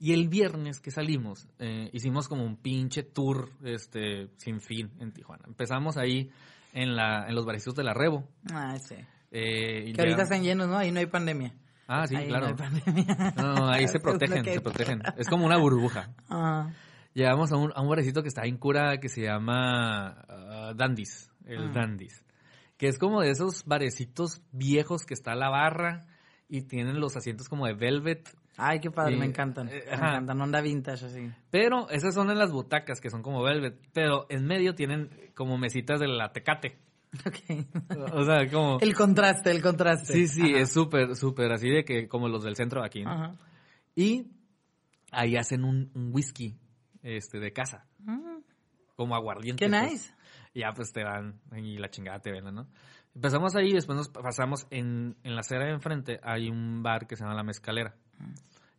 Y 0.00 0.12
el 0.12 0.28
viernes 0.28 0.80
que 0.80 0.90
salimos, 0.90 1.46
eh, 1.60 1.88
hicimos 1.92 2.26
como 2.28 2.44
un 2.44 2.56
pinche 2.56 3.04
tour 3.04 3.50
este, 3.62 4.28
sin 4.36 4.60
fin 4.60 4.90
en 4.98 5.12
Tijuana. 5.12 5.44
Empezamos 5.46 5.96
ahí 5.96 6.30
en, 6.72 6.96
la, 6.96 7.26
en 7.28 7.34
los 7.36 7.46
barecitos 7.46 7.76
de 7.76 7.84
la 7.84 7.94
Rebo. 7.94 8.28
Ah, 8.52 8.76
sí. 8.78 8.96
eh, 9.30 9.92
Que 9.94 10.00
ahorita 10.02 10.22
están 10.24 10.42
llenos, 10.42 10.68
¿no? 10.68 10.76
Ahí 10.76 10.90
no 10.90 10.98
hay 10.98 11.06
pandemia. 11.06 11.54
Ah, 11.86 12.06
sí, 12.06 12.16
Ahí 12.16 12.28
claro. 12.28 12.54
No. 12.56 13.32
No, 13.36 13.54
no, 13.54 13.68
ahí 13.68 13.86
se 13.88 14.00
protegen, 14.00 14.42
que- 14.42 14.54
se 14.54 14.60
protegen. 14.60 15.02
Es 15.16 15.28
como 15.28 15.44
una 15.46 15.56
burbuja. 15.58 16.10
Ah, 16.30 16.70
Llegamos 17.12 17.52
a 17.52 17.56
un, 17.56 17.70
a 17.76 17.80
un 17.80 17.88
barecito 17.88 18.22
que 18.22 18.28
está 18.28 18.42
en 18.44 18.56
cura 18.58 18.98
que 18.98 19.08
se 19.08 19.22
llama 19.22 20.16
ah, 20.28 20.72
Dandy's, 20.74 21.30
el 21.46 21.68
Ah. 21.68 21.72
Dandy's. 21.72 22.24
Que 22.76 22.88
es 22.88 22.98
como 22.98 23.20
de 23.20 23.30
esos 23.30 23.64
barecitos 23.66 24.42
viejos 24.50 25.04
que 25.06 25.14
está 25.14 25.36
la 25.36 25.48
barra 25.48 26.00
y 26.48 26.62
tienen 26.62 26.98
los 26.98 27.16
asientos 27.16 27.48
como 27.48 27.66
de 27.66 27.74
velvet. 27.74 28.28
Ay, 28.56 28.80
qué 28.80 28.90
padre, 28.90 29.14
Y- 29.14 29.18
me 29.18 29.26
encantan. 29.26 29.68
eh, 29.68 29.84
me 29.86 29.92
ajá. 29.94 30.08
encantan, 30.08 30.40
onda 30.40 30.60
vintage 30.60 31.06
así. 31.06 31.30
Pero 31.50 31.88
esas 31.90 32.14
son 32.14 32.30
en 32.30 32.38
las 32.38 32.50
butacas 32.50 33.00
que 33.00 33.10
son 33.10 33.22
como 33.22 33.42
velvet. 33.44 33.78
Pero 33.92 34.26
en 34.28 34.44
medio 34.46 34.74
tienen 34.74 35.10
como 35.36 35.56
mesitas 35.56 36.00
de 36.00 36.08
la 36.08 36.32
tecate. 36.32 36.78
Ok. 37.26 38.12
O 38.12 38.24
sea, 38.24 38.50
como... 38.50 38.78
El 38.80 38.94
contraste, 38.94 39.50
el 39.50 39.62
contraste. 39.62 40.12
Sí, 40.12 40.26
sí, 40.28 40.52
Ajá. 40.52 40.60
es 40.62 40.72
súper, 40.72 41.14
súper 41.16 41.52
así 41.52 41.68
de 41.68 41.84
que 41.84 42.08
como 42.08 42.28
los 42.28 42.44
del 42.44 42.56
centro 42.56 42.80
de 42.80 42.86
aquí. 42.86 43.02
¿no? 43.04 43.10
Ajá. 43.10 43.34
Y 43.94 44.26
ahí 45.12 45.36
hacen 45.36 45.64
un, 45.64 45.90
un 45.94 46.12
whisky 46.12 46.56
este, 47.02 47.38
de 47.38 47.52
casa, 47.52 47.86
Mm, 48.00 48.40
como 48.96 49.14
aguardiente. 49.14 49.64
Qué 49.64 49.70
pues. 49.70 49.92
nice. 49.92 50.14
Y 50.52 50.60
ya 50.60 50.72
pues 50.74 50.92
te 50.92 51.02
dan 51.02 51.40
y 51.56 51.78
la 51.78 51.88
chingada 51.88 52.20
te 52.20 52.30
ven, 52.30 52.44
¿no? 52.54 52.66
Empezamos 53.14 53.54
ahí 53.56 53.68
y 53.70 53.72
después 53.74 53.96
nos 53.96 54.08
pasamos 54.08 54.66
en, 54.70 55.16
en 55.22 55.34
la 55.34 55.40
acera 55.40 55.64
de 55.66 55.72
enfrente. 55.72 56.20
Hay 56.22 56.48
un 56.50 56.82
bar 56.82 57.06
que 57.06 57.16
se 57.16 57.22
llama 57.24 57.34
La 57.36 57.42
Mezcalera. 57.44 57.94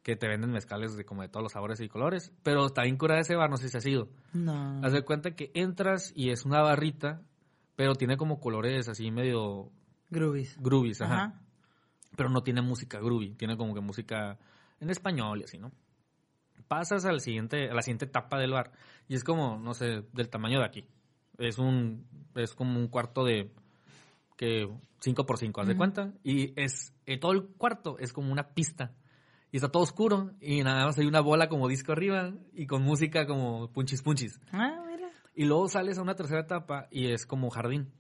Que 0.03 0.15
te 0.15 0.27
venden 0.27 0.51
mezcales 0.51 0.95
de 0.95 1.03
como 1.05 1.23
de 1.23 1.29
todos 1.29 1.43
los 1.43 1.53
sabores 1.53 1.79
y 1.81 1.87
colores. 1.89 2.31
Pero 2.43 2.65
está 2.67 2.83
bien 2.83 2.97
curada 2.97 3.21
ese 3.21 3.35
bar, 3.35 3.49
no 3.49 3.57
sé 3.57 3.69
si 3.69 3.77
ha 3.77 3.81
sido. 3.81 4.09
No. 4.33 4.79
Haz 4.83 4.93
de 4.93 5.03
cuenta 5.03 5.31
que 5.35 5.51
entras 5.55 6.11
y 6.15 6.29
es 6.29 6.45
una 6.45 6.61
barrita, 6.61 7.21
pero 7.75 7.95
tiene 7.95 8.17
como 8.17 8.39
colores 8.39 8.87
así 8.87 9.11
medio 9.11 9.71
Groovies. 10.09 10.57
groovies, 10.59 11.01
ajá. 11.01 11.15
Ajá. 11.15 11.41
Pero 12.15 12.29
no 12.29 12.43
tiene 12.43 12.61
música 12.61 12.99
groovy, 12.99 13.35
tiene 13.35 13.57
como 13.57 13.73
que 13.73 13.81
música 13.81 14.37
en 14.79 14.89
español 14.89 15.41
y 15.41 15.43
así, 15.43 15.57
¿no? 15.57 15.71
Pasas 16.67 17.05
al 17.05 17.19
siguiente, 17.19 17.69
a 17.69 17.73
la 17.73 17.81
siguiente 17.81 18.05
etapa 18.05 18.39
del 18.39 18.51
bar 18.51 18.71
y 19.07 19.15
es 19.15 19.23
como, 19.23 19.59
no 19.59 19.73
sé, 19.73 20.03
del 20.13 20.29
tamaño 20.29 20.59
de 20.59 20.65
aquí. 20.65 20.87
Es 21.37 21.57
un 21.57 22.07
es 22.35 22.53
como 22.53 22.79
un 22.79 22.87
cuarto 22.87 23.23
de 23.23 23.51
que 24.37 24.69
5 24.99 25.25
por 25.25 25.37
5, 25.37 25.61
haz 25.61 25.67
de 25.67 25.77
cuenta, 25.77 26.13
y 26.23 26.59
es 26.59 26.93
eh, 27.05 27.17
todo 27.19 27.31
el 27.31 27.45
cuarto 27.45 27.97
es 27.99 28.11
como 28.13 28.31
una 28.31 28.49
pista. 28.49 28.93
Y 29.51 29.57
está 29.57 29.69
todo 29.69 29.83
oscuro 29.83 30.31
y 30.41 30.63
nada 30.63 30.85
más 30.85 30.97
hay 30.97 31.05
una 31.05 31.21
bola 31.21 31.47
como 31.47 31.69
disco 31.69 31.93
arriba 31.93 32.33
y 32.53 32.65
con 32.65 32.81
música 32.81 33.25
como 33.25 33.71
punchis 33.71 34.01
punchis. 34.01 34.41
Ah. 34.51 34.84
Y 35.35 35.45
luego 35.45 35.67
sales 35.67 35.97
a 35.97 36.01
una 36.01 36.15
tercera 36.15 36.41
etapa 36.41 36.87
y 36.89 37.11
es 37.11 37.25
como 37.25 37.49
jardín 37.49 37.91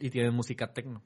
y 0.00 0.10
tiene 0.10 0.30
música 0.30 0.72
tecno. 0.72 1.02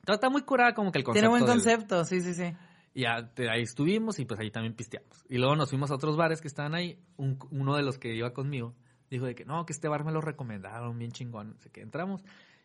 Está, 0.00 0.14
está 0.14 0.28
muy 0.30 0.42
curada 0.42 0.74
como 0.74 0.92
que 0.92 0.98
el 0.98 1.04
concepto. 1.04 1.28
Tiene 1.28 1.30
buen 1.30 1.44
del- 1.46 1.54
concepto, 1.64 2.04
sí, 2.04 2.20
sí, 2.20 2.34
sí. 2.34 2.54
y 2.92 3.02
ya 3.02 3.32
te- 3.32 3.50
ahí 3.50 3.62
estuvimos 3.62 4.18
y 4.18 4.26
pues 4.26 4.38
ahí 4.40 4.50
también 4.50 4.74
pisteamos. 4.74 5.24
Y 5.30 5.38
luego 5.38 5.56
nos 5.56 5.70
fuimos 5.70 5.90
a 5.90 5.94
otros 5.94 6.16
bares 6.16 6.40
que 6.42 6.48
estaban 6.48 6.74
ahí. 6.74 6.98
Un- 7.16 7.38
uno 7.50 7.74
de 7.76 7.82
los 7.82 7.98
que 7.98 8.14
iba 8.14 8.32
conmigo 8.34 8.74
dijo 9.10 9.24
de 9.26 9.34
que 9.34 9.44
no, 9.46 9.64
que 9.64 9.72
este 9.72 9.88
bar 9.88 10.04
me 10.04 10.12
lo 10.12 10.20
recomendaron, 10.20 10.98
bien 10.98 11.12
chingón. 11.12 11.54
Así 11.58 11.70
que 11.70 11.80
entramos. 11.80 12.22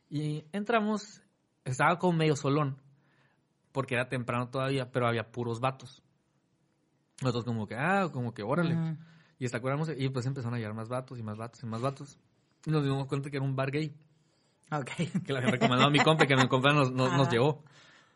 Y 0.09 0.43
entramos, 0.51 1.21
estaba 1.63 1.97
como 1.99 2.17
medio 2.17 2.35
solón, 2.35 2.81
porque 3.71 3.95
era 3.95 4.09
temprano 4.09 4.49
todavía, 4.49 4.91
pero 4.91 5.07
había 5.07 5.31
puros 5.31 5.59
vatos. 5.61 6.03
Nosotros 7.21 7.45
como 7.45 7.67
que, 7.67 7.75
ah, 7.75 8.09
como 8.11 8.33
que 8.33 8.43
órale. 8.43 8.75
Y 9.39 9.45
hasta 9.45 9.57
acordamos, 9.57 9.89
y 9.97 10.09
pues 10.09 10.25
empezaron 10.25 10.53
a 10.55 10.57
llegar 10.57 10.73
más 10.73 10.89
vatos 10.89 11.17
y 11.17 11.23
más 11.23 11.37
vatos 11.37 11.63
y 11.63 11.65
más 11.65 11.81
vatos. 11.81 12.19
Y 12.65 12.71
nos 12.71 12.83
dimos 12.83 13.07
cuenta 13.07 13.29
que 13.29 13.37
era 13.37 13.45
un 13.45 13.55
bar 13.55 13.71
gay, 13.71 13.95
Ok. 14.71 14.91
que 15.25 15.33
le 15.33 15.37
habían 15.39 15.53
recomendado 15.53 15.87
a 15.87 15.91
mi 15.91 15.99
compa, 15.99 16.27
que 16.27 16.35
mi 16.35 16.47
compa 16.47 16.73
nos, 16.73 16.91
nos, 16.91 17.11
nos 17.13 17.21
Ajá. 17.21 17.31
llevó. 17.31 17.63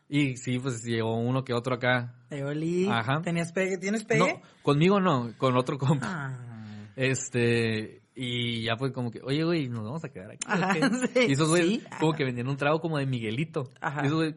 Y 0.10 0.36
sí, 0.38 0.60
pues 0.60 0.84
llegó 0.84 1.16
uno 1.16 1.44
que 1.44 1.54
otro 1.54 1.76
acá 1.76 2.14
Eoli, 2.30 2.88
Ajá. 2.90 3.22
¿tenías 3.22 3.52
pegue? 3.54 3.78
¿Tienes 3.78 4.02
no, 4.04 4.08
pegue? 4.08 4.42
conmigo 4.62 5.00
no, 5.00 5.32
con 5.38 5.56
otro 5.58 5.78
compa. 5.78 6.08
Ah. 6.08 6.90
Este, 6.96 8.02
y 8.16 8.64
ya 8.64 8.76
fue 8.78 8.92
como 8.92 9.10
que, 9.10 9.22
oye, 9.24 9.44
güey, 9.44 9.70
nos 9.70 9.84
vamos 9.86 10.04
a 10.04 10.10
quedar 10.10 10.32
aquí. 10.32 10.46
¿o 10.48 10.52
Ajá, 10.52 10.74
qué?" 10.74 10.82
sí. 11.14 11.26
Y 11.30 11.32
esos 11.32 11.50
güeyes, 11.50 11.82
Sí, 11.82 11.88
como 12.00 12.14
que 12.14 12.26
vendían 12.26 12.50
un 12.50 12.58
trago 12.58 12.80
como 12.80 12.98
de 12.98 13.06
Miguelito. 13.06 13.70
Ajá. 13.82 14.02
Y 14.04 14.08
esos 14.08 14.18
güeyes, 14.18 14.36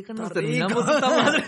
Está 0.00 0.28
terminamos 0.40 0.88
esta 0.88 1.08
madre. 1.08 1.44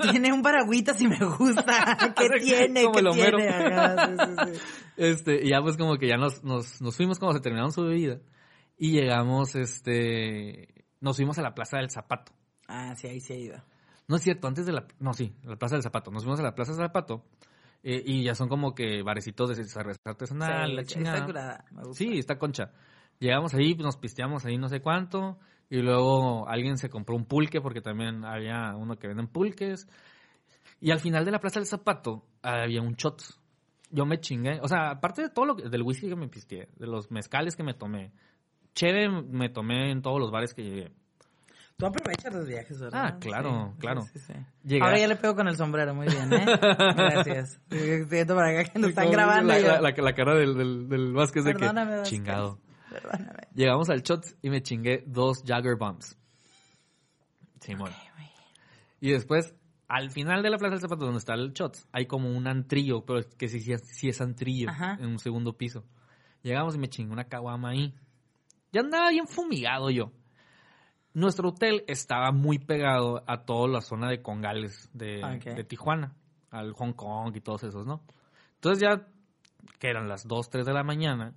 Tiene 0.10 0.32
un 0.32 0.42
paragüitas 0.42 1.00
y 1.00 1.08
me 1.08 1.18
gusta. 1.18 1.96
¿Qué 2.16 2.28
tiene? 2.40 2.82
Como 2.84 2.92
¿Qué 2.94 3.00
el 3.00 3.34
tiene? 3.36 3.48
Ajá, 3.48 4.06
sí, 4.06 4.14
sí, 4.18 4.52
sí. 4.54 4.60
Este, 4.96 5.44
y 5.44 5.50
ya 5.50 5.60
pues 5.62 5.76
como 5.76 5.96
que 5.96 6.08
ya 6.08 6.16
nos, 6.16 6.42
nos, 6.42 6.80
nos 6.82 6.96
fuimos 6.96 7.18
como 7.18 7.32
se 7.32 7.40
terminaron 7.40 7.72
su 7.72 7.82
bebida. 7.84 8.18
Y 8.76 8.92
llegamos, 8.92 9.54
este, 9.54 10.84
nos 11.00 11.16
fuimos 11.16 11.38
a 11.38 11.42
la 11.42 11.54
Plaza 11.54 11.78
del 11.78 11.90
Zapato. 11.90 12.32
Ah, 12.66 12.94
sí, 12.96 13.06
ahí 13.06 13.20
sí 13.20 13.32
he 13.32 13.38
ido. 13.40 13.62
No 14.08 14.16
es 14.16 14.22
cierto, 14.22 14.48
antes 14.48 14.66
de 14.66 14.72
la, 14.72 14.86
no, 15.00 15.12
sí, 15.14 15.34
la 15.44 15.56
Plaza 15.56 15.74
del 15.76 15.82
Zapato. 15.82 16.10
Nos 16.10 16.22
fuimos 16.24 16.40
a 16.40 16.42
la 16.42 16.54
Plaza 16.54 16.72
del 16.72 16.80
Zapato. 16.82 17.24
eh, 17.82 18.02
y 18.04 18.24
ya 18.24 18.34
son 18.34 18.48
como 18.48 18.74
que 18.74 19.02
barecitos 19.02 19.56
de 19.56 19.64
cerveza 19.64 20.00
artesanal, 20.04 20.68
Sí, 20.70 20.74
la 20.74 20.80
está 20.82 20.94
chingada. 20.94 21.26
curada, 21.26 21.64
me 21.70 21.82
gusta. 21.84 21.94
Sí, 22.04 22.18
está 22.18 22.38
concha. 22.38 22.72
Llegamos 23.20 23.54
ahí, 23.54 23.74
pues, 23.74 23.84
nos 23.84 23.96
pisteamos 23.96 24.44
ahí 24.46 24.58
no 24.58 24.68
sé 24.68 24.80
cuánto. 24.80 25.38
Y 25.70 25.82
luego 25.82 26.48
alguien 26.48 26.78
se 26.78 26.88
compró 26.88 27.14
un 27.14 27.26
pulque 27.26 27.60
porque 27.60 27.80
también 27.80 28.24
había 28.24 28.74
uno 28.76 28.96
que 28.96 29.06
venden 29.08 29.26
pulques. 29.28 29.86
Y 30.80 30.90
al 30.92 31.00
final 31.00 31.24
de 31.24 31.30
la 31.32 31.40
Plaza 31.40 31.60
del 31.60 31.66
Zapato 31.66 32.24
había 32.42 32.80
un 32.80 32.94
shot. 32.94 33.22
Yo 33.90 34.06
me 34.06 34.18
chingué. 34.20 34.60
O 34.62 34.68
sea, 34.68 34.90
aparte 34.90 35.22
de 35.22 35.28
todo 35.30 35.44
lo 35.44 35.56
que- 35.56 35.68
del 35.68 35.82
whisky 35.82 36.08
que 36.08 36.16
me 36.16 36.28
pisteé, 36.28 36.68
de 36.76 36.86
los 36.86 37.10
mezcales 37.10 37.56
que 37.56 37.62
me 37.62 37.74
tomé. 37.74 38.12
Cheve 38.74 39.08
me 39.08 39.48
tomé 39.48 39.90
en 39.90 40.02
todos 40.02 40.20
los 40.20 40.30
bares 40.30 40.54
que 40.54 40.62
llegué. 40.62 40.92
Tú 41.76 41.86
aprovechas 41.86 42.32
los 42.34 42.46
viajes, 42.46 42.80
¿verdad? 42.80 43.04
Ah, 43.14 43.18
claro, 43.20 43.70
Sí, 43.74 43.80
claro. 43.80 44.02
Sí, 44.02 44.18
sí, 44.18 44.78
Ahora 44.80 44.98
ya 44.98 45.06
le 45.06 45.14
pego 45.16 45.36
con 45.36 45.46
el 45.48 45.56
sombrero, 45.56 45.94
muy 45.94 46.08
bien, 46.08 46.32
¿eh? 46.32 46.44
Gracias. 46.96 47.60
Estoy 47.70 48.24
para 48.24 48.50
acá 48.60 48.72
que 48.72 48.78
nos 48.80 48.90
están 48.90 49.10
grabando. 49.12 49.48
La, 49.52 49.58
y 49.60 49.62
yo, 49.62 49.68
la- 49.68 49.80
la- 49.80 49.90
la 50.02 50.12
cara 50.12 50.34
del, 50.34 50.56
del, 50.56 50.88
del 50.88 51.12
Vázquez 51.12 51.44
de 51.44 51.54
que 51.54 51.66
Vázquez. 51.66 52.02
chingado. 52.02 52.58
Perdóname. 52.90 53.48
Llegamos 53.54 53.90
al 53.90 54.02
shot 54.02 54.24
y 54.42 54.50
me 54.50 54.62
chingué 54.62 55.04
dos 55.06 55.42
Jagger 55.46 55.76
Bombs. 55.76 56.16
Simón. 57.60 57.90
Y 59.00 59.10
después, 59.12 59.54
al 59.88 60.10
final 60.10 60.42
de 60.42 60.50
la 60.50 60.58
Plaza 60.58 60.72
del 60.72 60.80
Zapato, 60.80 61.04
donde 61.04 61.18
está 61.18 61.34
el 61.34 61.52
Shots, 61.52 61.88
hay 61.92 62.06
como 62.06 62.30
un 62.30 62.46
antrillo, 62.48 63.04
pero 63.04 63.20
que 63.36 63.48
sí, 63.48 63.60
sí, 63.60 63.72
es- 63.72 63.86
sí 63.86 64.08
es 64.08 64.20
antrillo, 64.20 64.68
Ajá. 64.70 64.96
en 65.00 65.06
un 65.06 65.18
segundo 65.18 65.56
piso. 65.56 65.84
Llegamos 66.42 66.74
y 66.74 66.78
me 66.78 66.88
chingué 66.88 67.12
una 67.12 67.24
caguama 67.24 67.70
ahí. 67.70 67.94
Ya 68.72 68.80
andaba 68.80 69.10
bien 69.10 69.26
fumigado 69.26 69.90
yo. 69.90 70.12
Nuestro 71.14 71.48
hotel 71.48 71.84
estaba 71.88 72.32
muy 72.32 72.58
pegado 72.58 73.24
a 73.26 73.44
toda 73.44 73.66
la 73.68 73.80
zona 73.80 74.08
de 74.10 74.22
Congales 74.22 74.88
de, 74.92 75.20
de 75.56 75.64
Tijuana, 75.64 76.14
al 76.50 76.72
Hong 76.74 76.92
Kong 76.92 77.34
y 77.34 77.40
todos 77.40 77.64
esos, 77.64 77.86
¿no? 77.86 78.04
Entonces 78.54 78.82
ya, 78.82 79.06
que 79.78 79.88
eran 79.88 80.08
las 80.08 80.26
2, 80.28 80.50
3 80.50 80.66
de 80.66 80.72
la 80.74 80.84
mañana, 80.84 81.34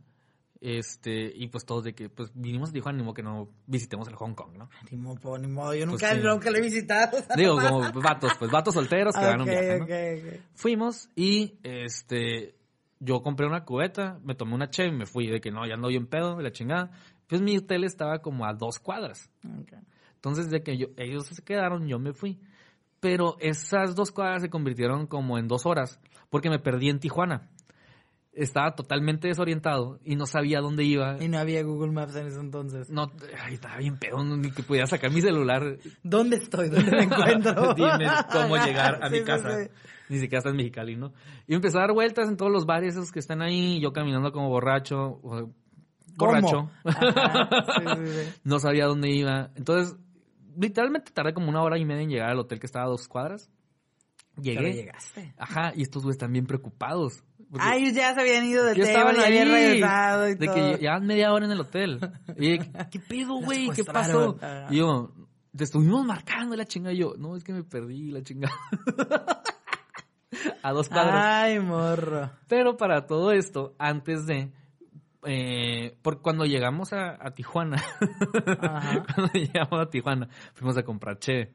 este, 0.62 1.32
y 1.36 1.48
pues 1.48 1.66
todos 1.66 1.84
de 1.84 1.94
que, 1.96 2.08
pues 2.08 2.32
vinimos 2.36 2.70
a 2.70 2.72
Tijuana, 2.72 3.00
ni 3.00 3.04
modo 3.04 3.16
que 3.16 3.24
no 3.24 3.50
visitemos 3.66 4.08
el 4.08 4.16
Hong 4.16 4.36
Kong, 4.36 4.56
¿no? 4.58 4.70
Ni 4.92 4.98
modo, 4.98 5.38
ni 5.40 5.48
modo. 5.48 5.74
Yo 5.74 5.88
Pues 5.88 6.02
nunca, 6.02 6.14
sí. 6.16 6.22
nunca 6.24 6.52
lo 6.52 6.58
he 6.58 6.62
visitado. 6.62 7.18
Digo, 7.36 7.56
como 7.60 7.92
vatos, 8.02 8.34
pues 8.38 8.52
vatos 8.52 8.76
solteros 8.76 9.16
que 9.16 9.26
van 9.26 9.40
a 9.40 9.44
un 9.44 9.50
Ok, 9.50 9.50
viaje, 9.50 9.78
¿no? 9.80 9.86
ok, 9.86 9.92
ok. 10.36 10.42
Fuimos 10.54 11.10
y 11.16 11.58
este 11.64 12.56
yo 13.00 13.24
compré 13.24 13.48
una 13.48 13.66
cubeta, 13.66 14.20
me 14.24 14.36
tomé 14.36 14.54
una 14.54 14.70
cheve 14.70 14.90
y 14.90 14.96
me 14.96 15.08
fui 15.08 15.28
de 15.28 15.42
que 15.42 15.50
no, 15.50 15.66
ya 15.68 15.74
ando 15.74 15.88
bien 15.88 16.06
pedo, 16.06 16.36
de 16.36 16.44
la 16.44 16.52
chingada. 16.52 16.92
Pues 17.26 17.42
mi 17.42 17.58
hotel 17.58 17.84
estaba 17.84 18.20
como 18.20 18.46
a 18.46 18.54
dos 18.54 18.78
cuadras. 18.78 19.32
Entonces 20.16 20.52
de 20.52 20.62
que 20.62 20.78
yo, 20.78 20.88
ellos 20.98 21.26
se 21.26 21.42
quedaron, 21.44 21.88
yo 21.88 21.98
me 21.98 22.14
fui. 22.14 22.40
Pero 23.00 23.36
esas 23.40 23.96
dos 23.96 24.12
cuadras 24.12 24.44
se 24.44 24.52
convirtieron 24.52 25.08
como 25.08 25.40
en 25.40 25.48
dos 25.48 25.66
horas 25.66 26.00
porque 26.30 26.52
me 26.52 26.60
perdí 26.60 26.90
en 26.90 27.00
Tijuana. 27.00 27.50
Estaba 28.34 28.76
totalmente 28.76 29.28
desorientado 29.28 30.00
y 30.06 30.16
no 30.16 30.26
sabía 30.26 30.62
dónde 30.62 30.86
iba. 30.86 31.22
Y 31.22 31.28
no 31.28 31.38
había 31.38 31.64
Google 31.64 31.92
Maps 31.92 32.16
en 32.16 32.28
ese 32.28 32.40
entonces. 32.40 32.90
No, 32.90 33.12
ay, 33.44 33.56
estaba 33.56 33.78
bien 33.78 33.98
pedo, 33.98 34.24
ni 34.24 34.52
que 34.52 34.64
pudiera 34.64 34.88
sacar 34.88 35.12
mi 35.12 35.22
celular. 35.22 35.78
¿Dónde 36.02 36.38
estoy? 36.38 36.70
¿Dónde 36.70 36.92
me 36.92 37.04
encuentro? 37.04 37.74
Dime 37.76 38.06
cómo 38.32 38.56
llegar 38.56 39.04
a 39.04 39.10
Sí, 39.10 39.20
mi 39.20 39.24
casa. 39.26 39.58
sí. 39.64 39.70
Ni 40.08 40.20
siquiera 40.20 40.40
está 40.40 40.50
en 40.50 40.56
Mexicali, 40.58 40.96
¿no? 40.96 41.14
Y 41.48 41.56
empecé 41.56 41.78
a 41.78 41.82
dar 41.82 41.94
vueltas 41.94 42.30
en 42.30 42.38
todos 42.38 42.52
los 42.52 42.66
bares 42.66 42.96
esos 42.96 43.12
que 43.12 43.20
están 43.20 43.42
ahí, 43.42 43.82
yo 43.82 43.92
caminando 43.92 44.32
como 44.32 44.48
borracho. 44.50 45.20
Borracho. 46.18 46.70
Ajá, 46.84 47.50
no 48.44 48.60
sabía 48.60 48.86
dónde 48.86 49.10
iba. 49.10 49.52
Entonces, 49.56 49.98
literalmente 50.58 51.12
tardé 51.12 51.34
como 51.34 51.50
una 51.50 51.64
hora 51.64 51.78
y 51.78 51.86
media 51.86 52.04
en 52.04 52.10
llegar 52.10 52.30
al 52.30 52.40
hotel 52.40 52.60
que 52.60 52.66
estaba 52.66 52.86
a 52.86 52.90
dos 52.90 53.08
cuadras. 53.08 53.50
Llegué. 54.42 54.58
Pero 54.60 54.74
llegaste. 54.74 55.34
Ajá, 55.38 55.74
y 55.76 55.82
estos 55.82 56.04
güeyes 56.04 56.16
están 56.16 56.32
bien 56.32 56.46
preocupados. 56.46 57.24
Porque 57.52 57.66
Ah, 57.68 57.76
ellos 57.76 57.94
ya 57.94 58.14
se 58.14 58.22
habían 58.22 58.46
ido 58.46 58.64
del 58.66 58.80
estaban 58.80 59.16
ya 59.16 59.26
habían 59.26 59.50
regresado 59.50 60.30
y 60.30 60.36
de 60.36 60.46
todo. 60.46 60.56
que 60.56 60.78
llevaban 60.78 61.06
media 61.06 61.34
hora 61.34 61.46
en 61.46 61.52
el 61.52 61.60
hotel. 61.60 62.00
Y 62.38 62.58
de, 62.58 62.60
¿qué 62.92 63.00
pedo, 63.00 63.36
güey? 63.36 63.70
¿Qué 63.72 63.84
pasó? 63.84 64.38
Y 64.70 64.78
yo, 64.78 65.12
te 65.56 65.64
estuvimos 65.66 66.06
marcando 66.06 66.56
la 66.56 66.66
chinga. 66.66 66.94
Y 66.94 66.98
yo, 67.00 67.14
no, 67.18 67.36
es 67.36 67.44
que 67.44 67.54
me 67.54 67.64
perdí 67.64 68.12
la 68.12 68.22
chinga. 68.24 68.50
a 70.64 70.72
dos 70.72 70.90
cuadras. 70.90 71.16
Ay, 71.16 71.60
morro. 71.60 72.32
Pero 72.48 72.78
para 72.78 73.06
todo 73.06 73.32
esto, 73.32 73.76
antes 73.78 74.26
de... 74.26 74.52
Eh, 75.24 75.96
porque 76.02 76.22
cuando 76.24 76.46
llegamos 76.46 76.94
a, 76.94 77.16
a 77.20 77.32
Tijuana, 77.36 77.78
Ajá. 78.62 79.04
cuando 79.14 79.34
llegamos 79.34 79.80
a 79.80 79.90
Tijuana, 79.90 80.30
fuimos 80.56 80.78
a 80.78 80.84
comprar 80.84 81.20
che 81.20 81.54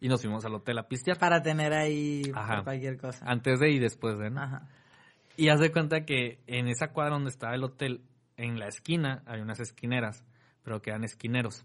y 0.00 0.08
nos 0.08 0.20
fuimos 0.22 0.44
al 0.44 0.54
hotel 0.54 0.78
a 0.78 0.88
pistear. 0.88 1.18
Para 1.18 1.40
tener 1.42 1.72
ahí 1.72 2.22
Ajá. 2.34 2.56
por 2.56 2.64
cualquier 2.64 2.96
cosa. 2.96 3.24
Antes 3.24 3.60
de 3.60 3.70
y 3.70 3.78
después 3.78 4.18
de, 4.18 4.30
¿no? 4.30 4.40
Ajá. 4.42 4.66
Y 5.40 5.48
haz 5.48 5.58
de 5.58 5.72
cuenta 5.72 6.04
que 6.04 6.42
en 6.46 6.68
esa 6.68 6.92
cuadra 6.92 7.14
donde 7.14 7.30
estaba 7.30 7.54
el 7.54 7.64
hotel, 7.64 8.02
en 8.36 8.58
la 8.58 8.68
esquina, 8.68 9.22
hay 9.24 9.40
unas 9.40 9.58
esquineras, 9.58 10.22
pero 10.62 10.82
que 10.82 10.90
eran 10.90 11.02
esquineros. 11.02 11.64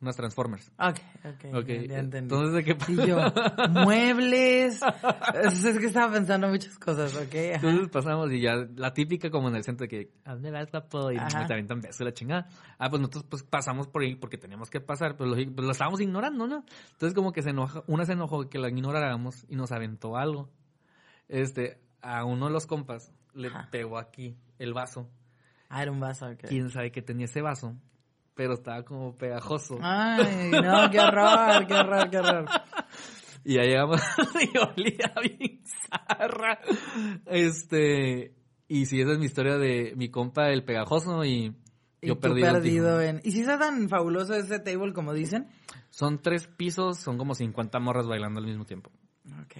Unas 0.00 0.16
Transformers. 0.16 0.72
Ok, 0.80 0.98
ok. 1.24 1.54
Ok, 1.58 1.68
ya, 1.68 2.00
entendí. 2.00 2.18
entonces 2.18 2.54
de 2.54 2.64
qué 2.64 2.76
Y 2.88 3.06
yo, 3.06 3.18
muebles. 3.70 4.80
es, 5.44 5.78
que 5.78 5.86
estaba 5.86 6.12
pensando 6.12 6.48
muchas 6.48 6.76
cosas, 6.76 7.14
¿ok? 7.14 7.32
Ajá. 7.32 7.54
Entonces 7.54 7.88
pasamos 7.88 8.32
y 8.32 8.40
ya 8.40 8.66
la 8.74 8.92
típica 8.92 9.30
como 9.30 9.48
en 9.48 9.54
el 9.54 9.62
centro 9.62 9.84
de 9.84 9.88
que, 9.88 10.10
¿a 10.24 10.32
dónde 10.32 10.50
vas, 10.50 10.68
papo? 10.68 11.12
Y 11.12 11.18
Ajá. 11.18 11.46
me 11.46 11.54
avientan 11.54 11.82
besos 11.82 12.00
y 12.00 12.04
la 12.04 12.12
chingada. 12.12 12.48
Ah, 12.80 12.90
pues 12.90 12.98
nosotros 12.98 13.26
pues 13.30 13.44
pasamos 13.44 13.86
por 13.86 14.02
ahí 14.02 14.16
porque 14.16 14.38
teníamos 14.38 14.70
que 14.70 14.80
pasar, 14.80 15.16
pero 15.16 15.30
lo, 15.30 15.36
pues, 15.36 15.66
lo 15.66 15.70
estábamos 15.70 16.00
ignorando, 16.00 16.48
¿no? 16.48 16.64
Entonces 16.90 17.14
como 17.14 17.30
que 17.30 17.42
se 17.42 17.50
enoja, 17.50 17.84
una 17.86 18.04
se 18.06 18.14
enojó 18.14 18.48
que 18.48 18.58
la 18.58 18.68
ignoráramos 18.68 19.46
y 19.48 19.54
nos 19.54 19.70
aventó 19.70 20.16
algo. 20.16 20.50
Este, 21.28 21.78
a 22.02 22.24
uno 22.24 22.46
de 22.46 22.52
los 22.52 22.66
compas 22.66 23.12
le 23.34 23.48
Ajá. 23.48 23.68
pegó 23.70 23.98
aquí 23.98 24.36
el 24.58 24.74
vaso. 24.74 25.08
Ah, 25.68 25.82
era 25.82 25.90
un 25.90 26.00
vaso, 26.00 26.26
ok. 26.26 26.44
Quién 26.48 26.70
sabe 26.70 26.92
que 26.92 27.00
tenía 27.00 27.24
ese 27.24 27.40
vaso, 27.40 27.74
pero 28.34 28.54
estaba 28.54 28.84
como 28.84 29.16
pegajoso. 29.16 29.78
Ay, 29.80 30.50
no, 30.50 30.90
qué 30.90 31.00
horror, 31.00 31.66
qué 31.66 31.74
horror, 31.74 32.10
qué 32.10 32.18
horror. 32.18 32.48
Y 33.44 33.54
ya 33.54 33.62
llegamos 33.62 34.00
y 34.40 34.58
olía 34.58 35.14
bien 35.22 35.62
zarra. 35.88 36.58
Este, 37.26 38.34
y 38.68 38.86
sí, 38.86 39.00
esa 39.00 39.12
es 39.12 39.18
mi 39.18 39.24
historia 39.26 39.56
de 39.56 39.94
mi 39.96 40.10
compa, 40.10 40.50
el 40.50 40.64
pegajoso, 40.64 41.24
y 41.24 41.56
yo 42.02 42.14
tú 42.16 42.20
perdido. 42.20 43.00
en... 43.00 43.20
¿Y 43.24 43.32
si 43.32 43.40
está 43.40 43.58
tan 43.58 43.88
fabuloso 43.88 44.34
ese 44.34 44.58
table 44.58 44.92
como 44.92 45.12
dicen? 45.14 45.48
Son 45.90 46.20
tres 46.20 46.46
pisos, 46.48 46.98
son 46.98 47.16
como 47.16 47.34
50 47.34 47.78
morras 47.80 48.06
bailando 48.06 48.40
al 48.40 48.46
mismo 48.46 48.64
tiempo. 48.64 48.90
Ok. 49.44 49.56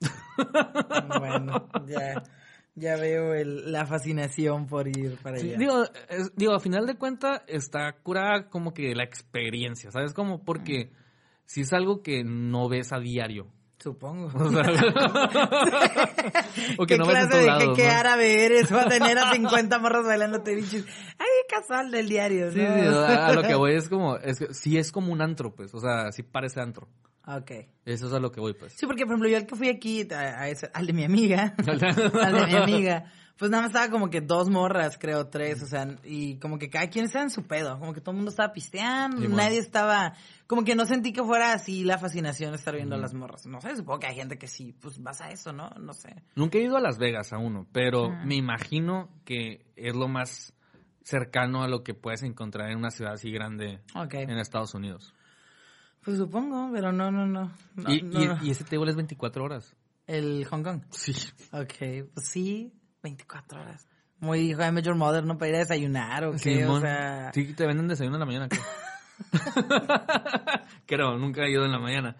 bueno, 1.18 1.68
ya. 1.86 2.22
Ya 2.76 2.96
veo 2.96 3.34
el- 3.34 3.72
la 3.72 3.84
fascinación 3.84 4.66
por 4.66 4.86
ir 4.88 5.16
para 5.22 5.36
Sí, 5.38 5.48
allá. 5.48 5.58
digo, 5.58 5.84
es- 6.08 6.32
digo, 6.36 6.54
a 6.54 6.60
final 6.60 6.86
de 6.86 6.94
cuentas 6.96 7.42
está 7.48 7.92
curada 8.02 8.48
como 8.48 8.72
que 8.72 8.94
la 8.94 9.02
experiencia, 9.04 9.90
¿sabes? 9.90 10.14
Como 10.14 10.44
porque 10.44 10.92
si 11.44 11.62
es 11.62 11.72
algo 11.72 12.02
que 12.02 12.22
no 12.24 12.68
ves 12.68 12.92
a 12.92 12.98
diario. 13.00 13.48
Supongo. 13.78 14.26
O 14.34 14.50
sea, 14.50 14.62
o 16.78 16.86
que 16.86 16.94
¿Qué 16.94 16.98
no 16.98 17.06
ves 17.06 17.16
en 17.16 17.28
clase 17.28 17.36
de 17.38 17.46
lados, 17.46 17.76
qué, 17.76 17.82
qué 17.82 17.88
¿no? 17.88 17.94
árabe 17.94 18.44
eres? 18.44 18.72
Va 18.72 18.82
a 18.82 18.88
tener 18.88 19.18
a 19.18 19.32
50 19.32 19.78
morros 19.78 20.06
bailando 20.06 20.42
bichis. 20.42 20.84
Ay, 21.18 21.26
casual 21.48 21.90
del 21.90 22.08
diario, 22.08 22.46
¿no? 22.46 22.52
Sí, 22.52 22.58
sí, 22.60 22.64
a, 22.64 23.26
a 23.26 23.32
lo 23.32 23.42
que 23.42 23.54
voy 23.56 23.74
es 23.74 23.88
como, 23.88 24.16
es 24.16 24.38
que 24.38 24.54
sí 24.54 24.78
es 24.78 24.92
como 24.92 25.12
un 25.12 25.22
antro, 25.22 25.54
pues, 25.54 25.74
o 25.74 25.80
sea, 25.80 26.12
sí 26.12 26.22
parece 26.22 26.60
antro. 26.60 26.88
Ok. 27.36 27.50
Eso 27.84 28.06
es 28.06 28.12
a 28.12 28.18
lo 28.20 28.30
que 28.30 28.40
voy, 28.40 28.54
pues. 28.54 28.72
Sí, 28.74 28.86
porque 28.86 29.04
por 29.04 29.12
ejemplo 29.14 29.28
yo 29.28 29.36
al 29.36 29.46
que 29.46 29.56
fui 29.56 29.68
aquí, 29.68 30.06
a, 30.12 30.40
a 30.42 30.48
ese- 30.48 30.70
al 30.72 30.86
de 30.86 30.92
mi 30.92 31.04
amiga, 31.04 31.54
al 31.66 31.78
de 32.34 32.46
mi 32.46 32.56
amiga, 32.56 33.04
pues 33.36 33.50
nada 33.50 33.62
más 33.62 33.70
estaba 33.70 33.90
como 33.90 34.10
que 34.10 34.20
dos 34.20 34.50
morras, 34.50 34.98
creo, 34.98 35.28
tres, 35.28 35.62
o 35.62 35.66
sea, 35.66 35.86
y 36.04 36.36
como 36.38 36.58
que 36.58 36.68
cada 36.68 36.88
quien 36.90 37.06
estaba 37.06 37.24
en 37.24 37.30
su 37.30 37.46
pedo, 37.46 37.78
como 37.78 37.94
que 37.94 38.00
todo 38.00 38.10
el 38.10 38.16
mundo 38.16 38.30
estaba 38.30 38.52
pisteando, 38.52 39.16
Sí, 39.16 39.22
bueno. 39.28 39.36
nadie 39.42 39.58
estaba, 39.58 40.12
como 40.46 40.62
que 40.62 40.74
no 40.74 40.84
sentí 40.84 41.12
que 41.12 41.22
fuera 41.24 41.54
así 41.54 41.82
la 41.84 41.96
fascinación 41.98 42.50
de 42.50 42.58
estar 42.58 42.74
viendo 42.74 42.96
a 42.96 42.98
las 42.98 43.14
morras. 43.14 43.46
No 43.46 43.60
sé, 43.62 43.74
supongo 43.76 44.00
que 44.00 44.08
hay 44.08 44.16
gente 44.16 44.36
que 44.38 44.46
sí, 44.46 44.74
pues 44.80 45.02
vas 45.02 45.20
a 45.22 45.30
eso, 45.30 45.52
¿no? 45.54 45.70
No 45.80 45.94
sé. 45.94 46.22
Nunca 46.34 46.58
he 46.58 46.62
ido 46.64 46.76
a 46.76 46.80
Las 46.80 46.98
Vegas 46.98 47.32
a 47.32 47.38
uno, 47.38 47.66
pero 47.72 48.10
Ah. 48.12 48.22
me 48.26 48.34
imagino 48.34 49.08
que 49.24 49.64
es 49.76 49.94
lo 49.96 50.06
más 50.08 50.52
cercano 51.02 51.62
a 51.62 51.68
lo 51.68 51.82
que 51.82 51.94
puedes 51.94 52.22
encontrar 52.22 52.70
en 52.70 52.76
una 52.78 52.90
ciudad 52.90 53.14
así 53.14 53.30
grande 53.32 53.80
Ok. 53.94 54.14
en 54.14 54.36
Estados 54.38 54.74
Unidos. 54.74 55.14
Pues 56.04 56.16
supongo, 56.18 56.70
pero 56.72 56.92
no, 56.92 57.10
no, 57.10 57.26
no. 57.26 57.52
No, 57.76 57.92
y, 57.92 58.02
no, 58.02 58.22
y- 58.22 58.26
no. 58.26 58.38
y 58.42 58.50
ese 58.50 58.64
table 58.64 58.90
es 58.90 58.96
24 58.96 59.44
horas. 59.44 59.74
El 60.06 60.44
Hong 60.46 60.62
Kong. 60.62 60.82
Sí. 60.90 61.12
Ok, 61.52 62.08
pues 62.14 62.28
sí, 62.28 62.72
24 63.02 63.60
horas. 63.60 63.86
Muy 64.18 64.50
hijo 64.50 64.60
de 64.62 64.72
Major 64.72 64.94
Mother, 64.96 65.24
¿no? 65.24 65.38
Para 65.38 65.48
ir 65.50 65.54
a 65.56 65.58
desayunar 65.60 66.24
o 66.24 66.32
qué, 66.32 66.66
o 66.66 66.80
sea... 66.80 67.30
Sí, 67.32 67.54
te 67.54 67.66
venden 67.66 67.88
desayuno 67.88 68.16
en 68.16 68.20
la 68.20 68.26
mañana, 68.26 68.48
creo. 68.48 68.62
creo, 70.86 71.18
nunca 71.18 71.44
he 71.44 71.50
ido 71.50 71.64
en 71.64 71.72
la 71.72 71.78
mañana. 71.78 72.16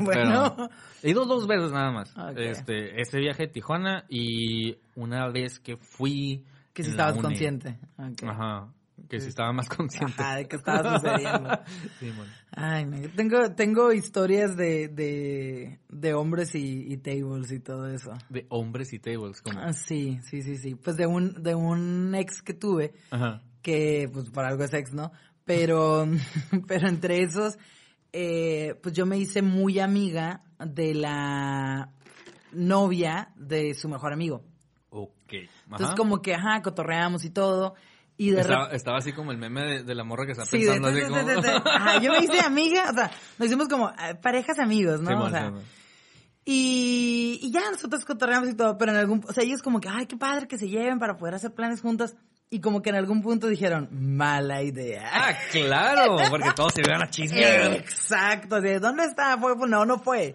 bueno... 0.00 0.54
Pero 0.56 0.70
he 1.02 1.10
ido 1.10 1.24
dos 1.24 1.46
veces 1.46 1.72
nada 1.72 1.92
más. 1.92 2.14
Este, 2.36 3.00
ese 3.00 3.18
viaje 3.18 3.44
a 3.44 3.52
Tijuana 3.52 4.04
y 4.08 4.76
una 4.96 5.28
vez 5.28 5.60
que 5.60 5.76
fui. 5.76 6.44
Que 6.74 6.82
si 6.84 6.90
estabas 6.90 7.16
consciente. 7.18 7.78
Ajá. 8.26 8.68
Que 9.10 9.20
si 9.20 9.28
estaba 9.28 9.52
más 9.52 9.68
consciente. 9.76 10.22
Ajá, 10.22 10.36
de 10.36 10.46
que 10.46 10.54
estaba 10.56 10.98
sucediendo. 11.00 11.58
Simón. 11.98 12.28
Ay, 12.52 12.84
no, 12.86 13.08
tengo, 13.10 13.54
tengo 13.56 13.92
historias 13.92 14.56
de, 14.56 14.86
de, 14.86 15.80
de 15.88 16.14
hombres 16.14 16.54
y, 16.54 16.92
y 16.92 16.96
tables 16.98 17.50
y 17.50 17.58
todo 17.58 17.88
eso. 17.88 18.12
De 18.28 18.46
hombres 18.50 18.92
y 18.92 19.00
tables, 19.00 19.42
como. 19.42 19.58
Ah, 19.58 19.72
sí, 19.72 20.20
sí, 20.30 20.42
sí, 20.42 20.56
sí. 20.58 20.76
Pues 20.76 20.96
de 20.96 21.06
un, 21.06 21.42
de 21.42 21.56
un 21.56 22.14
ex 22.14 22.40
que 22.40 22.54
tuve, 22.54 22.92
Ajá. 23.10 23.42
que 23.62 24.08
pues 24.12 24.30
por 24.30 24.44
algo 24.44 24.62
es 24.62 24.72
ex, 24.72 24.92
¿no? 24.92 25.10
Pero, 25.44 26.06
pero 26.68 26.88
entre 26.88 27.24
esos, 27.24 27.58
eh, 28.12 28.76
pues 28.80 28.94
yo 28.94 29.06
me 29.06 29.18
hice 29.18 29.42
muy 29.42 29.80
amiga 29.80 30.44
de 30.64 30.94
la 30.94 31.92
novia 32.52 33.32
de 33.34 33.74
su 33.74 33.88
mejor 33.88 34.12
amigo. 34.12 34.44
Ok. 34.90 35.32
Entonces 35.64 35.88
Ajá. 35.88 35.96
como 35.96 36.22
que, 36.22 36.34
ajá, 36.34 36.62
cotorreamos 36.62 37.24
y 37.24 37.30
todo. 37.30 37.74
Y 38.22 38.30
de 38.32 38.40
estaba, 38.42 38.66
estaba 38.72 38.98
así 38.98 39.12
como 39.14 39.32
el 39.32 39.38
meme 39.38 39.62
de, 39.62 39.82
de 39.82 39.94
la 39.94 40.04
morra 40.04 40.26
que 40.26 40.32
está 40.32 40.44
Sí, 40.44 40.58
pensando 40.58 40.88
así 40.88 41.00
de- 41.00 41.06
como. 41.08 41.22
de- 41.22 41.48
ajá, 41.70 42.00
yo 42.00 42.12
me 42.12 42.18
hice 42.18 42.40
amiga, 42.40 42.90
o 42.90 42.92
sea, 42.94 43.10
nos 43.38 43.46
hicimos 43.46 43.66
como 43.68 43.88
eh, 43.90 44.14
parejas 44.20 44.58
amigos, 44.58 45.00
¿no? 45.00 45.24
O 45.24 45.30
sea, 45.30 45.52
y, 46.44 47.38
y 47.42 47.50
ya 47.50 47.70
nosotros 47.70 48.04
cotorreamos 48.04 48.48
y 48.50 48.54
todo, 48.54 48.76
pero 48.78 48.92
en 48.92 48.98
algún, 48.98 49.24
o 49.28 49.32
sea, 49.32 49.44
ellos 49.44 49.62
como 49.62 49.80
que, 49.80 49.88
ay, 49.88 50.06
qué 50.06 50.16
padre 50.16 50.48
que 50.48 50.58
se 50.58 50.68
lleven 50.68 50.98
para 50.98 51.16
poder 51.16 51.34
hacer 51.34 51.54
planes 51.54 51.80
juntos. 51.80 52.14
Y 52.52 52.60
como 52.60 52.82
que 52.82 52.90
en 52.90 52.96
algún 52.96 53.22
punto 53.22 53.46
dijeron, 53.46 53.88
mala 53.92 54.60
idea. 54.62 55.08
Ah, 55.12 55.34
claro, 55.52 56.16
porque 56.30 56.50
todos 56.56 56.72
se 56.74 56.80
iban 56.80 57.00
a 57.00 57.08
chismear. 57.08 57.72
Exacto, 57.74 58.60
de 58.60 58.80
dónde 58.80 59.04
está, 59.04 59.38
fue, 59.38 59.54
no, 59.68 59.84
no 59.86 59.98
fue. 60.00 60.34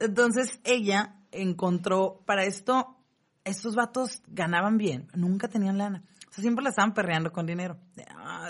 Entonces 0.00 0.58
ella 0.64 1.14
encontró, 1.30 2.22
para 2.26 2.44
esto, 2.44 2.96
estos 3.44 3.76
vatos 3.76 4.20
ganaban 4.26 4.78
bien, 4.78 5.06
nunca 5.14 5.46
tenían 5.46 5.78
lana. 5.78 6.02
Sea, 6.34 6.42
siempre 6.42 6.62
la 6.64 6.70
estaban 6.70 6.94
perreando 6.94 7.30
con 7.32 7.46
dinero. 7.46 7.76
"Ah, 8.08 8.48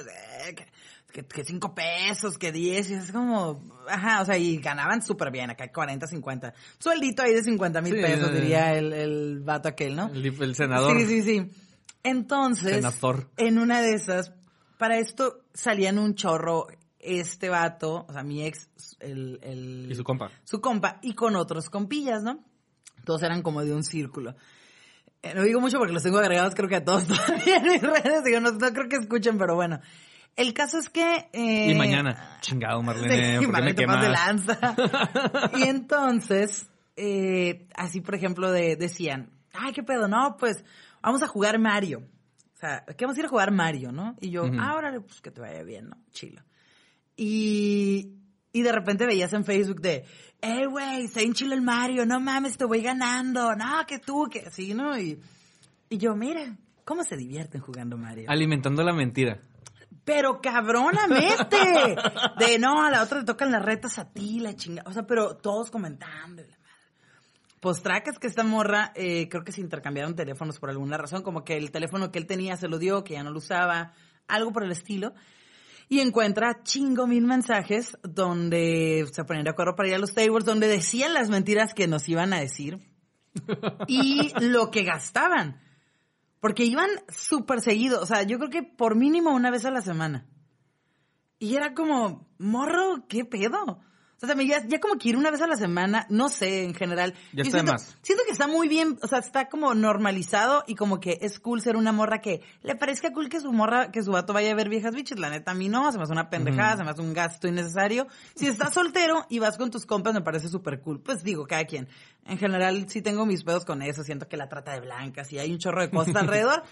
que, 0.56 0.66
que, 1.12 1.26
que 1.26 1.44
cinco 1.44 1.74
pesos, 1.74 2.38
que 2.38 2.50
diez, 2.52 2.90
y 2.90 2.94
es 2.94 3.12
como, 3.12 3.62
ajá, 3.88 4.22
o 4.22 4.24
sea, 4.24 4.36
y 4.38 4.56
ganaban 4.58 5.02
súper 5.02 5.30
bien, 5.30 5.50
acá 5.50 5.70
40, 5.72 6.06
50. 6.06 6.54
Sueldito 6.78 7.22
ahí 7.22 7.34
de 7.34 7.42
50 7.42 7.80
mil 7.82 7.94
Sí, 7.94 8.00
pesos, 8.00 8.32
diría 8.32 8.74
el, 8.74 8.92
el 8.92 9.40
vato 9.40 9.68
aquel, 9.68 9.94
¿no? 9.96 10.08
El, 10.12 10.26
el 10.42 10.54
senador. 10.54 10.96
Sí, 10.98 11.06
sí, 11.06 11.22
sí. 11.22 11.50
Entonces, 12.02 12.74
Senador. 12.76 13.30
en 13.36 13.58
una 13.58 13.80
de 13.80 13.94
esas, 13.94 14.32
para 14.78 14.98
esto 14.98 15.40
salían 15.54 15.98
un 15.98 16.14
chorro 16.14 16.66
este 16.98 17.48
vato, 17.48 18.06
o 18.08 18.12
sea, 18.12 18.22
mi 18.22 18.44
ex, 18.44 18.68
el, 19.00 19.38
el- 19.42 19.88
Y 19.90 19.94
su 19.94 20.04
compa. 20.04 20.30
su 20.44 20.60
compa, 20.60 20.98
y 21.02 21.14
con 21.14 21.36
otros 21.36 21.70
compillas, 21.70 22.22
¿no? 22.22 22.42
Todos 23.04 23.22
eran 23.22 23.42
como 23.42 23.62
de 23.64 23.74
un 23.74 23.84
círculo. 23.84 24.34
Eh, 25.24 25.32
no 25.34 25.42
digo 25.42 25.60
mucho 25.60 25.78
porque 25.78 25.92
los 25.94 26.02
tengo 26.02 26.18
agregados, 26.18 26.54
creo 26.54 26.68
que 26.68 26.76
a 26.76 26.84
todos 26.84 27.06
todavía 27.08 27.56
en 27.56 27.62
mis 27.64 27.80
redes, 27.82 28.24
digo, 28.24 28.40
no, 28.40 28.52
no 28.52 28.72
creo 28.72 28.88
que 28.88 28.96
escuchen, 28.96 29.38
pero 29.38 29.54
bueno. 29.54 29.80
El 30.36 30.52
caso 30.52 30.78
es 30.78 30.88
que... 30.90 31.28
eh, 31.32 31.70
Y 31.70 31.74
mañana, 31.76 32.38
chingado, 32.40 32.82
Marlene, 32.82 33.38
Sí, 33.40 33.46
¿por 33.46 33.54
qué 33.54 33.62
Marlene, 33.86 33.86
me 33.86 33.94
te 34.00 34.06
de 34.06 34.12
lanza. 34.12 34.58
y 35.56 35.62
entonces, 35.62 36.68
eh, 36.96 37.68
así 37.76 38.00
por 38.00 38.14
ejemplo, 38.16 38.50
de, 38.52 38.76
decían, 38.76 39.30
ay, 39.52 39.72
qué 39.72 39.82
pedo, 39.82 40.08
no, 40.08 40.36
pues 40.38 40.64
vamos 41.02 41.22
a 41.22 41.28
jugar 41.28 41.58
Mario. 41.58 42.00
O 42.54 42.56
sea, 42.56 42.84
que 42.84 43.04
vamos 43.04 43.16
a 43.16 43.20
ir 43.20 43.26
a 43.26 43.30
jugar 43.30 43.52
Mario, 43.52 43.92
¿no? 43.92 44.16
Y 44.20 44.30
yo, 44.30 44.44
Ujú. 44.44 44.56
ah, 44.58 44.74
órale, 44.76 45.00
pues 45.00 45.20
que 45.20 45.30
te 45.30 45.40
vaya 45.40 45.62
bien, 45.62 45.88
¿no? 45.90 45.96
Chilo. 46.12 46.42
Y, 47.16 48.16
y 48.52 48.62
de 48.62 48.72
repente 48.72 49.06
veías 49.06 49.32
en 49.32 49.44
Facebook 49.44 49.80
de, 49.80 50.04
eh, 50.44 50.66
güey, 50.66 51.04
está 51.04 51.20
en 51.20 51.32
chilo 51.32 51.54
el 51.54 51.62
Mario, 51.62 52.06
no 52.06 52.20
mames, 52.20 52.56
te 52.56 52.64
voy 52.64 52.82
ganando, 52.82 53.54
no, 53.54 53.86
que 53.86 53.98
tú, 53.98 54.28
que 54.30 54.40
así, 54.40 54.74
¿no? 54.74 54.98
Y, 54.98 55.20
y 55.88 55.98
yo, 55.98 56.14
mira, 56.14 56.56
¿cómo 56.84 57.02
se 57.04 57.16
divierten 57.16 57.60
jugando 57.60 57.96
Mario? 57.96 58.26
Alimentando 58.28 58.82
la 58.82 58.92
mentira. 58.92 59.40
Pero 60.04 60.40
cabronamente. 60.40 61.56
De 62.38 62.58
no, 62.58 62.82
a 62.82 62.90
la 62.90 63.02
otra 63.02 63.20
le 63.20 63.24
tocan 63.24 63.50
las 63.50 63.64
retas 63.64 63.98
a 63.98 64.10
ti, 64.10 64.38
la 64.38 64.54
chingada. 64.54 64.88
O 64.88 64.92
sea, 64.92 65.06
pero 65.06 65.36
todos 65.36 65.70
comentando. 65.70 66.42
la 66.42 66.48
madre. 66.48 66.58
Pues 67.60 67.82
tracas 67.82 68.18
que 68.18 68.26
esta 68.26 68.44
morra, 68.44 68.92
eh, 68.94 69.28
creo 69.30 69.44
que 69.44 69.52
se 69.52 69.62
intercambiaron 69.62 70.14
teléfonos 70.14 70.58
por 70.58 70.68
alguna 70.68 70.98
razón. 70.98 71.22
Como 71.22 71.42
que 71.44 71.56
el 71.56 71.70
teléfono 71.70 72.12
que 72.12 72.18
él 72.18 72.26
tenía 72.26 72.56
se 72.56 72.68
lo 72.68 72.78
dio, 72.78 73.02
que 73.02 73.14
ya 73.14 73.22
no 73.22 73.30
lo 73.30 73.38
usaba. 73.38 73.92
Algo 74.28 74.52
por 74.52 74.64
el 74.64 74.72
estilo. 74.72 75.14
Y 75.88 76.00
encuentra 76.00 76.62
chingo 76.62 77.06
mil 77.06 77.24
mensajes 77.24 77.96
donde 78.02 79.06
se 79.12 79.24
ponían 79.24 79.44
de 79.44 79.50
acuerdo 79.50 79.76
para 79.76 79.88
ir 79.88 79.94
a 79.94 79.98
los 79.98 80.14
tables, 80.14 80.44
donde 80.44 80.66
decían 80.66 81.14
las 81.14 81.28
mentiras 81.28 81.74
que 81.74 81.86
nos 81.86 82.08
iban 82.08 82.32
a 82.32 82.40
decir. 82.40 82.80
Y 83.86 84.32
lo 84.40 84.70
que 84.70 84.84
gastaban. 84.84 85.60
Porque 86.40 86.64
iban 86.64 86.90
súper 87.08 87.60
seguido. 87.60 88.00
O 88.00 88.06
sea, 88.06 88.22
yo 88.22 88.38
creo 88.38 88.50
que 88.50 88.62
por 88.62 88.96
mínimo 88.96 89.30
una 89.34 89.50
vez 89.50 89.64
a 89.64 89.70
la 89.70 89.82
semana. 89.82 90.26
Y 91.38 91.56
era 91.56 91.74
como, 91.74 92.28
morro, 92.38 93.06
¿qué 93.08 93.24
pedo? 93.24 93.80
O 94.22 94.26
sea, 94.26 94.34
me- 94.34 94.46
ya, 94.46 94.64
ya 94.66 94.80
como 94.80 94.96
que 94.96 95.10
ir 95.10 95.16
una 95.16 95.30
vez 95.30 95.42
a 95.42 95.46
la 95.46 95.56
semana, 95.56 96.06
no 96.08 96.28
sé, 96.28 96.64
en 96.64 96.74
general. 96.74 97.12
Ya 97.32 97.42
está 97.42 97.58
siento, 97.58 97.72
más. 97.72 97.96
siento 98.02 98.24
que 98.24 98.32
está 98.32 98.46
muy 98.48 98.68
bien, 98.68 98.98
o 99.02 99.06
sea, 99.08 99.18
está 99.18 99.48
como 99.48 99.74
normalizado 99.74 100.64
y 100.66 100.74
como 100.76 101.00
que 101.00 101.18
es 101.20 101.38
cool 101.40 101.60
ser 101.60 101.76
una 101.76 101.92
morra 101.92 102.20
que 102.20 102.40
le 102.62 102.74
parezca 102.76 103.12
cool 103.12 103.28
que 103.28 103.40
su 103.40 103.52
morra, 103.52 103.90
que 103.90 104.02
su 104.02 104.12
vato 104.12 104.32
vaya 104.32 104.52
a 104.52 104.54
ver 104.54 104.68
viejas 104.68 104.94
biches. 104.94 105.18
La 105.18 105.28
neta, 105.30 105.50
a 105.50 105.54
mí 105.54 105.68
no, 105.68 105.90
se 105.92 105.98
me 105.98 106.04
hace 106.04 106.12
una 106.12 106.30
pendejada, 106.30 106.76
se 106.78 106.84
me 106.84 106.90
hace 106.90 107.02
un 107.02 107.12
gasto 107.12 107.48
innecesario. 107.48 108.06
Si 108.34 108.46
estás 108.46 108.72
soltero 108.74 109.26
y 109.28 109.40
vas 109.40 109.58
con 109.58 109.70
tus 109.70 109.84
compas, 109.84 110.14
me 110.14 110.22
parece 110.22 110.48
súper 110.48 110.80
cool. 110.80 111.00
Pues 111.02 111.22
digo, 111.22 111.46
cada 111.46 111.64
quien. 111.64 111.88
En 112.24 112.38
general, 112.38 112.88
sí 112.88 113.02
tengo 113.02 113.26
mis 113.26 113.44
pedos 113.44 113.64
con 113.64 113.82
eso, 113.82 114.02
siento 114.04 114.28
que 114.28 114.36
la 114.36 114.48
trata 114.48 114.72
de 114.72 114.80
blancas 114.80 115.30
y 115.32 115.38
hay 115.38 115.52
un 115.52 115.58
chorro 115.58 115.82
de 115.82 115.90
cosas 115.90 116.14
alrededor. 116.16 116.62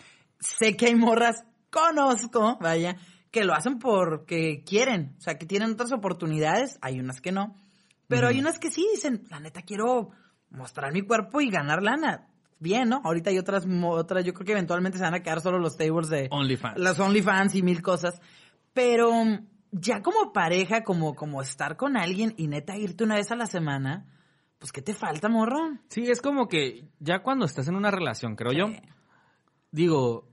sé 0.40 0.76
que 0.76 0.86
hay 0.86 0.95
morras, 0.95 1.45
conozco, 1.70 2.59
vaya, 2.61 2.97
que 3.32 3.44
lo 3.44 3.54
hacen 3.54 3.78
porque 3.78 4.62
quieren, 4.64 5.16
o 5.18 5.20
sea, 5.20 5.38
que 5.38 5.46
tienen 5.46 5.72
otras 5.72 5.90
oportunidades, 5.92 6.78
hay 6.82 7.00
unas 7.00 7.20
que 7.20 7.32
no, 7.32 7.56
pero 8.06 8.28
hay 8.28 8.38
unas 8.38 8.58
que 8.58 8.70
sí 8.70 8.86
dicen, 8.92 9.24
la 9.30 9.40
neta 9.40 9.62
quiero 9.62 10.10
mostrar 10.50 10.92
mi 10.92 11.00
cuerpo 11.00 11.40
y 11.40 11.50
ganar 11.50 11.82
lana. 11.82 12.28
Bien, 12.58 12.88
¿no? 12.88 13.00
Ahorita 13.02 13.30
hay 13.30 13.38
otras, 13.38 13.66
otras, 13.66 14.24
yo 14.24 14.34
creo 14.34 14.46
que 14.46 14.52
eventualmente 14.52 14.98
se 14.98 15.02
van 15.02 15.14
a 15.14 15.22
quedar 15.22 15.40
solo 15.40 15.58
los 15.58 15.76
tables 15.76 16.08
de 16.10 16.28
OnlyFans. 16.30 16.78
las 16.78 17.00
OnlyFans 17.00 17.56
y 17.56 17.62
mil 17.62 17.82
cosas, 17.82 18.20
pero 18.72 19.10
ya 19.72 20.02
como 20.02 20.32
pareja, 20.32 20.84
como, 20.84 21.14
como 21.14 21.42
estar 21.42 21.76
con 21.76 21.96
alguien 21.96 22.34
y 22.36 22.46
neta 22.46 22.76
irte 22.76 23.02
una 23.02 23.16
vez 23.16 23.32
a 23.32 23.36
la 23.36 23.46
semana, 23.46 24.06
pues 24.58 24.70
¿qué 24.70 24.82
te 24.82 24.94
falta, 24.94 25.28
morro? 25.28 25.78
Sí, 25.88 26.04
es 26.08 26.20
como 26.20 26.46
que 26.46 26.84
ya 27.00 27.22
cuando 27.22 27.46
estás 27.46 27.66
en 27.66 27.74
una 27.74 27.90
relación, 27.90 28.36
creo 28.36 28.52
yo, 28.52 28.66
digo, 29.72 30.28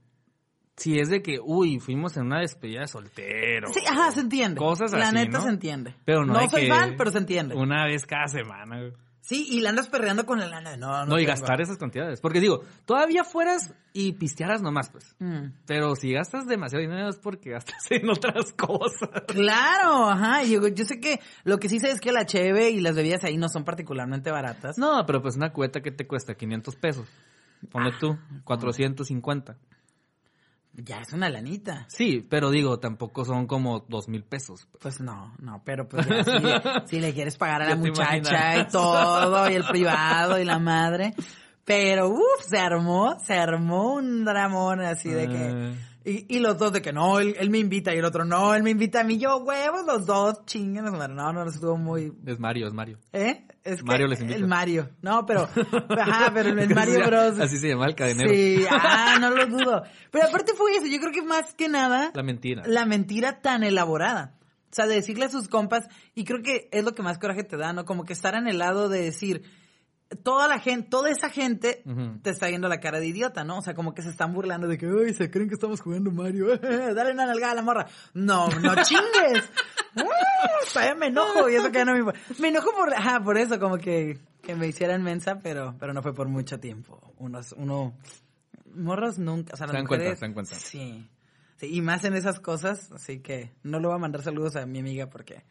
si 0.80 0.98
es 0.98 1.10
de 1.10 1.20
que, 1.20 1.38
uy, 1.42 1.78
fuimos 1.78 2.16
en 2.16 2.24
una 2.24 2.40
despedida 2.40 2.80
de 2.80 2.88
soltero. 2.88 3.68
Sí, 3.70 3.80
ajá, 3.86 4.12
se 4.12 4.20
entiende. 4.20 4.58
Cosas 4.58 4.92
La 4.92 5.08
así, 5.08 5.14
neta 5.14 5.36
¿no? 5.38 5.44
se 5.44 5.50
entiende. 5.50 5.94
Pero 6.06 6.24
no, 6.24 6.32
no 6.32 6.48
soy 6.48 6.68
fan, 6.68 6.94
pero 6.96 7.10
se 7.10 7.18
entiende. 7.18 7.54
Una 7.54 7.84
vez 7.84 8.06
cada 8.06 8.28
semana. 8.28 8.90
Sí, 9.20 9.46
y 9.50 9.60
la 9.60 9.68
andas 9.70 9.90
perreando 9.90 10.24
con 10.24 10.38
la 10.38 10.46
lana. 10.46 10.78
No, 10.78 11.04
no. 11.04 11.04
No, 11.04 11.18
y 11.20 11.26
gastar 11.26 11.60
esas 11.60 11.76
cantidades. 11.76 12.22
Porque 12.22 12.40
digo, 12.40 12.62
todavía 12.86 13.24
fueras 13.24 13.74
y 13.92 14.12
pistearas 14.12 14.62
nomás, 14.62 14.88
pues. 14.88 15.14
Mm. 15.18 15.52
Pero 15.66 15.94
si 15.96 16.12
gastas 16.12 16.46
demasiado 16.46 16.80
dinero 16.80 17.10
es 17.10 17.18
porque 17.18 17.50
gastas 17.50 17.90
en 17.90 18.08
otras 18.08 18.52
cosas. 18.56 19.24
Claro, 19.28 20.08
ajá. 20.08 20.44
Yo, 20.44 20.66
yo 20.68 20.84
sé 20.86 20.98
que 20.98 21.20
lo 21.44 21.58
que 21.58 21.68
sí 21.68 21.78
sé 21.78 21.90
es 21.90 22.00
que 22.00 22.10
la 22.10 22.24
cheve 22.24 22.70
y 22.70 22.80
las 22.80 22.96
bebidas 22.96 23.22
ahí 23.22 23.36
no 23.36 23.50
son 23.50 23.64
particularmente 23.64 24.30
baratas. 24.30 24.78
No, 24.78 25.04
pero 25.04 25.20
pues 25.20 25.36
una 25.36 25.52
cubeta 25.52 25.82
que 25.82 25.90
te 25.92 26.06
cuesta 26.06 26.34
500 26.34 26.74
pesos. 26.76 27.06
Ponle 27.70 27.92
tú, 28.00 28.16
450. 28.44 29.56
Ya 30.84 31.00
es 31.00 31.12
una 31.12 31.28
lanita. 31.28 31.86
Sí, 31.88 32.26
pero 32.28 32.50
digo, 32.50 32.78
tampoco 32.78 33.24
son 33.24 33.46
como 33.46 33.80
dos 33.88 34.08
mil 34.08 34.24
pesos. 34.24 34.66
pues. 34.70 34.82
Pues 34.82 35.00
no, 35.00 35.34
no, 35.38 35.62
pero 35.64 35.88
pues 35.88 36.06
ya 36.06 36.24
si, 36.24 36.30
si 36.96 37.00
le 37.00 37.12
quieres 37.12 37.36
pagar 37.36 37.62
a 37.62 37.68
la 37.70 37.76
muchacha 37.76 38.16
imaginas. 38.16 38.68
y 38.68 38.72
todo, 38.72 39.50
y 39.50 39.54
el 39.54 39.64
privado 39.70 40.38
y 40.38 40.44
la 40.44 40.58
madre. 40.58 41.14
Pero, 41.64 42.08
uff, 42.08 42.42
se 42.48 42.58
armó, 42.58 43.16
se 43.24 43.34
armó 43.34 43.94
un 43.94 44.24
dramón 44.24 44.80
así 44.80 45.08
de 45.10 45.28
que... 45.28 45.89
Y, 46.04 46.36
y 46.36 46.38
los 46.40 46.56
dos 46.58 46.72
de 46.72 46.80
que 46.80 46.92
no, 46.92 47.18
él, 47.20 47.36
él 47.38 47.50
me 47.50 47.58
invita 47.58 47.94
y 47.94 47.98
el 47.98 48.04
otro 48.04 48.24
no, 48.24 48.54
él 48.54 48.62
me 48.62 48.70
invita 48.70 49.00
a 49.00 49.04
mí, 49.04 49.18
yo 49.18 49.36
huevos, 49.38 49.84
los 49.86 50.06
dos 50.06 50.46
chingan. 50.46 50.84
No, 50.86 51.08
no, 51.08 51.32
no, 51.32 51.50
estuvo 51.50 51.76
muy... 51.76 52.12
Es 52.26 52.38
Mario, 52.38 52.68
es 52.68 52.72
Mario. 52.72 52.98
¿Eh? 53.12 53.46
Es 53.62 53.78
que 53.78 53.84
Mario 53.84 54.06
les 54.06 54.20
invita. 54.20 54.38
El 54.38 54.46
Mario. 54.46 54.90
No, 55.02 55.26
pero... 55.26 55.42
Ajá, 55.98 56.30
pero 56.32 56.48
el 56.48 56.74
Mario 56.74 57.06
Bros. 57.06 57.38
Así 57.38 57.58
se 57.58 57.68
llama 57.68 57.86
el 57.86 57.94
cadenero. 57.94 58.30
Sí, 58.30 58.64
ah, 58.70 59.18
no 59.20 59.30
lo 59.30 59.46
dudo. 59.46 59.82
Pero 60.10 60.26
aparte 60.26 60.54
fue 60.54 60.76
eso, 60.76 60.86
yo 60.86 60.98
creo 61.00 61.12
que 61.12 61.22
más 61.22 61.52
que 61.54 61.68
nada 61.68 62.10
La 62.14 62.22
mentira. 62.22 62.62
la 62.66 62.86
mentira 62.86 63.40
tan 63.42 63.62
elaborada. 63.62 64.34
O 64.70 64.72
sea, 64.74 64.86
de 64.86 64.94
decirle 64.94 65.24
a 65.24 65.28
sus 65.28 65.48
compas, 65.48 65.88
y 66.14 66.24
creo 66.24 66.42
que 66.42 66.68
es 66.70 66.84
lo 66.84 66.94
que 66.94 67.02
más 67.02 67.18
coraje 67.18 67.42
te 67.42 67.56
da, 67.56 67.72
¿no? 67.72 67.84
Como 67.84 68.04
que 68.04 68.12
estar 68.12 68.36
en 68.36 68.46
el 68.46 68.58
lado 68.58 68.88
de 68.88 69.02
decir, 69.02 69.42
toda 70.22 70.48
la 70.48 70.58
gente, 70.58 70.88
toda 70.90 71.10
esa 71.10 71.30
gente 71.30 71.82
te 72.22 72.30
está 72.30 72.48
viendo 72.48 72.68
la 72.68 72.80
cara 72.80 72.98
de 73.00 73.06
idiota, 73.06 73.44
¿no? 73.44 73.58
O 73.58 73.62
sea, 73.62 73.74
como 73.74 73.94
que 73.94 74.02
se 74.02 74.10
están 74.10 74.32
burlando 74.34 74.66
de 74.68 74.76
que, 74.78 74.86
uy, 74.86 75.14
se 75.14 75.30
creen 75.30 75.48
que 75.48 75.54
estamos 75.54 75.80
jugando 75.80 76.10
Mario, 76.10 76.56
dale 76.58 77.12
una 77.12 77.26
nalgada 77.26 77.52
a 77.52 77.56
la 77.56 77.62
morra. 77.62 77.86
No, 78.14 78.48
no 78.48 78.74
chingues. 78.82 79.50
Todavía 80.72 80.94
me 80.94 81.06
enojo, 81.06 81.48
y 81.48 81.54
eso 81.54 81.70
que 81.70 81.84
no 81.84 81.92
me 81.92 81.98
importa. 82.00 82.20
Me 82.38 82.48
enojo 82.48 82.70
por, 82.72 82.92
ajá, 82.94 83.22
por 83.22 83.36
eso, 83.38 83.58
como 83.58 83.78
que, 83.78 84.18
que 84.42 84.54
me 84.54 84.66
hicieran 84.68 85.02
mensa, 85.02 85.40
pero, 85.42 85.74
pero 85.78 85.92
no 85.92 86.02
fue 86.02 86.14
por 86.14 86.28
mucho 86.28 86.60
tiempo. 86.60 87.12
Unos, 87.18 87.52
uno, 87.52 87.94
morros 88.74 89.18
nunca, 89.18 89.54
o 89.54 89.56
sea, 89.56 89.66
las 89.66 89.72
Se 89.72 89.78
dan 89.78 89.86
cuenta, 89.86 90.04
mujeres- 90.04 90.18
se 90.18 90.24
dan 90.26 90.34
cuenta. 90.34 90.54
Sí. 90.54 91.08
Sí, 91.56 91.66
y 91.74 91.82
más 91.82 92.04
en 92.04 92.14
esas 92.14 92.40
cosas, 92.40 92.90
así 92.92 93.20
que 93.20 93.52
no 93.62 93.80
le 93.80 93.86
voy 93.86 93.96
a 93.96 93.98
mandar 93.98 94.22
saludos 94.22 94.56
a 94.56 94.64
mi 94.66 94.78
amiga 94.80 95.08
porque... 95.10 95.44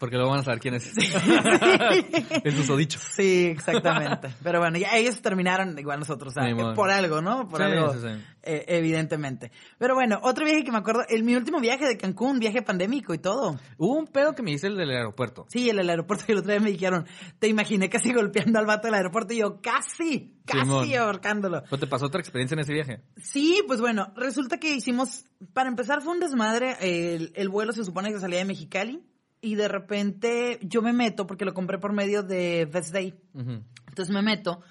Porque 0.00 0.16
luego 0.16 0.30
van 0.30 0.40
a 0.40 0.44
saber 0.44 0.60
quién 0.60 0.72
es. 0.74 0.90
el 2.44 2.56
susodicho. 2.56 2.98
Sí, 2.98 3.44
exactamente. 3.48 4.30
Pero 4.42 4.58
bueno, 4.58 4.78
ya 4.78 4.96
ellos 4.96 5.20
terminaron 5.20 5.78
igual 5.78 5.98
nosotros, 6.00 6.34
o 6.34 6.40
sea, 6.42 6.74
por 6.74 6.90
algo, 6.90 7.20
¿no? 7.20 7.46
Por 7.48 7.58
Sí, 7.60 7.64
algo, 7.64 7.92
sí, 7.92 7.98
sí. 8.00 8.08
eh, 8.42 8.64
evidentemente. 8.68 9.52
Pero 9.78 9.94
bueno, 9.94 10.18
otro 10.22 10.46
viaje 10.46 10.64
que 10.64 10.72
me 10.72 10.78
acuerdo, 10.78 11.02
el, 11.06 11.22
mi 11.22 11.36
último 11.36 11.60
viaje 11.60 11.86
de 11.86 11.98
Cancún, 11.98 12.38
viaje 12.38 12.62
pandémico 12.62 13.12
y 13.12 13.18
todo. 13.18 13.60
Hubo 13.76 13.94
un 13.98 14.06
pedo 14.06 14.34
que 14.34 14.42
me 14.42 14.52
dice 14.52 14.68
el 14.68 14.76
del 14.78 14.88
aeropuerto. 14.90 15.44
Sí, 15.50 15.68
el 15.68 15.86
aeropuerto 15.86 16.24
y 16.28 16.32
el 16.32 16.38
otro 16.38 16.50
día 16.50 16.60
me 16.60 16.70
dijeron, 16.70 17.06
te 17.38 17.48
imaginé 17.48 17.90
casi 17.90 18.10
golpeando 18.14 18.58
al 18.58 18.64
vato 18.64 18.88
del 18.88 18.94
aeropuerto 18.94 19.34
y 19.34 19.40
yo, 19.40 19.60
casi, 19.60 20.34
casi 20.46 20.94
ahorcándolo. 20.94 21.62
¿O 21.70 21.76
te 21.76 21.86
pasó 21.86 22.06
otra 22.06 22.20
experiencia 22.20 22.54
en 22.54 22.60
ese 22.60 22.72
viaje? 22.72 23.02
Sí, 23.18 23.62
pues 23.66 23.82
bueno, 23.82 24.14
resulta 24.16 24.56
que 24.56 24.74
hicimos, 24.74 25.26
para 25.52 25.68
empezar 25.68 26.00
fue 26.00 26.14
un 26.14 26.20
desmadre, 26.20 26.76
el, 26.80 27.32
el 27.34 27.48
vuelo 27.50 27.72
se 27.72 27.84
supone 27.84 28.10
que 28.10 28.18
salía 28.18 28.38
de 28.38 28.46
Mexicali 28.46 29.02
y 29.40 29.54
de 29.54 29.68
repente 29.68 30.58
yo 30.62 30.82
me 30.82 30.92
meto 30.92 31.26
porque 31.26 31.44
lo 31.44 31.54
compré 31.54 31.78
por 31.78 31.92
medio 31.92 32.22
de 32.22 32.66
Best 32.66 32.92
Day. 32.92 33.14
Entonces 33.34 34.14
me 34.14 34.22
meto 34.22 34.62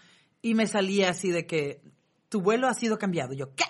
y 0.42 0.54
me 0.54 0.68
salía 0.68 1.10
así 1.10 1.30
de 1.32 1.46
que 1.46 1.82
tu 2.30 2.42
vuelo 2.42 2.68
ha 2.68 2.74
sido 2.74 2.98
cambiado. 2.98 3.34
Yo, 3.34 3.54
¿qué? 3.56 3.66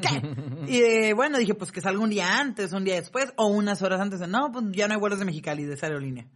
¿Qué? 0.00 0.22
Y 0.68 0.82
eh, 0.82 1.14
bueno, 1.14 1.38
dije, 1.38 1.54
pues 1.54 1.72
que 1.72 1.80
salga 1.80 2.02
un 2.02 2.10
día 2.10 2.38
antes, 2.38 2.72
un 2.72 2.84
día 2.84 2.96
después 2.96 3.32
o 3.36 3.46
unas 3.46 3.80
horas 3.82 4.00
antes. 4.00 4.20
No, 4.28 4.50
pues 4.52 4.64
ya 4.72 4.88
no 4.88 4.94
hay 4.94 5.00
vuelos 5.00 5.18
de 5.18 5.24
Mexicali 5.24 5.64
de 5.64 5.74
esa 5.74 5.86
aerolínea. 5.86 6.26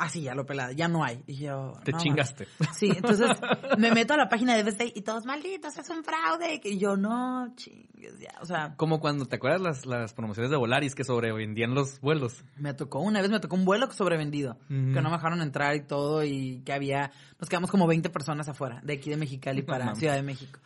Ah, 0.00 0.08
sí, 0.08 0.22
ya 0.22 0.34
lo 0.34 0.46
pelada, 0.46 0.70
ya 0.72 0.86
no 0.86 1.02
hay. 1.04 1.24
Y 1.26 1.38
yo, 1.38 1.72
Te 1.84 1.90
no, 1.90 1.98
chingaste. 1.98 2.46
Sí, 2.72 2.88
entonces 2.94 3.30
me 3.76 3.90
meto 3.90 4.14
a 4.14 4.16
la 4.16 4.28
página 4.28 4.54
de 4.54 4.62
Day 4.62 4.92
y 4.94 5.02
todos 5.02 5.26
malditos, 5.26 5.76
es 5.76 5.90
un 5.90 6.04
fraude. 6.04 6.60
Y 6.62 6.78
yo, 6.78 6.96
no, 6.96 7.52
chingues, 7.56 8.20
ya. 8.20 8.32
O 8.40 8.46
sea, 8.46 8.74
Como 8.76 9.00
cuando 9.00 9.26
te 9.26 9.36
acuerdas 9.36 9.60
las, 9.60 9.86
las 9.86 10.14
promociones 10.14 10.52
de 10.52 10.56
Volaris 10.56 10.94
que 10.94 11.02
sobrevendían 11.02 11.74
los 11.74 12.00
vuelos. 12.00 12.44
me 12.56 12.74
tocó, 12.74 13.00
una 13.00 13.20
vez 13.20 13.30
me 13.30 13.40
tocó 13.40 13.56
un 13.56 13.64
vuelo 13.64 13.90
sobrevendido, 13.90 14.56
que 14.68 14.74
no 14.74 15.10
me 15.10 15.16
dejaron 15.16 15.42
entrar 15.42 15.74
y 15.74 15.84
todo, 15.84 16.22
y 16.22 16.62
que 16.64 16.72
había, 16.72 17.10
nos 17.40 17.48
quedamos 17.48 17.70
como 17.70 17.88
20 17.88 18.08
personas 18.10 18.48
afuera, 18.48 18.80
de 18.84 18.94
aquí 18.94 19.10
de 19.10 19.16
Mexicali 19.16 19.62
para. 19.64 19.96
Ciudad 19.96 20.14
de 20.14 20.22
México. 20.22 20.60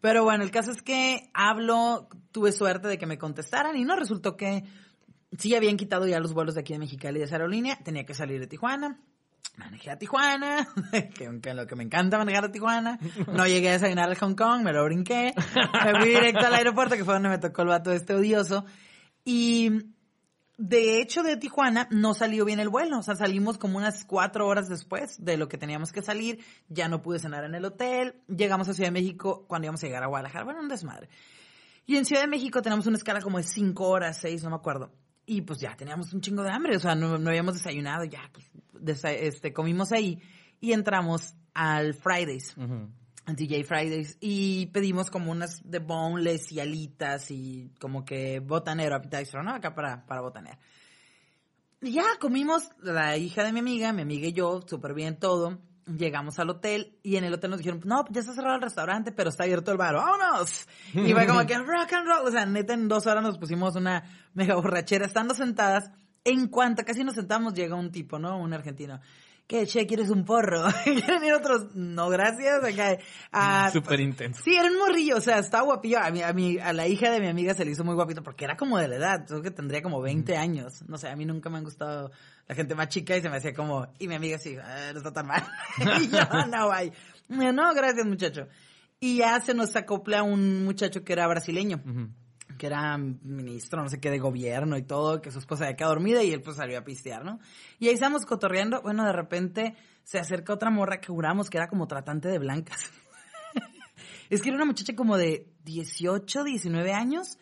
Pero 0.00 0.22
bueno, 0.24 0.44
el 0.44 0.50
caso 0.50 0.70
es 0.70 0.80
que 0.82 1.28
hablo, 1.34 2.08
tuve 2.30 2.52
suerte 2.52 2.88
de 2.88 2.98
que 2.98 3.06
me 3.06 3.18
contestaran 3.18 3.76
y 3.76 3.84
no 3.84 3.96
resultó 3.96 4.36
que 4.36 4.64
sí 5.36 5.54
habían 5.54 5.76
quitado 5.76 6.06
ya 6.06 6.20
los 6.20 6.32
vuelos 6.32 6.54
de 6.54 6.60
aquí 6.60 6.72
de 6.72 6.78
Mexicali 6.78 7.18
de 7.18 7.26
esa 7.26 7.36
aerolínea, 7.36 7.78
tenía 7.82 8.04
que 8.06 8.14
salir 8.14 8.40
de 8.40 8.46
Tijuana. 8.46 9.00
Manejé 9.56 9.90
a 9.90 9.98
Tijuana, 9.98 10.68
que 11.14 11.26
aunque 11.26 11.52
lo 11.52 11.66
que 11.66 11.74
me 11.74 11.82
encanta 11.82 12.16
manejar 12.16 12.44
a 12.44 12.52
Tijuana. 12.52 12.98
No 13.32 13.46
llegué 13.46 13.70
a 13.70 13.72
desayunar 13.72 14.08
al 14.08 14.16
Hong 14.16 14.34
Kong, 14.34 14.62
me 14.62 14.72
lo 14.72 14.84
brinqué. 14.84 15.34
Me 15.84 16.00
fui 16.00 16.10
directo 16.10 16.46
al 16.46 16.54
aeropuerto, 16.54 16.96
que 16.96 17.04
fue 17.04 17.14
donde 17.14 17.28
me 17.28 17.38
tocó 17.38 17.62
el 17.62 17.68
vato 17.68 17.90
este 17.90 18.14
odioso. 18.14 18.64
Y 19.24 19.70
de 20.58 21.00
hecho, 21.00 21.22
de 21.24 21.36
Tijuana 21.36 21.88
no 21.90 22.14
salió 22.14 22.44
bien 22.44 22.60
el 22.60 22.68
vuelo. 22.68 22.98
O 22.98 23.02
sea, 23.02 23.16
salimos 23.16 23.58
como 23.58 23.78
unas 23.78 24.04
cuatro 24.04 24.46
horas 24.46 24.68
después 24.68 25.24
de 25.24 25.36
lo 25.36 25.48
que 25.48 25.58
teníamos 25.58 25.92
que 25.92 26.02
salir. 26.02 26.44
Ya 26.68 26.88
no 26.88 27.02
pude 27.02 27.18
cenar 27.18 27.44
en 27.44 27.54
el 27.54 27.64
hotel. 27.64 28.14
Llegamos 28.28 28.68
a 28.68 28.74
Ciudad 28.74 28.88
de 28.88 29.00
México 29.00 29.44
cuando 29.48 29.66
íbamos 29.66 29.82
a 29.82 29.86
llegar 29.86 30.04
a 30.04 30.08
Guadalajara. 30.08 30.44
Bueno, 30.44 30.60
un 30.60 30.68
desmadre. 30.68 31.08
Y 31.86 31.96
en 31.96 32.04
Ciudad 32.04 32.22
de 32.22 32.28
México 32.28 32.62
tenemos 32.62 32.86
una 32.86 32.96
escala 32.96 33.20
como 33.22 33.38
de 33.38 33.44
cinco 33.44 33.88
horas, 33.88 34.18
seis, 34.20 34.44
no 34.44 34.50
me 34.50 34.56
acuerdo. 34.56 34.92
Y 35.30 35.42
pues 35.42 35.60
ya 35.60 35.76
teníamos 35.76 36.12
un 36.14 36.20
chingo 36.22 36.42
de 36.42 36.50
hambre. 36.50 36.74
O 36.76 36.80
sea, 36.80 36.94
no, 36.94 37.18
no 37.18 37.28
habíamos 37.28 37.54
desayunado. 37.54 38.04
Ya, 38.04 38.30
pues, 38.32 38.46
desa- 38.72 39.12
este, 39.12 39.52
comimos 39.52 39.92
ahí. 39.92 40.20
Y 40.60 40.72
entramos 40.72 41.34
al 41.52 41.92
Fridays. 41.94 42.56
Ujú. 42.56 42.88
DJ 43.36 43.62
Fridays 43.64 44.16
y 44.20 44.66
pedimos 44.72 45.10
como 45.10 45.30
unas 45.30 45.60
de 45.62 45.80
boneless 45.80 46.50
y 46.50 46.60
alitas 46.60 47.30
y 47.30 47.70
como 47.78 48.02
que 48.06 48.40
botanero, 48.40 48.96
appetizer, 48.96 49.44
¿no? 49.44 49.52
Acá 49.52 49.74
para, 49.74 50.06
para 50.06 50.22
botanear. 50.22 50.58
Y 51.82 51.92
ya 51.92 52.04
comimos, 52.18 52.70
la 52.82 53.18
hija 53.18 53.44
de 53.44 53.52
mi 53.52 53.60
amiga, 53.60 53.92
mi 53.92 54.00
amiga 54.00 54.28
y 54.28 54.32
yo, 54.32 54.62
súper 54.66 54.94
bien 54.94 55.18
todo. 55.18 55.58
Llegamos 55.96 56.38
al 56.38 56.50
hotel 56.50 56.98
y 57.02 57.16
en 57.16 57.24
el 57.24 57.32
hotel 57.34 57.50
nos 57.50 57.58
dijeron, 57.58 57.80
no, 57.84 58.04
ya 58.10 58.20
está 58.20 58.34
cerrado 58.34 58.56
el 58.56 58.62
restaurante, 58.62 59.12
pero 59.12 59.30
está 59.30 59.44
abierto 59.44 59.72
el 59.72 59.78
bar, 59.78 59.94
¡vámonos! 59.94 60.66
Y 60.92 61.12
fue 61.12 61.26
como 61.26 61.46
que 61.46 61.56
rock 61.56 61.92
and 61.92 62.06
roll, 62.06 62.26
o 62.26 62.30
sea, 62.30 62.44
neta 62.44 62.74
en 62.74 62.88
dos 62.88 63.06
horas 63.06 63.22
nos 63.22 63.38
pusimos 63.38 63.74
una 63.76 64.04
mega 64.34 64.54
borrachera, 64.56 65.06
estando 65.06 65.34
sentadas. 65.34 65.90
En 66.24 66.48
cuanto 66.48 66.84
casi 66.84 67.04
nos 67.04 67.14
sentamos, 67.14 67.54
llega 67.54 67.74
un 67.74 67.90
tipo, 67.90 68.18
¿no? 68.18 68.38
Un 68.38 68.52
argentino. 68.52 69.00
¿Qué, 69.48 69.66
che, 69.66 69.86
quieres 69.86 70.10
un 70.10 70.24
porro? 70.26 70.62
¿Quieren 70.84 71.24
ir 71.24 71.32
otros? 71.32 71.74
No, 71.74 72.10
gracias. 72.10 72.62
Acá, 72.62 72.98
ah, 73.32 73.70
Súper 73.72 73.98
intenso. 74.00 74.42
Sí, 74.44 74.54
era 74.54 74.68
un 74.68 74.76
morrillo, 74.78 75.16
o 75.16 75.20
sea, 75.22 75.38
estaba 75.38 75.64
guapillo. 75.64 75.98
A, 76.00 76.10
mi, 76.10 76.22
a, 76.22 76.32
mi- 76.34 76.58
a 76.58 76.72
la 76.74 76.86
hija 76.86 77.10
de 77.10 77.18
mi 77.18 77.28
amiga 77.28 77.54
se 77.54 77.64
le 77.64 77.70
hizo 77.70 77.82
muy 77.82 77.94
guapito 77.94 78.22
porque 78.22 78.44
era 78.44 78.58
como 78.58 78.76
de 78.78 78.88
la 78.88 78.96
edad, 78.96 79.24
creo 79.26 79.40
que 79.40 79.50
tendría 79.50 79.80
como 79.82 80.02
20 80.02 80.36
años. 80.36 80.84
No 80.86 80.98
sé, 80.98 81.08
a 81.08 81.16
mí 81.16 81.24
nunca 81.24 81.48
me 81.48 81.56
han 81.58 81.64
gustado 81.64 82.10
la 82.46 82.54
gente 82.54 82.74
más 82.74 82.88
chica 82.88 83.16
y 83.16 83.22
se 83.22 83.30
me 83.30 83.38
hacía 83.38 83.54
como... 83.54 83.88
Y 83.98 84.06
mi 84.06 84.14
amiga 84.16 84.36
sí, 84.38 84.54
"Ah, 84.62 84.90
no 84.92 84.98
está 84.98 85.12
tan 85.14 85.26
mal. 85.26 85.42
y 86.02 86.08
yo, 86.08 86.20
no, 86.48 86.68
bye. 86.70 86.92
No, 87.52 87.72
gracias, 87.74 88.06
muchacho. 88.06 88.48
Y 89.00 89.16
ya 89.18 89.40
se 89.40 89.54
nos 89.54 89.74
acopla 89.76 90.22
un 90.24 90.64
muchacho 90.66 91.04
que 91.04 91.12
era 91.14 91.26
brasileño. 91.26 91.80
Que 92.58 92.66
era 92.66 92.98
ministro, 92.98 93.82
no 93.82 93.88
sé 93.88 94.00
qué, 94.00 94.10
de 94.10 94.18
gobierno 94.18 94.76
y 94.76 94.82
todo, 94.82 95.22
que 95.22 95.30
su 95.30 95.38
esposa 95.38 95.64
había 95.64 95.76
quedado 95.76 95.94
dormida 95.94 96.22
y 96.22 96.32
él 96.32 96.42
pues 96.42 96.56
salió 96.56 96.78
a 96.78 96.84
pistear, 96.84 97.24
¿no? 97.24 97.40
Y 97.78 97.88
ahí 97.88 97.94
estamos 97.94 98.26
cotorreando, 98.26 98.82
bueno, 98.82 99.06
de 99.06 99.12
repente 99.12 99.76
se 100.02 100.18
acerca 100.18 100.52
otra 100.52 100.70
morra 100.70 101.00
que 101.00 101.08
juramos 101.08 101.48
que 101.48 101.56
era 101.56 101.68
como 101.68 101.86
tratante 101.86 102.28
de 102.28 102.38
blancas. 102.38 102.90
es 104.30 104.42
que 104.42 104.48
era 104.48 104.56
una 104.56 104.66
muchacha 104.66 104.94
como 104.94 105.16
de 105.16 105.50
18, 105.64 106.44
19 106.44 106.92
años, 106.92 107.38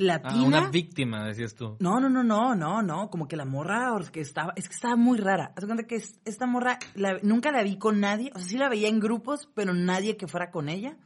Ah, 0.00 0.04
latina. 0.04 0.44
una 0.46 0.70
víctima, 0.70 1.24
decías 1.26 1.54
tú. 1.54 1.76
No, 1.80 1.98
no, 2.00 2.08
no, 2.08 2.22
no, 2.22 2.54
no, 2.54 2.82
no, 2.82 3.10
como 3.10 3.26
que 3.26 3.36
la 3.36 3.44
morra 3.44 3.92
or- 3.92 4.10
que 4.10 4.20
estaba, 4.20 4.52
es 4.56 4.68
que 4.68 4.74
estaba 4.74 4.96
muy 4.96 5.18
rara. 5.18 5.52
Haz 5.56 5.64
cuenta 5.64 5.84
que 5.84 5.96
es- 5.96 6.20
esta 6.24 6.46
morra 6.46 6.78
la- 6.94 7.18
nunca 7.22 7.50
la 7.50 7.62
vi 7.62 7.78
con 7.78 8.00
nadie, 8.00 8.30
o 8.34 8.38
sea, 8.38 8.48
sí 8.48 8.58
la 8.58 8.68
veía 8.68 8.88
en 8.88 9.00
grupos, 9.00 9.48
pero 9.54 9.74
nadie 9.74 10.16
que 10.16 10.28
fuera 10.28 10.50
con 10.50 10.68
ella. 10.68 10.96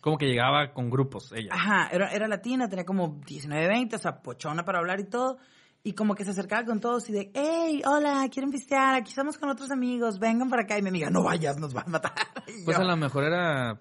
Como 0.00 0.18
que 0.18 0.26
llegaba 0.26 0.72
con 0.72 0.88
grupos, 0.90 1.32
ella. 1.32 1.50
Ajá, 1.52 1.88
era, 1.90 2.10
era 2.12 2.28
latina, 2.28 2.68
tenía 2.68 2.84
como 2.84 3.20
19, 3.26 3.66
20, 3.68 3.96
o 3.96 3.98
sea, 3.98 4.22
pochona 4.22 4.64
para 4.64 4.78
hablar 4.78 5.00
y 5.00 5.04
todo. 5.04 5.38
Y 5.84 5.92
como 5.92 6.14
que 6.16 6.24
se 6.24 6.30
acercaba 6.32 6.64
con 6.64 6.80
todos 6.80 7.08
y 7.08 7.12
de, 7.12 7.30
hey, 7.34 7.82
hola, 7.86 8.28
quieren 8.32 8.50
pistear, 8.50 8.96
aquí 8.96 9.10
estamos 9.10 9.38
con 9.38 9.48
otros 9.48 9.70
amigos, 9.70 10.18
vengan 10.18 10.50
para 10.50 10.62
acá. 10.62 10.76
Y 10.78 10.82
mi 10.82 10.88
amiga, 10.88 11.08
no 11.08 11.22
vayas, 11.22 11.56
nos 11.58 11.72
van 11.72 11.86
a 11.86 11.90
matar. 11.90 12.12
Y 12.48 12.64
Pues 12.64 12.76
yo, 12.76 12.82
a 12.82 12.86
lo 12.86 12.96
mejor 12.96 13.24
era 13.24 13.80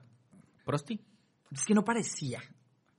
Prosti. 0.64 1.00
Es 1.52 1.66
que 1.66 1.74
no 1.74 1.84
parecía. 1.84 2.40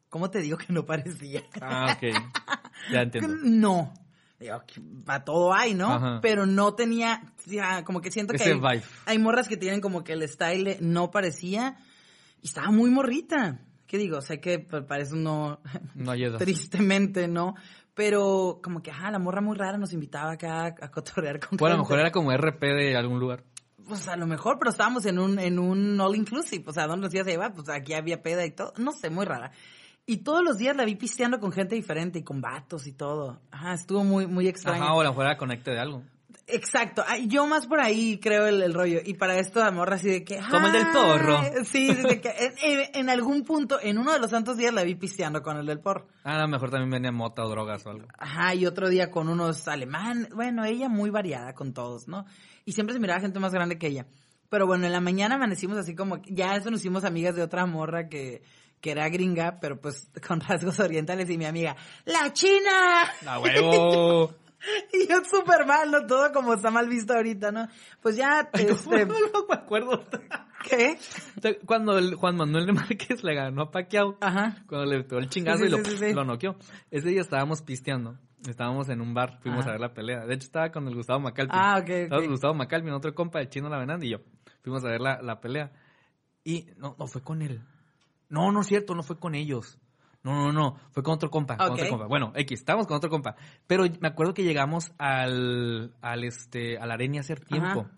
¿Cómo 0.09 0.31
te 0.31 0.41
digo 0.41 0.57
que 0.57 0.73
no 0.73 0.85
parecía? 0.85 1.43
Ah, 1.61 1.97
ok. 1.97 2.15
Ya 2.93 3.03
entiendo. 3.03 3.37
No. 3.43 3.93
digo, 4.39 4.63
para 5.05 5.25
todo 5.25 5.53
hay, 5.53 5.75
¿no? 5.75 5.93
Ajá. 5.93 6.21
Pero 6.23 6.47
no 6.47 6.75
tenía, 6.75 7.21
ya, 7.45 7.85
como 7.85 8.01
que 8.01 8.13
siento 8.13 8.33
que 8.33 8.37
Ese 8.37 8.53
hay, 8.53 8.59
vibe. 8.59 8.83
hay 9.05 9.19
morras 9.19 9.49
que 9.49 9.57
tienen 9.57 9.81
como 9.81 10.05
que 10.05 10.13
el 10.13 10.27
style 10.29 10.79
no 10.81 11.11
parecía 11.11 11.77
y 12.41 12.47
estaba 12.47 12.71
muy 12.71 12.89
morrita. 12.89 13.59
¿Qué 13.89 13.99
digo? 13.99 14.21
Sé 14.21 14.41
que 14.41 14.61
pues, 14.61 14.85
para 14.85 15.03
eso 15.03 15.17
no, 15.17 15.61
No 15.97 16.15
tristemente, 16.39 17.27
¿no? 17.27 17.57
Pero 17.95 18.61
como 18.63 18.81
que, 18.81 18.93
ajá, 18.93 19.11
la 19.11 19.19
morra 19.19 19.41
muy 19.41 19.57
rara 19.57 19.77
nos 19.77 19.93
invitaba 19.93 20.33
acá 20.33 20.67
a 20.67 20.91
cotorrear 20.91 21.41
con 21.41 21.57
Bueno, 21.59 21.75
a 21.75 21.79
lo 21.79 21.83
mejor 21.83 21.99
era 21.99 22.13
como 22.13 22.31
RP 22.33 22.63
de 22.63 22.97
algún 22.97 23.19
lugar. 23.19 23.43
Pues 23.89 24.07
a 24.07 24.17
lo 24.17 24.27
mejor, 24.27 24.59
pero 24.59 24.71
estábamos 24.71 25.05
en 25.07 25.19
un, 25.19 25.39
en 25.41 25.59
un 25.59 26.01
all 26.01 26.15
inclusive. 26.15 26.63
O 26.69 26.73
sea, 26.73 26.87
¿dónde 26.87 27.07
nos 27.07 27.15
ibas 27.15 27.27
a 27.27 27.31
llevar? 27.31 27.55
Pues 27.55 27.69
aquí 27.71 27.95
había 27.95 28.23
peda 28.23 28.47
y 28.47 28.53
todo. 28.53 28.73
No 28.77 28.93
sé, 28.93 29.11
muy 29.11 29.25
rara. 29.25 29.51
Y 30.11 30.17
todos 30.25 30.43
los 30.43 30.57
días 30.57 30.75
la 30.75 30.87
vi 30.87 30.95
pisteando 30.95 31.39
con 31.39 31.53
gente 31.53 31.75
diferente 31.75 32.21
y 32.21 32.23
con 32.23 32.41
vatos 32.41 32.87
y 32.87 32.93
todo. 32.93 33.43
Ajá, 33.51 33.75
estuvo 33.75 34.05
muy, 34.05 34.27
muy 34.27 34.49
extraño. 34.49 34.83
Ajá, 34.83 34.95
o 34.95 35.01
a 35.03 35.05
lo 35.05 35.11
mejor 35.11 35.27
era 35.27 35.37
conecte 35.37 35.71
de 35.71 35.79
algo. 35.79 36.03
Exacto. 36.47 37.05
Yo 37.27 37.47
más 37.47 37.67
por 37.67 37.79
ahí 37.79 38.19
creo 38.19 38.47
el, 38.47 38.63
el 38.63 38.73
rollo. 38.73 39.01
Y 39.05 39.15
para 39.15 39.39
esto 39.39 39.61
la 39.61 39.71
morra 39.71 39.97
así 39.97 40.09
de 40.09 40.25
que... 40.25 40.41
Como 40.51 40.69
el 40.69 40.73
del 40.73 40.87
porro. 40.95 41.43
Sí, 41.65 41.93
de 41.93 42.23
que 42.23 42.33
en 42.95 43.11
algún 43.11 43.45
punto, 43.45 43.79
en 43.83 43.99
uno 43.99 44.15
de 44.15 44.19
los 44.19 44.31
santos 44.31 44.57
días 44.57 44.73
la 44.73 44.83
vi 44.83 44.95
pisteando 44.95 45.43
con 45.43 45.59
el 45.59 45.67
del 45.67 45.81
porro. 45.81 46.09
Ah, 46.25 46.37
a 46.37 46.41
lo 46.41 46.49
mejor 46.49 46.71
también 46.71 46.89
venía 46.89 47.13
mota 47.13 47.45
o 47.45 47.51
drogas 47.51 47.85
o 47.85 47.91
algo. 47.91 48.07
Ajá, 48.17 48.55
y 48.55 48.65
otro 48.65 48.89
día 48.89 49.11
con 49.11 49.29
unos 49.29 49.69
alemanes. 49.69 50.31
Bueno, 50.31 50.65
ella 50.65 50.89
muy 50.89 51.11
variada 51.11 51.53
con 51.53 51.75
todos, 51.75 52.09
¿no? 52.09 52.25
Y 52.65 52.73
siempre 52.73 52.95
se 52.95 53.01
miraba 53.01 53.21
gente 53.21 53.41
más 53.41 53.53
grande 53.53 53.77
que 53.77 53.89
ella. 53.89 54.07
Pero 54.49 54.67
bueno, 54.67 54.87
en 54.87 54.93
la 54.93 55.03
mañana 55.03 55.35
amanecimos 55.35 55.77
así 55.77 55.95
como, 55.95 56.23
ya 56.25 56.57
eso 56.57 56.71
nos 56.71 56.81
hicimos 56.81 57.05
amigas 57.05 57.37
de 57.37 57.43
otra 57.43 57.67
morra 57.67 58.09
que, 58.09 58.41
que 58.81 58.91
era 58.93 59.09
gringa, 59.09 59.59
pero 59.61 59.81
pues 59.81 60.11
con 60.26 60.41
rasgos 60.41 60.81
orientales 60.81 61.29
y 61.31 61.39
mi 61.39 61.45
amiga, 61.47 61.76
¡La 62.05 62.33
China! 62.33 63.03
¡A 63.26 63.39
huevo! 63.39 64.35
Y 64.93 65.09
yo 65.09 65.22
súper 65.24 65.66
mal, 65.66 65.91
¿no? 65.91 66.05
Todo 66.07 66.33
como 66.33 66.55
está 66.55 66.72
mal 66.72 66.89
visto 66.89 67.14
ahorita, 67.14 67.53
¿no? 67.53 67.68
Pues 68.03 68.16
ya, 68.16 68.41
este, 68.53 69.07
no 69.07 69.47
me 69.49 69.55
acuerdo. 69.55 70.05
¿qué? 70.68 70.99
Cuando 71.64 71.97
el 71.97 72.14
Juan 72.16 72.37
Manuel 72.37 72.66
de 72.66 72.72
Márquez 72.72 73.22
le 73.22 73.35
ganó 73.35 73.62
a 73.62 73.70
Pacquiao, 73.70 74.16
Ajá. 74.20 74.64
cuando 74.66 74.87
le 74.87 75.05
pegó 75.05 75.20
el 75.20 75.29
chingazo 75.29 75.61
Sí, 75.61 75.66
y 75.66 75.68
lo, 75.68 75.85
sí, 75.85 76.12
lo 76.12 76.24
noqueó. 76.24 76.57
Ese 76.91 77.09
día 77.09 77.20
estábamos 77.20 77.62
pisteando. 77.62 78.18
Estábamos 78.49 78.89
en 78.89 79.01
un 79.01 79.14
bar, 79.14 79.39
fuimos 79.43 79.61
Ajá. 79.61 79.70
a 79.70 79.72
ver 79.72 79.81
la 79.81 79.95
pelea. 79.95 80.26
De 80.26 80.35
hecho, 80.35 80.47
estaba 80.47 80.70
con 80.70 80.87
el 80.87 80.95
Gustavo 80.95 81.20
Macalpi. 81.20 81.55
Ah, 81.57 81.79
ok. 81.81 81.89
Estaba 81.89 82.22
con 82.22 82.31
Gustavo 82.31 82.55
Macalpi, 82.55 82.91
otro 82.91 83.14
compa, 83.14 83.41
el 83.41 83.49
chino 83.49 83.68
Lavenán 83.68 84.03
y 84.03 84.11
yo. 84.11 84.18
Fuimos 84.62 84.85
a 84.85 84.89
ver 84.89 85.01
la, 85.01 85.20
la 85.22 85.41
pelea. 85.41 85.72
Y 86.45 86.66
no, 86.76 86.97
no 86.99 87.07
fue 87.07 87.22
con 87.22 87.43
él. 87.43 87.61
No, 88.29 88.53
no 88.53 88.61
es 88.61 88.66
cierto, 88.66 88.95
no 88.95 89.03
fue 89.03 89.18
con 89.18 89.35
ellos. 89.35 89.79
No, 90.24 90.35
no, 90.35 90.53
no, 90.53 90.76
fue 90.91 91.03
con 91.03 91.14
otro 91.14 91.31
compa, 91.31 91.57
con 91.57 91.68
Ok. 91.68 91.72
otro 91.74 91.89
compa. 91.91 92.07
Bueno, 92.07 92.33
X, 92.35 92.59
estábamos 92.61 92.87
con 92.87 92.97
otro 92.97 93.09
compa. 93.09 93.37
Pero 93.66 93.85
me 94.01 94.09
acuerdo 94.09 94.35
que 94.35 94.43
llegamos 94.43 94.93
al, 94.99 95.95
al 96.03 96.24
este, 96.24 96.76
a 96.79 96.87
la 96.87 96.95
arena 96.95 97.20
hacer 97.20 97.41
tiempo. 97.41 97.81
Ajá. 97.89 97.91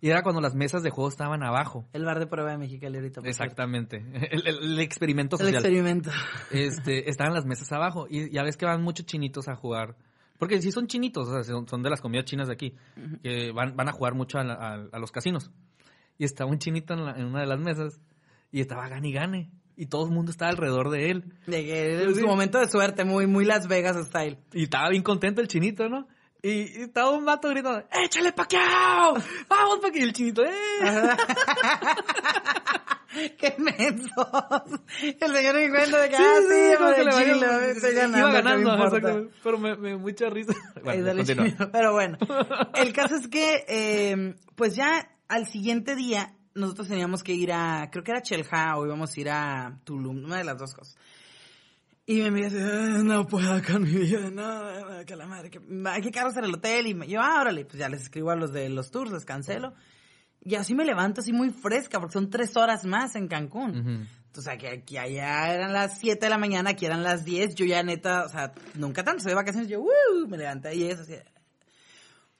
Y 0.00 0.10
era 0.10 0.22
cuando 0.22 0.40
las 0.40 0.54
mesas 0.54 0.82
de 0.82 0.90
juego 0.90 1.08
estaban 1.08 1.42
abajo. 1.42 1.88
El 1.92 2.04
bar 2.04 2.18
de 2.20 2.26
prueba 2.26 2.50
de 2.52 2.58
Mexicali 2.58 2.96
ahorita. 2.96 3.20
por 3.20 3.28
Exactamente. 3.28 3.96
El, 4.30 4.46
el- 4.46 4.62
el 4.72 4.78
experimento 4.80 5.36
cierto. 5.36 5.56
El 5.56 5.62
social. 5.62 5.72
experimento. 5.76 6.10
Este, 6.52 7.10
estaban 7.10 7.32
las 7.34 7.46
mesas 7.46 7.70
abajo. 7.72 8.06
Y 8.08 8.30
ya 8.30 8.42
ves 8.44 8.56
que 8.56 8.66
van 8.66 8.82
muchos 8.82 9.06
chinitos 9.06 9.48
a 9.48 9.56
jugar. 9.56 9.96
Porque 10.38 10.62
sí 10.62 10.70
son 10.70 10.86
chinitos, 10.86 11.26
o 11.28 11.32
sea, 11.32 11.42
son, 11.42 11.66
son 11.66 11.82
de 11.82 11.90
las 11.90 12.00
comidas 12.00 12.26
chinas 12.26 12.46
de 12.46 12.54
aquí. 12.54 12.74
Que 13.24 13.50
van, 13.50 13.74
van 13.76 13.88
a 13.88 13.92
jugar 13.92 14.14
mucho 14.14 14.38
a, 14.38 14.44
la- 14.44 14.54
a- 14.54 14.88
a 14.92 14.98
los 15.00 15.10
casinos. 15.10 15.50
Y 16.16 16.24
estaba 16.24 16.48
un 16.50 16.58
chinito 16.58 16.94
en, 16.94 17.04
la- 17.04 17.16
en 17.18 17.26
una 17.26 17.40
de 17.40 17.46
las 17.46 17.58
mesas. 17.58 18.00
Y 18.52 18.60
estaba 18.60 18.88
gane 18.88 19.08
y 19.08 19.12
gane. 19.12 19.50
Y 19.80 19.86
todo 19.86 20.06
el 20.06 20.10
mundo 20.10 20.32
estaba 20.32 20.50
alrededor 20.50 20.90
de 20.90 21.10
él. 21.12 21.24
De 21.46 21.64
que 21.64 22.02
en 22.02 22.12
Sí. 22.14 22.20
su 22.20 22.26
momento 22.26 22.58
de 22.58 22.68
suerte, 22.68 23.04
muy, 23.04 23.28
muy 23.28 23.44
Las 23.44 23.68
Vegas 23.68 23.96
style. 24.08 24.36
Y 24.52 24.64
estaba 24.64 24.88
bien 24.90 25.04
contento 25.04 25.40
el 25.40 25.46
chinito, 25.46 25.88
¿no? 25.88 26.08
Y, 26.42 26.50
y 26.50 26.82
estaba 26.82 27.10
un 27.10 27.24
vato 27.24 27.48
gritando, 27.48 27.84
¡échale 27.92 28.32
Paquiao! 28.32 29.14
¡Vamos 29.48 29.78
Paquiao! 29.80 30.00
Y 30.00 30.02
el 30.08 30.12
chinito, 30.12 30.44
¡eh! 30.44 30.50
¡Qué 33.38 33.54
mensos! 33.58 34.10
El 35.02 35.32
señor 35.34 35.54
me 35.54 35.70
cuenta 35.70 36.00
de 36.02 36.08
que, 36.10 36.16
Sí, 36.16 36.22
ah, 36.24 36.34
sí, 36.40 36.46
sí, 36.70 36.76
como 36.76 36.94
que 36.94 37.04
le 37.04 37.10
vaya- 37.10 37.34
chile, 37.34 37.70
estoy 37.70 37.94
ganando, 37.94 38.18
Iba 38.18 38.28
¿qué 38.28 38.36
me 38.36 38.42
ganando, 38.42 38.84
exactamente. 38.84 39.34
Pero 39.42 39.58
me, 39.58 39.76
me 39.76 39.96
mucha 39.96 40.28
risa. 40.30 40.52
Ay, 40.76 40.82
Bueno, 41.02 41.24
chino. 41.24 41.44
Pero 41.72 41.92
bueno, 41.92 42.18
el 42.74 42.92
caso 42.92 43.16
es 43.16 43.28
que, 43.28 43.64
eh, 43.68 44.34
pues 44.54 44.76
ya 44.76 45.08
al 45.28 45.46
siguiente 45.46 45.96
día, 45.96 46.34
nosotros 46.58 46.88
teníamos 46.88 47.22
que 47.22 47.32
ir 47.32 47.52
a, 47.52 47.88
creo 47.90 48.04
que 48.04 48.10
era 48.10 48.22
Chelja 48.22 48.76
o 48.76 48.84
íbamos 48.86 49.16
a 49.16 49.20
ir 49.20 49.30
a 49.30 49.78
Tulum, 49.84 50.24
una 50.24 50.36
de 50.38 50.44
las 50.44 50.58
dos 50.58 50.74
cosas. 50.74 50.96
Y 52.06 52.14
mi 52.16 52.24
amiga 52.26 52.48
dice, 52.48 52.62
"Ah, 52.64 53.02
no 53.04 53.26
puedo 53.26 53.62
con 53.62 53.82
mi 53.82 53.92
vida, 53.92 54.30
no, 54.30 54.98
no, 54.98 55.04
que 55.04 55.14
la 55.14 55.26
madre, 55.26 55.50
que 55.50 55.60
hay 55.86 56.00
que 56.00 56.10
carros 56.10 56.36
en 56.38 56.44
el 56.44 56.54
hotel. 56.54 56.86
Y 56.86 56.94
me- 56.94 57.06
yo, 57.06 57.20
ah, 57.20 57.40
órale, 57.40 57.64
pues 57.66 57.78
ya 57.78 57.88
les 57.88 58.02
escribo 58.02 58.30
a 58.30 58.36
los 58.36 58.50
de 58.52 58.68
los 58.70 58.90
tours, 58.90 59.12
les 59.12 59.24
cancelo. 59.26 59.74
Y 60.40 60.54
así 60.54 60.74
me 60.74 60.84
levanto 60.86 61.20
así 61.20 61.32
muy 61.32 61.50
fresca, 61.50 61.98
porque 62.00 62.14
son 62.14 62.30
tres 62.30 62.56
horas 62.56 62.86
más 62.86 63.14
en 63.16 63.28
Cancún. 63.28 63.78
Ujú. 63.78 64.06
Entonces, 64.26 64.48
aquí, 64.48 64.66
aquí 64.66 64.96
allá 64.96 65.52
eran 65.52 65.72
las 65.72 65.98
7 65.98 66.26
de 66.26 66.30
la 66.30 66.38
mañana, 66.38 66.70
aquí 66.70 66.86
eran 66.86 67.02
las 67.02 67.24
10. 67.24 67.54
Yo 67.56 67.66
ya 67.66 67.82
neta, 67.82 68.24
o 68.24 68.28
sea, 68.30 68.52
nunca 68.74 69.04
tanto, 69.04 69.22
soy 69.22 69.30
de 69.30 69.34
vacaciones. 69.36 69.68
Yo, 69.68 69.80
"Uh", 69.80 70.26
me 70.28 70.38
levanté 70.38 70.74
y 70.76 70.84
eso. 70.84 71.02
Así. 71.02 71.14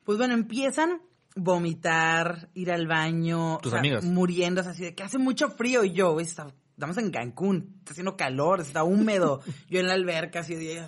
Pues 0.04 0.16
bueno, 0.16 0.32
empiezan 0.32 1.02
vomitar, 1.37 2.49
ir 2.55 2.70
al 2.70 2.87
baño. 2.87 3.59
Tus 3.62 3.70
o 3.70 3.72
sea, 3.72 3.81
amigas. 3.81 4.05
Muriéndose 4.05 4.70
así 4.70 4.83
de 4.85 4.95
que 4.95 5.03
hace 5.03 5.18
mucho 5.18 5.51
frío. 5.51 5.85
Y 5.85 5.93
yo, 5.93 6.18
está- 6.20 6.53
estamos 6.72 6.99
en 6.99 7.11
Cancún, 7.11 7.76
está 7.79 7.93
haciendo 7.93 8.16
calor, 8.16 8.61
está 8.61 8.85
húmedo. 8.85 9.41
yo 9.68 9.81
en 9.81 9.87
la 9.89 9.95
alberca, 9.95 10.41
así 10.41 10.55
de, 10.55 10.87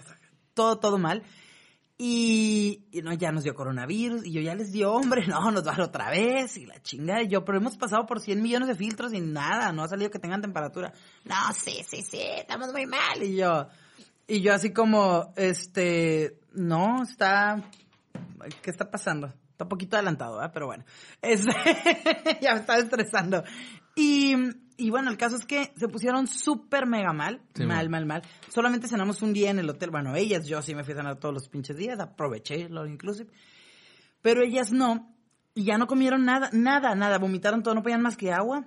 todo, 0.54 0.78
todo 0.78 0.98
mal. 0.98 1.22
Y, 2.02 2.86
y 2.92 3.02
no, 3.02 3.12
ya 3.12 3.30
nos 3.30 3.44
dio 3.44 3.54
coronavirus 3.54 4.24
y 4.24 4.32
yo 4.32 4.40
ya 4.40 4.54
les 4.54 4.72
dio, 4.72 4.90
hombre, 4.94 5.26
no, 5.28 5.50
nos 5.50 5.66
va 5.66 5.72
a 5.72 5.76
dar 5.76 5.82
otra 5.82 6.10
vez 6.10 6.56
y 6.56 6.64
la 6.64 6.80
chingada. 6.80 7.22
Y 7.22 7.28
yo, 7.28 7.44
pero 7.44 7.58
hemos 7.58 7.76
pasado 7.76 8.06
por 8.06 8.20
100 8.20 8.40
millones 8.40 8.68
de 8.68 8.74
filtros 8.74 9.12
y 9.12 9.20
nada, 9.20 9.70
no 9.72 9.82
ha 9.82 9.88
salido 9.88 10.10
que 10.10 10.18
tengan 10.18 10.40
temperatura. 10.40 10.94
No, 11.24 11.34
sí, 11.54 11.82
sí, 11.86 12.00
sí, 12.02 12.20
estamos 12.22 12.72
muy 12.72 12.86
mal. 12.86 13.22
Y 13.22 13.36
yo, 13.36 13.66
y 14.26 14.40
yo 14.40 14.54
así 14.54 14.72
como, 14.72 15.34
este, 15.36 16.38
no, 16.54 17.02
está, 17.02 17.62
¿qué 18.62 18.70
está 18.70 18.90
pasando? 18.90 19.34
Está 19.60 19.66
un 19.66 19.68
poquito 19.68 19.96
adelantado, 19.96 20.42
¿eh? 20.42 20.48
pero 20.54 20.64
bueno, 20.68 20.84
Este, 21.20 21.52
ya 22.40 22.54
me 22.54 22.60
estaba 22.60 22.78
estresando. 22.78 23.44
Y, 23.94 24.34
y 24.78 24.88
bueno, 24.88 25.10
el 25.10 25.18
caso 25.18 25.36
es 25.36 25.44
que 25.44 25.74
se 25.76 25.86
pusieron 25.86 26.26
súper 26.28 26.86
mega 26.86 27.12
mal, 27.12 27.42
Sí, 27.54 27.66
mal, 27.66 27.90
mal, 27.90 28.06
mal. 28.06 28.22
Solamente 28.48 28.88
cenamos 28.88 29.20
un 29.20 29.34
día 29.34 29.50
en 29.50 29.58
el 29.58 29.68
hotel. 29.68 29.90
Bueno, 29.90 30.16
ellas, 30.16 30.46
yo 30.46 30.62
sí 30.62 30.74
me 30.74 30.82
fui 30.82 30.94
a 30.94 30.96
cenar 30.96 31.16
todos 31.18 31.34
los 31.34 31.50
pinches 31.50 31.76
días, 31.76 32.00
aproveché 32.00 32.70
lo 32.70 32.86
inclusive. 32.86 33.30
Pero 34.22 34.42
ellas 34.42 34.72
no, 34.72 35.14
y 35.54 35.64
ya 35.64 35.76
no 35.76 35.86
comieron 35.86 36.24
nada, 36.24 36.48
nada, 36.54 36.94
nada, 36.94 37.18
vomitaron 37.18 37.62
todo, 37.62 37.74
no 37.74 37.82
podían 37.82 38.00
más 38.00 38.16
que 38.16 38.32
agua. 38.32 38.64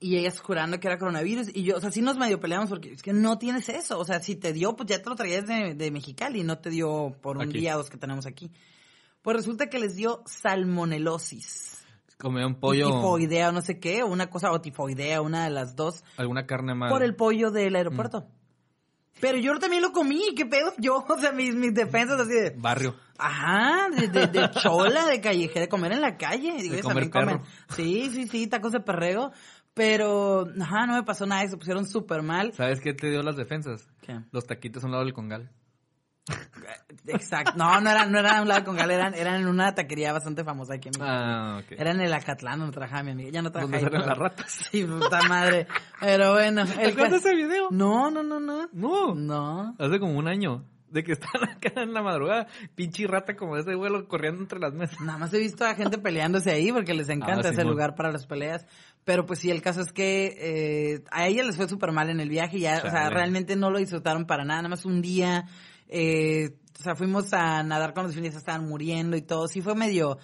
Y 0.00 0.16
ellas 0.16 0.40
jurando 0.40 0.80
que 0.80 0.88
era 0.88 0.96
coronavirus. 0.96 1.50
Y 1.54 1.64
yo, 1.64 1.76
o 1.76 1.80
sea, 1.80 1.90
sí 1.90 2.00
nos 2.00 2.16
medio 2.16 2.40
peleamos 2.40 2.70
porque 2.70 2.92
es 2.92 3.02
que 3.02 3.12
no 3.12 3.36
tienes 3.36 3.68
eso. 3.68 3.98
O 3.98 4.04
sea, 4.06 4.20
si 4.20 4.34
te 4.34 4.54
dio, 4.54 4.76
pues 4.76 4.88
ya 4.88 5.02
te 5.02 5.10
lo 5.10 5.14
traías 5.14 5.44
de, 5.46 5.74
de 5.74 5.90
Mexicali, 5.90 6.42
no 6.42 6.56
te 6.56 6.70
dio 6.70 7.14
por 7.20 7.36
un 7.36 7.42
Aquí. 7.50 7.58
día 7.58 7.74
o 7.74 7.78
dos 7.80 7.90
que 7.90 7.98
tenemos 7.98 8.24
aquí. 8.24 8.50
Pues 9.26 9.38
resulta 9.38 9.66
que 9.66 9.80
les 9.80 9.96
dio 9.96 10.22
salmonelosis. 10.24 11.84
Comía 12.16 12.46
un 12.46 12.52
Y 12.52 12.60
pollo, 12.60 12.86
tifoidea 12.86 13.48
o 13.48 13.52
no 13.52 13.60
sé 13.60 13.80
qué, 13.80 14.04
o 14.04 14.06
una 14.06 14.30
cosa, 14.30 14.52
o 14.52 14.60
tifoidea, 14.60 15.20
una 15.20 15.42
de 15.42 15.50
las 15.50 15.74
dos, 15.74 16.04
alguna 16.16 16.46
carne 16.46 16.76
más. 16.76 16.92
por 16.92 17.02
el 17.02 17.16
pollo 17.16 17.50
del 17.50 17.74
aeropuerto. 17.74 18.20
Mm. 18.20 19.20
Pero 19.20 19.38
yo 19.38 19.58
también 19.58 19.82
lo 19.82 19.90
comí, 19.90 20.32
¿qué 20.36 20.46
pedo? 20.46 20.72
Yo, 20.78 21.04
o 21.08 21.18
sea, 21.18 21.32
mis, 21.32 21.56
mis 21.56 21.74
defensas 21.74 22.20
así 22.20 22.34
de... 22.34 22.54
Barrio. 22.56 22.94
Ajá, 23.18 23.88
de, 23.90 24.06
de, 24.06 24.28
de 24.28 24.48
chola, 24.62 25.06
de 25.06 25.20
callejera, 25.20 25.62
de 25.62 25.68
comer 25.68 25.90
en 25.90 26.02
la 26.02 26.16
calle. 26.16 26.62
Digo, 26.62 26.76
De 26.76 26.82
comer 26.82 27.10
comen. 27.10 27.40
Sí, 27.70 28.10
sí, 28.12 28.28
sí, 28.28 28.46
tacos 28.46 28.70
de 28.70 28.78
perreo. 28.78 29.32
Pero, 29.74 30.46
ajá, 30.60 30.86
no 30.86 30.94
me 30.94 31.02
pasó 31.02 31.26
nada, 31.26 31.44
se 31.48 31.56
pusieron 31.56 31.84
súper 31.88 32.22
mal. 32.22 32.52
¿Sabes 32.52 32.80
qué 32.80 32.94
te 32.94 33.10
dio 33.10 33.24
las 33.24 33.36
defensas? 33.36 33.88
¿Qué? 34.02 34.20
Los 34.30 34.46
taquitos 34.46 34.84
a 34.84 34.86
un 34.86 34.92
lado 34.92 35.04
del 35.04 35.14
congal. 35.14 35.50
Exacto. 37.06 37.52
No, 37.56 37.80
no 37.80 37.90
eran, 37.90 38.10
no 38.10 38.18
eran 38.18 38.36
a 38.38 38.42
un 38.42 38.48
lado 38.48 38.64
con 38.64 38.76
gal, 38.76 38.90
eran, 38.90 39.14
eran 39.14 39.36
en 39.40 39.46
una 39.46 39.74
taquería 39.74 40.12
bastante 40.12 40.42
famosa 40.44 40.74
aquí 40.74 40.88
en 40.88 40.92
México. 40.98 41.06
Ah, 41.08 41.60
ok. 41.62 41.72
Era 41.78 41.92
en 41.92 42.00
el 42.00 42.12
Acatlán 42.12 42.58
donde 42.58 42.72
trabajaba 42.74 43.02
mi 43.04 43.12
amiga. 43.12 43.30
Ya 43.30 43.42
no 43.42 43.52
trabaja 43.52 43.72
¿Dónde 43.78 43.90
pero- 43.90 44.06
las 44.06 44.18
ratas? 44.18 44.50
Sí, 44.70 44.84
puta 44.84 45.22
madre. 45.28 45.66
Pero 46.00 46.32
bueno. 46.32 46.64
¿Te 46.66 46.82
el 46.84 46.96
de 46.96 47.16
ese 47.16 47.34
video? 47.34 47.68
No, 47.70 48.10
no, 48.10 48.22
no, 48.22 48.40
no. 48.40 48.68
No. 48.72 49.14
No. 49.14 49.74
Hace 49.78 50.00
como 50.00 50.18
un 50.18 50.26
año. 50.28 50.64
De 50.90 51.02
que 51.04 51.12
están 51.18 51.44
acá 51.48 51.82
en 51.82 51.92
la 51.92 52.02
madrugada. 52.02 52.46
Pinche 52.74 53.06
rata 53.06 53.36
como 53.36 53.56
ese 53.56 53.74
vuelo 53.74 54.06
corriendo 54.08 54.40
entre 54.40 54.58
las 54.58 54.72
mesas. 54.72 55.00
Nada 55.00 55.18
más 55.18 55.32
he 55.34 55.38
visto 55.38 55.64
a 55.64 55.74
gente 55.74 55.98
peleándose 55.98 56.50
ahí 56.50 56.72
porque 56.72 56.94
les 56.94 57.08
encanta 57.08 57.48
Ah, 57.48 57.52
ese 57.52 57.64
lugar 57.64 57.94
para 57.94 58.10
las 58.10 58.26
peleas. 58.26 58.66
Pero 59.04 59.26
pues 59.26 59.38
sí, 59.40 59.50
el 59.50 59.62
caso 59.62 59.80
es 59.82 59.92
que 59.92 60.34
eh, 60.38 61.04
a 61.12 61.26
ella 61.26 61.44
les 61.44 61.56
fue 61.56 61.68
súper 61.68 61.92
mal 61.92 62.08
en 62.10 62.18
el 62.20 62.28
viaje. 62.28 62.58
Ya, 62.58 62.82
o 62.84 62.90
sea, 62.90 63.10
realmente 63.10 63.54
no 63.56 63.70
lo 63.70 63.78
disfrutaron 63.78 64.26
para 64.26 64.44
nada. 64.44 64.62
Nada 64.62 64.70
más 64.70 64.84
un 64.84 65.02
día. 65.02 65.44
Eh, 65.88 66.56
o 66.78 66.82
sea, 66.82 66.94
fuimos 66.94 67.32
a 67.32 67.62
nadar 67.62 67.94
con 67.94 68.04
los 68.04 68.14
delfines, 68.14 68.36
estaban 68.36 68.68
muriendo 68.68 69.16
y 69.16 69.22
todo. 69.22 69.48
Sí 69.48 69.60
fue 69.62 69.74
medio, 69.74 70.18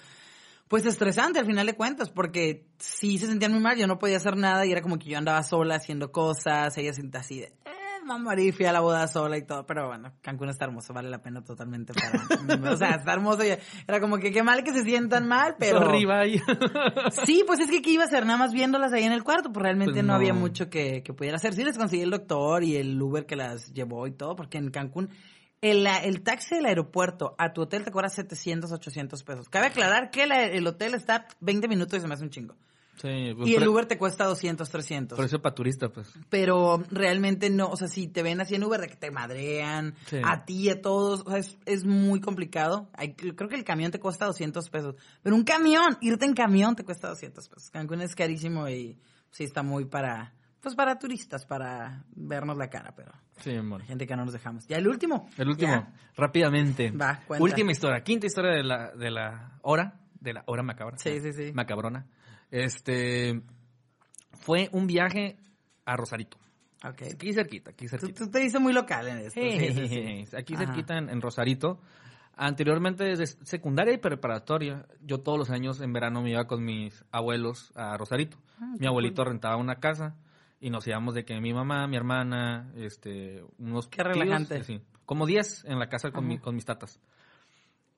pues 0.68 0.84
estresante 0.86 1.38
al 1.38 1.46
final 1.46 1.66
de 1.66 1.74
cuentas, 1.74 2.10
porque 2.10 2.66
sí 2.78 3.18
se 3.18 3.26
sentían 3.26 3.52
muy 3.52 3.60
mal. 3.60 3.76
Yo 3.76 3.86
no 3.86 3.98
podía 3.98 4.16
hacer 4.18 4.36
nada 4.36 4.64
y 4.66 4.72
era 4.72 4.82
como 4.82 4.98
que 4.98 5.08
yo 5.10 5.18
andaba 5.18 5.42
sola 5.42 5.76
haciendo 5.76 6.12
cosas. 6.12 6.76
Ella 6.78 6.92
sienta 6.92 7.20
así 7.20 7.40
de, 7.40 7.46
"Eh, 7.64 8.04
me 8.06 8.18
morí, 8.18 8.50
fui 8.52 8.66
a 8.66 8.72
la 8.72 8.80
boda 8.80 9.06
sola 9.06 9.38
y 9.38 9.46
todo, 9.46 9.64
pero 9.64 9.86
bueno, 9.86 10.12
Cancún 10.22 10.48
está 10.48 10.64
hermoso, 10.64 10.92
vale 10.92 11.08
la 11.08 11.22
pena 11.22 11.42
totalmente 11.42 11.92
para... 11.94 12.72
o 12.72 12.76
sea, 12.76 12.96
está 12.96 13.12
hermoso 13.12 13.44
y 13.44 13.50
era 13.86 14.00
como 14.00 14.18
que 14.18 14.32
qué 14.32 14.42
mal 14.42 14.64
que 14.64 14.72
se 14.72 14.82
sientan 14.82 15.26
mal, 15.28 15.54
pero... 15.58 15.78
Arriba 15.80 16.22
sí, 17.24 17.44
pues 17.46 17.60
es 17.60 17.70
que 17.70 17.80
¿qué 17.80 17.90
iba 17.90 18.02
a 18.02 18.06
hacer? 18.06 18.26
Nada 18.26 18.38
más 18.38 18.52
viéndolas 18.52 18.92
ahí 18.92 19.04
en 19.04 19.12
el 19.12 19.22
cuarto, 19.22 19.52
pues 19.52 19.62
realmente 19.62 19.92
Pues 19.92 20.02
no. 20.04 20.08
no. 20.08 20.14
había 20.16 20.34
mucho 20.34 20.68
que, 20.68 21.02
que 21.04 21.12
pudiera 21.14 21.36
hacer. 21.36 21.54
Sí 21.54 21.62
les 21.64 21.78
conseguí 21.78 22.02
el 22.02 22.10
doctor 22.10 22.64
y 22.64 22.76
el 22.76 23.00
Uber 23.00 23.24
que 23.24 23.36
las 23.36 23.72
llevó 23.72 24.06
y 24.08 24.12
todo, 24.12 24.34
porque 24.36 24.58
en 24.58 24.70
Cancún... 24.70 25.08
El, 25.62 25.86
el 25.86 26.22
taxi 26.22 26.56
del 26.56 26.66
aeropuerto 26.66 27.34
a 27.38 27.52
tu 27.52 27.62
hotel 27.62 27.84
te 27.84 27.90
cobra 27.92 28.08
700, 28.08 28.72
800 28.72 29.22
pesos. 29.22 29.48
Cabe 29.48 29.68
aclarar 29.68 30.10
que 30.10 30.26
la- 30.26 30.44
el 30.44 30.66
hotel 30.66 30.94
está 30.94 31.26
20 31.40 31.68
minutos 31.68 31.98
y 31.98 32.02
se 32.02 32.08
me 32.08 32.14
hace 32.14 32.24
un 32.24 32.30
chingo. 32.30 32.54
Sí, 33.00 33.32
pues 33.36 33.48
Y 33.48 33.54
el 33.54 33.66
Uber 33.66 33.86
te 33.86 33.96
cuesta 33.96 34.26
200, 34.26 34.68
300. 34.68 35.16
Precio 35.18 35.40
para 35.40 35.54
turista, 35.54 35.88
pues. 35.88 36.12
Pero 36.28 36.82
realmente 36.90 37.48
no, 37.48 37.68
o 37.68 37.76
sea, 37.76 37.88
si 37.88 38.06
te 38.06 38.22
ven 38.22 38.40
así 38.40 38.54
en 38.56 38.64
Uber 38.64 38.80
de 38.80 38.88
que 38.88 38.96
te 38.96 39.10
madrean, 39.10 39.94
Sí. 40.06 40.18
a 40.22 40.44
ti, 40.44 40.68
a 40.68 40.82
todos, 40.82 41.22
o 41.26 41.30
sea, 41.30 41.38
es, 41.38 41.56
es 41.64 41.84
muy 41.84 42.20
complicado. 42.20 42.88
Hay- 42.92 43.14
creo 43.14 43.48
que 43.48 43.56
el 43.56 43.64
camión 43.64 43.92
te 43.92 43.98
cuesta 43.98 44.26
200 44.26 44.68
pesos. 44.68 44.96
Pero 45.22 45.34
un 45.36 45.44
camión, 45.44 45.96
irte 46.00 46.26
en 46.26 46.34
camión 46.34 46.76
te 46.76 46.84
cuesta 46.84 47.08
200 47.08 47.48
pesos. 47.48 47.70
Cancún 47.70 48.02
es 48.02 48.14
carísimo 48.14 48.68
y 48.68 48.98
sí 49.30 49.44
está 49.44 49.62
muy 49.62 49.84
para, 49.86 50.34
pues 50.62 50.74
para 50.74 50.98
turistas, 50.98 51.44
para 51.44 52.04
vernos 52.14 52.56
la 52.56 52.68
cara, 52.70 52.94
pero 52.96 53.12
Sí, 53.40 53.50
hay 53.50 53.86
gente 53.86 54.06
que 54.06 54.14
no 54.14 54.24
nos 54.24 54.32
dejamos. 54.32 54.66
Ya 54.68 54.76
el 54.76 54.86
último. 54.86 55.28
El 55.36 55.48
último, 55.48 55.72
Ya. 55.72 55.92
rápidamente. 56.16 56.90
Va, 56.92 57.20
cuenta. 57.26 57.42
Última 57.42 57.72
historia, 57.72 58.02
quinta 58.04 58.26
historia 58.26 58.52
de 58.52 58.62
la, 58.62 58.92
de 58.92 59.10
la 59.10 59.58
hora, 59.62 60.00
de 60.20 60.32
la 60.34 60.44
hora 60.46 60.62
macabra. 60.62 60.96
Sí, 60.98 61.20
sí, 61.20 61.32
sí. 61.32 61.52
Macabrona. 61.52 62.06
Este, 62.50 63.42
fue 64.32 64.68
un 64.72 64.86
viaje 64.86 65.36
a 65.84 65.96
Rosarito. 65.96 66.38
Ok. 66.84 67.02
Aquí 67.14 67.32
cerquita, 67.32 67.70
aquí 67.70 67.88
cerquita. 67.88 68.24
tú 68.24 68.30
te 68.30 68.38
dices 68.40 68.60
muy 68.60 68.72
local 68.72 69.08
en 69.08 69.18
esto. 69.18 69.40
Sí, 69.40 69.72
sí, 69.72 69.88
sí. 69.88 70.24
Aquí 70.36 70.54
Ajá. 70.54 70.66
cerquita 70.66 70.96
en, 70.98 71.08
en 71.08 71.20
Rosarito. 71.20 71.80
Anteriormente, 72.36 73.04
desde 73.04 73.26
secundaria 73.44 73.92
y 73.92 73.98
preparatoria, 73.98 74.86
yo 75.00 75.18
todos 75.20 75.38
los 75.38 75.50
años 75.50 75.80
en 75.80 75.92
verano 75.92 76.22
me 76.22 76.30
iba 76.30 76.46
con 76.46 76.64
mis 76.64 77.04
abuelos 77.10 77.72
a 77.74 77.96
Rosarito. 77.96 78.38
Ah, 78.58 78.74
mi 78.78 78.86
abuelito 78.86 79.22
rentaba 79.24 79.56
una 79.56 79.76
casa 79.76 80.16
y 80.62 80.70
nos 80.70 80.86
íbamos 80.86 81.14
de 81.14 81.24
que 81.26 81.38
mi 81.40 81.52
mamá, 81.52 81.86
mi 81.88 81.96
hermana, 81.96 82.72
este, 82.76 83.42
unos 83.58 83.88
Qué 83.88 84.02
tíos, 84.02 84.14
relajante. 84.16 84.56
así, 84.58 84.80
como 85.04 85.26
10 85.26 85.64
en 85.66 85.78
la 85.78 85.88
casa 85.88 86.10
con, 86.12 86.26
mi- 86.26 86.38
con 86.38 86.54
mis 86.54 86.64
tatas. 86.64 86.98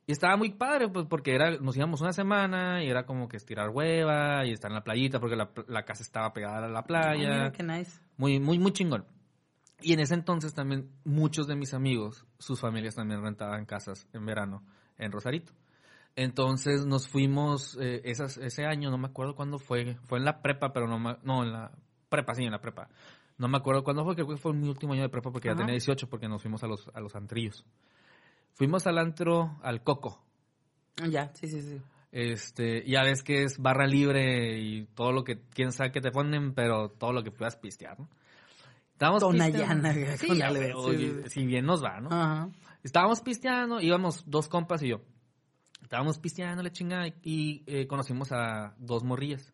Y 0.06 0.12
estaba 0.12 0.36
muy 0.36 0.50
padre, 0.50 0.88
pues, 0.88 1.06
porque 1.08 1.34
era, 1.34 1.50
nos 1.58 1.76
íbamos 1.76 2.00
una 2.00 2.12
semana 2.12 2.82
y 2.82 2.88
era 2.88 3.06
como 3.06 3.28
que 3.28 3.36
estirar 3.36 3.70
hueva 3.70 4.44
y 4.46 4.52
estar 4.52 4.70
en 4.70 4.74
la 4.74 4.82
playita, 4.84 5.20
porque 5.20 5.36
la, 5.36 5.50
la 5.68 5.84
casa 5.84 6.02
estaba 6.02 6.32
pegada 6.32 6.66
a 6.66 6.68
la 6.70 6.82
playa. 6.84 7.18
mira, 7.18 7.52
qué 7.52 7.62
nice. 7.62 8.00
Muy, 8.16 8.40
muy, 8.40 8.58
muy 8.58 8.72
chingón. 8.72 9.04
Y 9.80 9.92
en 9.92 10.00
ese 10.00 10.14
entonces 10.14 10.54
también 10.54 10.90
muchos 11.04 11.46
de 11.46 11.56
mis 11.56 11.74
amigos, 11.74 12.26
sus 12.38 12.60
familias 12.60 12.94
también 12.94 13.22
rentaban 13.22 13.66
casas 13.66 14.06
en 14.14 14.24
verano 14.24 14.62
en 14.98 15.12
Rosarito. 15.12 15.52
Entonces 16.16 16.86
nos 16.86 17.08
fuimos 17.08 17.76
eh, 17.80 18.00
esas, 18.04 18.36
ese 18.38 18.64
año, 18.66 18.90
no 18.90 18.98
me 18.98 19.08
acuerdo 19.08 19.34
cuándo 19.34 19.58
fue, 19.58 19.96
fue 20.04 20.18
en 20.18 20.24
la 20.24 20.40
prepa, 20.42 20.72
pero 20.72 20.86
no, 20.86 20.98
no 21.22 21.42
en 21.42 21.52
la 21.52 21.72
prepa, 22.14 22.34
sí, 22.34 22.44
en 22.44 22.52
la 22.52 22.60
prepa. 22.60 22.88
No 23.38 23.48
me 23.48 23.58
acuerdo 23.58 23.82
cuándo 23.82 24.04
fue, 24.04 24.14
creo 24.14 24.28
que 24.28 24.36
fue 24.36 24.52
mi 24.52 24.68
último 24.68 24.92
año 24.92 25.02
de 25.02 25.08
prepa 25.08 25.30
porque 25.30 25.48
Ajá. 25.48 25.56
ya 25.56 25.60
tenía 25.60 25.72
18 25.74 26.08
porque 26.08 26.28
nos 26.28 26.42
fuimos 26.42 26.62
a 26.62 26.66
los, 26.66 26.88
a 26.94 27.00
los 27.00 27.14
antrillos. 27.16 27.64
Fuimos 28.54 28.86
al 28.86 28.98
antro, 28.98 29.58
al 29.62 29.82
Coco. 29.82 30.22
Ah, 31.02 31.08
Ya, 31.08 31.34
sí, 31.34 31.48
sí, 31.48 31.60
sí. 31.60 31.80
Este, 32.12 32.88
ya 32.88 33.02
ves 33.02 33.24
que 33.24 33.42
es 33.42 33.58
barra 33.58 33.86
libre 33.88 34.60
y 34.60 34.84
todo 34.94 35.10
lo 35.10 35.24
que, 35.24 35.40
quién 35.52 35.72
sabe 35.72 35.90
que 35.90 36.00
te 36.00 36.12
ponen, 36.12 36.54
pero 36.54 36.90
todo 36.90 37.12
lo 37.12 37.24
que 37.24 37.32
puedas 37.32 37.56
pistear, 37.56 37.98
¿no? 37.98 38.08
Estábamos 38.92 39.20
Tonayana. 39.20 39.92
Sí, 40.16 40.28
con 40.28 40.36
sí, 40.36 40.72
oye, 40.76 41.22
sí. 41.24 41.30
si 41.30 41.46
bien 41.46 41.66
nos 41.66 41.82
va, 41.82 42.00
¿no? 42.00 42.10
Ajá. 42.12 42.48
Estábamos 42.84 43.20
pisteando, 43.22 43.80
íbamos 43.80 44.30
dos 44.30 44.46
compas 44.46 44.82
y 44.82 44.90
yo. 44.90 45.00
Estábamos 45.82 46.18
pisteando 46.18 46.62
la 46.62 46.70
chingada 46.70 47.08
y, 47.08 47.14
y, 47.22 47.64
eh, 47.66 47.86
conocimos 47.86 48.30
a 48.30 48.74
dos 48.78 49.02
morrillas. 49.04 49.53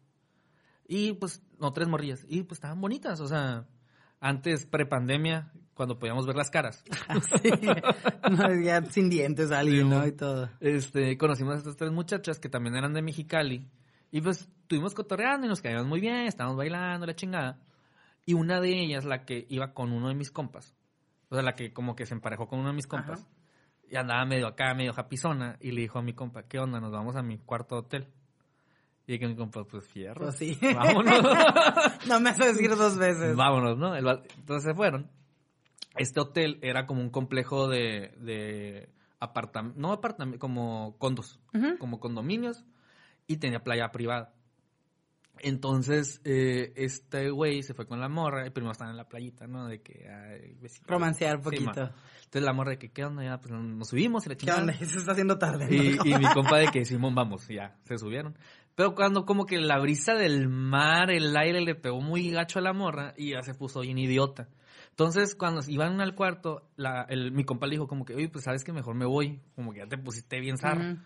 Y 0.93 1.12
pues, 1.12 1.41
no, 1.61 1.72
tres 1.72 1.86
morrillas. 1.86 2.26
Y 2.28 2.43
pues 2.43 2.57
estaban 2.57 2.80
bonitas, 2.80 3.20
o 3.20 3.28
sea, 3.28 3.64
antes 4.18 4.66
prepandemia, 4.66 5.53
cuando 5.74 6.01
podíamos 6.01 6.26
ver 6.26 6.34
las 6.34 6.51
caras. 6.51 6.82
Sí. 7.43 7.53
No, 8.28 8.61
ya 8.61 8.82
sin 8.86 9.09
dientes 9.09 9.53
alguien, 9.53 9.84
Sí, 9.84 9.88
¿no? 9.88 10.05
Y 10.05 10.11
todo. 10.11 10.51
Este, 10.59 11.16
conocimos 11.16 11.55
a 11.55 11.59
estas 11.59 11.76
tres 11.76 11.93
muchachas 11.93 12.41
que 12.41 12.49
también 12.49 12.74
eran 12.74 12.93
de 12.93 13.03
Mexicali. 13.03 13.70
Y 14.11 14.20
pues 14.20 14.49
estuvimos 14.62 14.93
cotorreando 14.93 15.47
y 15.47 15.49
nos 15.49 15.61
caíamos 15.61 15.86
muy 15.86 16.01
bien, 16.01 16.26
estábamos 16.26 16.57
bailando, 16.57 17.07
la 17.07 17.14
chingada. 17.14 17.61
Y 18.26 18.34
una 18.34 18.61
de 18.61 18.82
ellas, 18.82 19.05
la 19.05 19.24
que 19.24 19.47
iba 19.49 19.72
con 19.72 19.93
uno 19.93 20.09
de 20.09 20.16
mis 20.16 20.32
compas, 20.32 20.74
o 21.28 21.36
sea, 21.36 21.45
la 21.45 21.55
que 21.55 21.72
como 21.72 21.95
que 21.95 22.05
se 22.05 22.14
emparejó 22.14 22.49
con 22.49 22.59
uno 22.59 22.70
de 22.70 22.74
mis 22.74 22.88
compas, 22.88 23.20
Ajá. 23.20 23.30
y 23.88 23.95
andaba 23.95 24.24
medio 24.24 24.49
acá, 24.49 24.74
medio 24.74 24.93
japizona, 24.93 25.57
y 25.61 25.70
le 25.70 25.82
dijo 25.82 26.01
a 26.01 26.03
mi 26.03 26.14
compa, 26.14 26.43
¿qué 26.49 26.59
onda? 26.59 26.80
Nos 26.80 26.91
vamos 26.91 27.14
a 27.14 27.22
mi 27.22 27.38
cuarto 27.38 27.76
hotel. 27.76 28.09
Y 29.11 29.18
que 29.18 29.26
mi 29.26 29.34
compa, 29.34 29.64
pues 29.64 29.88
fierro. 29.88 30.26
Pues 30.26 30.36
sí. 30.36 30.56
Vámonos. 30.62 31.20
No 32.06 32.20
me 32.20 32.30
hace 32.30 32.46
decir 32.46 32.70
dos 32.76 32.96
veces. 32.96 33.34
Vámonos, 33.34 33.76
¿no? 33.76 33.96
El 33.96 34.06
Entonces 34.06 34.62
se 34.62 34.74
fueron. 34.74 35.11
Este 35.96 36.20
hotel 36.20 36.61
era 36.62 36.86
como 36.86 37.00
un 37.00 37.11
complejo 37.11 37.66
de, 37.66 38.14
de 38.18 38.88
apartamentos, 39.18 39.80
no 39.80 39.92
apartamentos, 39.92 40.40
como 40.40 40.96
condos, 40.98 41.40
como 41.80 41.98
condominios, 41.98 42.64
y 43.26 43.38
tenía 43.38 43.64
playa 43.64 43.90
privada. 43.90 44.32
Entonces, 45.42 46.20
eh, 46.24 46.72
este 46.76 47.30
güey 47.30 47.62
se 47.62 47.72
fue 47.72 47.86
con 47.86 47.98
la 47.98 48.08
morra, 48.08 48.46
y 48.46 48.50
primero 48.50 48.72
estaban 48.72 48.92
en 48.92 48.98
la 48.98 49.08
playita, 49.08 49.46
¿no? 49.46 49.66
De 49.66 49.80
que, 49.80 50.06
ay. 50.08 50.58
Romancear 50.86 51.38
Sí, 51.38 51.42
poquito. 51.42 51.90
Entonces 52.24 52.42
la 52.42 52.52
morra 52.52 52.72
de 52.72 52.78
que, 52.78 52.90
¿qué 52.90 53.04
onda? 53.04 53.24
Ya, 53.24 53.40
pues 53.40 53.52
nos 53.52 53.88
subimos 53.88 54.26
y 54.26 54.28
la 54.28 54.34
¿Qué 54.34 54.40
chingada. 54.40 54.61
onda? 54.61 54.72
Se 54.78 54.98
está 54.98 55.12
haciendo 55.12 55.38
tarde. 55.38 55.66
¿no? 55.66 55.74
Y, 56.04 56.12
y 56.12 56.18
mi 56.18 56.26
compa 56.34 56.58
de 56.58 56.68
que 56.68 56.84
Simón, 56.84 57.14
vamos, 57.14 57.48
y 57.50 57.54
ya, 57.54 57.76
se 57.84 57.96
subieron. 57.96 58.36
Pero 58.75 58.95
cuando 58.95 59.25
como 59.27 59.47
que 59.47 59.59
la 59.59 59.79
brisa 59.79 60.14
del 60.14 60.49
mar, 60.49 61.11
el 61.11 61.37
aire 61.37 61.61
le 61.61 61.75
pegó 61.75 62.01
muy 62.01 62.31
gacho 62.31 62.59
a 62.59 62.62
la 62.62 62.73
morra 62.73 63.14
y 63.16 63.33
ya 63.33 63.43
se 63.43 63.55
puso 63.55 63.81
bien 63.81 63.99
idiota. 63.99 64.49
Entonces, 64.91 65.35
cuando 65.35 65.61
iban 65.66 66.01
al 66.01 66.14
cuarto, 66.14 66.68
la, 66.77 67.03
el, 67.09 67.33
mi 67.33 67.45
compa 67.45 67.66
le 67.66 67.73
dijo 67.73 67.87
como 67.87 68.05
que, 68.05 68.14
oye, 68.14 68.29
pues 68.29 68.45
sabes 68.45 68.64
que 68.64 68.73
mejor 68.73 68.95
me 68.95 69.07
voy, 69.07 69.41
como 69.55 69.73
que 69.73 69.79
ya 69.81 69.87
te 69.87 69.99
pusiste 69.99 70.41
bien 70.41 70.57
zarra. 70.59 70.93
Ujú. 70.93 71.01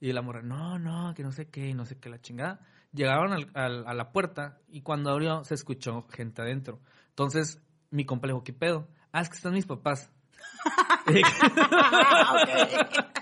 Y 0.00 0.12
la 0.12 0.22
morra, 0.22 0.42
no, 0.42 0.78
no, 0.78 1.14
que 1.14 1.22
no 1.22 1.32
sé 1.32 1.48
qué, 1.48 1.72
no 1.74 1.84
sé 1.86 1.98
qué, 1.98 2.10
la 2.10 2.20
chingada. 2.20 2.60
Llegaron 2.92 3.32
al- 3.32 3.50
al- 3.54 3.86
a 3.86 3.94
la 3.94 4.12
puerta 4.12 4.58
y 4.68 4.82
cuando 4.82 5.10
abrió 5.10 5.42
se 5.44 5.54
escuchó 5.54 6.06
gente 6.10 6.42
adentro. 6.42 6.80
Entonces, 7.10 7.60
mi 7.90 8.04
compa 8.04 8.26
le 8.26 8.34
dijo, 8.34 8.44
¿qué 8.44 8.52
pedo? 8.52 8.88
Ah, 9.12 9.22
es 9.22 9.28
que 9.30 9.36
están 9.36 9.52
mis 9.54 9.66
papás. 9.66 10.10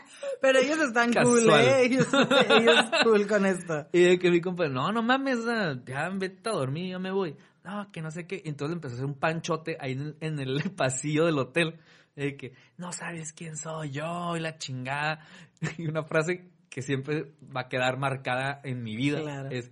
Pero 0.45 0.59
ellos 0.59 0.79
están 0.79 1.11
Casual. 1.13 1.41
cool, 1.43 1.51
¿eh? 1.55 1.85
Ellos, 1.87 2.07
ellos 2.51 2.85
cool 3.03 3.27
con 3.27 3.47
esto. 3.47 3.87
Y 3.93 4.03
de 4.03 4.19
que 4.19 4.31
mi 4.31 4.41
compa, 4.43 4.69
no, 4.69 4.93
no 4.93 5.03
mames, 5.03 5.39
ya 5.87 6.11
vete 6.11 6.49
a 6.51 6.53
dormir, 6.53 6.91
ya 6.91 6.99
me 6.99 7.11
voy. 7.11 7.35
No, 7.65 7.91
que 7.91 8.03
no 8.03 8.11
sé 8.11 8.27
qué. 8.27 8.43
Entonces 8.45 8.75
empezó 8.75 8.93
a 8.95 8.97
hacer 8.97 9.07
un 9.07 9.19
panchote 9.19 9.79
ahí 9.81 9.93
en, 9.93 10.17
en 10.21 10.39
el 10.39 10.71
pasillo 10.77 11.25
del 11.25 11.39
hotel. 11.39 11.79
De 12.15 12.37
que, 12.37 12.53
no 12.77 12.93
sabes 12.93 13.33
quién 13.33 13.57
soy 13.57 13.91
yo, 13.93 14.37
y 14.37 14.41
la 14.41 14.59
chingada. 14.59 15.21
Y 15.79 15.87
una 15.89 16.05
frase 16.05 16.51
que 16.69 16.83
siempre 16.83 17.33
va 17.57 17.63
a 17.63 17.69
quedar 17.69 17.97
marcada 17.99 18.61
en 18.65 18.83
mi 18.83 18.97
vida 18.97 19.21
Claro. 19.23 19.49
es, 19.51 19.71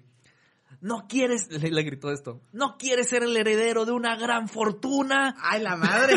no 0.80 1.06
quieres, 1.06 1.48
le, 1.50 1.70
le 1.70 1.82
gritó 1.82 2.10
esto, 2.10 2.40
no 2.52 2.76
quieres 2.78 3.08
ser 3.10 3.22
el 3.24 3.36
heredero 3.36 3.84
de 3.84 3.92
una 3.92 4.16
gran 4.16 4.48
fortuna. 4.48 5.36
Ay, 5.42 5.60
la 5.62 5.76
madre. 5.76 6.14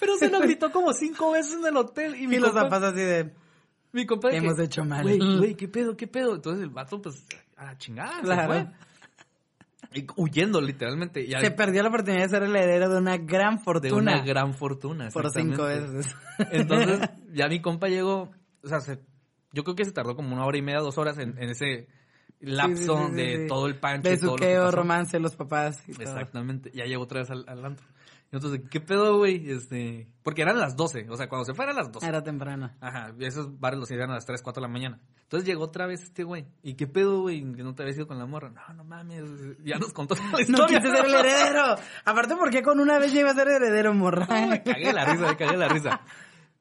Pero 0.00 0.16
se 0.16 0.28
lo 0.30 0.40
gritó 0.40 0.72
como 0.72 0.92
cinco 0.92 1.32
veces 1.32 1.54
en 1.54 1.66
el 1.66 1.76
hotel. 1.76 2.16
Y, 2.20 2.26
mi 2.26 2.36
y 2.36 2.38
los 2.40 2.50
compa- 2.50 2.62
papás 2.62 2.82
así 2.84 3.00
de... 3.00 3.32
Mi 3.92 4.06
compa 4.06 4.30
de 4.30 4.36
Hemos 4.38 4.54
que, 4.56 4.62
hecho 4.64 4.84
mal. 4.84 5.02
Güey, 5.02 5.18
güey, 5.18 5.54
¿qué 5.54 5.68
pedo, 5.68 5.96
qué 5.96 6.06
pedo? 6.06 6.34
Entonces 6.36 6.62
el 6.62 6.70
vato, 6.70 7.00
pues, 7.02 7.26
a 7.56 7.66
la 7.66 7.78
chingada, 7.78 8.20
Claro. 8.22 8.54
se 8.54 8.64
fue. 8.64 8.72
Y 9.92 10.06
huyendo, 10.16 10.60
literalmente. 10.60 11.20
Y 11.22 11.30
Se 11.30 11.36
al- 11.36 11.54
perdió 11.56 11.82
la 11.82 11.88
oportunidad 11.88 12.22
de 12.22 12.28
ser 12.28 12.42
el 12.44 12.54
heredero 12.54 12.88
de 12.88 12.98
una 12.98 13.16
gran 13.18 13.56
de 13.56 13.62
fortuna. 13.64 13.96
una 14.14 14.22
gran 14.24 14.54
fortuna. 14.54 15.08
Por 15.12 15.30
cinco 15.30 15.64
veces. 15.64 16.14
Entonces, 16.52 17.00
ya 17.32 17.48
mi 17.48 17.60
compa 17.60 17.88
llegó, 17.88 18.30
o 18.62 18.68
sea, 18.68 18.80
se- 18.80 19.00
yo 19.52 19.64
creo 19.64 19.74
que 19.74 19.84
se 19.84 19.90
tardó 19.92 20.14
como 20.14 20.32
una 20.34 20.46
hora 20.46 20.56
y 20.58 20.62
media, 20.62 20.78
dos 20.78 20.96
horas 20.96 21.18
en, 21.18 21.36
en 21.38 21.50
ese 21.50 21.88
lapso 22.38 22.96
Sí, 22.96 23.02
sí, 23.02 23.06
sí, 23.06 23.10
sí, 23.10 23.14
de 23.16 23.36
sí. 23.38 23.46
todo 23.48 23.66
el 23.66 23.80
pancho 23.80 24.12
y 24.12 24.16
todo 24.18 24.30
lo 24.30 24.36
que 24.36 24.44
Besuqueo, 24.46 24.64
pasó. 24.66 24.76
romance, 24.76 25.18
los 25.18 25.34
papás. 25.34 25.82
y 25.88 25.92
todo. 25.92 26.02
Exactamente. 26.04 26.70
Ya 26.72 26.84
llegó 26.84 27.02
otra 27.02 27.20
vez 27.22 27.30
al, 27.30 27.44
al 27.48 27.64
antro. 27.64 27.86
Entonces, 28.32 28.62
¿qué 28.70 28.80
pedo, 28.80 29.18
güey? 29.18 29.50
Este, 29.50 30.08
porque 30.22 30.42
eran 30.42 30.58
las 30.58 30.76
12, 30.76 31.06
o 31.10 31.16
sea, 31.16 31.28
cuando 31.28 31.44
se 31.44 31.52
fueran 31.54 31.74
las 31.74 31.90
12. 31.90 32.06
Era 32.06 32.22
temprano. 32.22 32.70
Ajá, 32.80 33.12
esos 33.18 33.58
bares 33.58 33.78
los 33.80 33.88
cierran 33.88 34.10
a 34.10 34.14
las 34.14 34.24
3, 34.26 34.40
4 34.42 34.60
de 34.60 34.68
la 34.68 34.72
mañana. 34.72 35.00
Entonces 35.22 35.48
llegó 35.48 35.64
otra 35.64 35.86
vez 35.86 36.02
este 36.02 36.22
güey. 36.22 36.46
¿Y 36.62 36.74
qué 36.74 36.86
pedo, 36.86 37.22
güey? 37.22 37.40
Que 37.54 37.62
no 37.64 37.74
te 37.74 37.82
habías 37.82 37.96
ido 37.96 38.06
con 38.06 38.18
la 38.18 38.26
morra. 38.26 38.50
No, 38.50 38.74
no 38.74 38.84
mames. 38.84 39.24
Ya 39.64 39.78
nos 39.78 39.92
contó 39.92 40.14
toda 40.14 40.28
la 40.28 40.32
No 40.34 40.40
historia. 40.40 40.80
quise 40.80 40.90
ser 40.96 41.06
el 41.06 41.14
heredero. 41.14 41.74
Aparte, 42.04 42.36
¿por 42.36 42.50
qué 42.50 42.62
con 42.62 42.78
una 42.78 42.98
vez 42.98 43.12
ya 43.12 43.20
iba 43.20 43.30
a 43.30 43.34
ser 43.34 43.48
heredero, 43.48 43.94
morra? 43.94 44.26
No, 44.28 44.46
me 44.48 44.62
cagué 44.62 44.92
la 44.92 45.04
risa, 45.04 45.26
me 45.28 45.36
cagué 45.36 45.56
la 45.56 45.68
risa. 45.68 46.00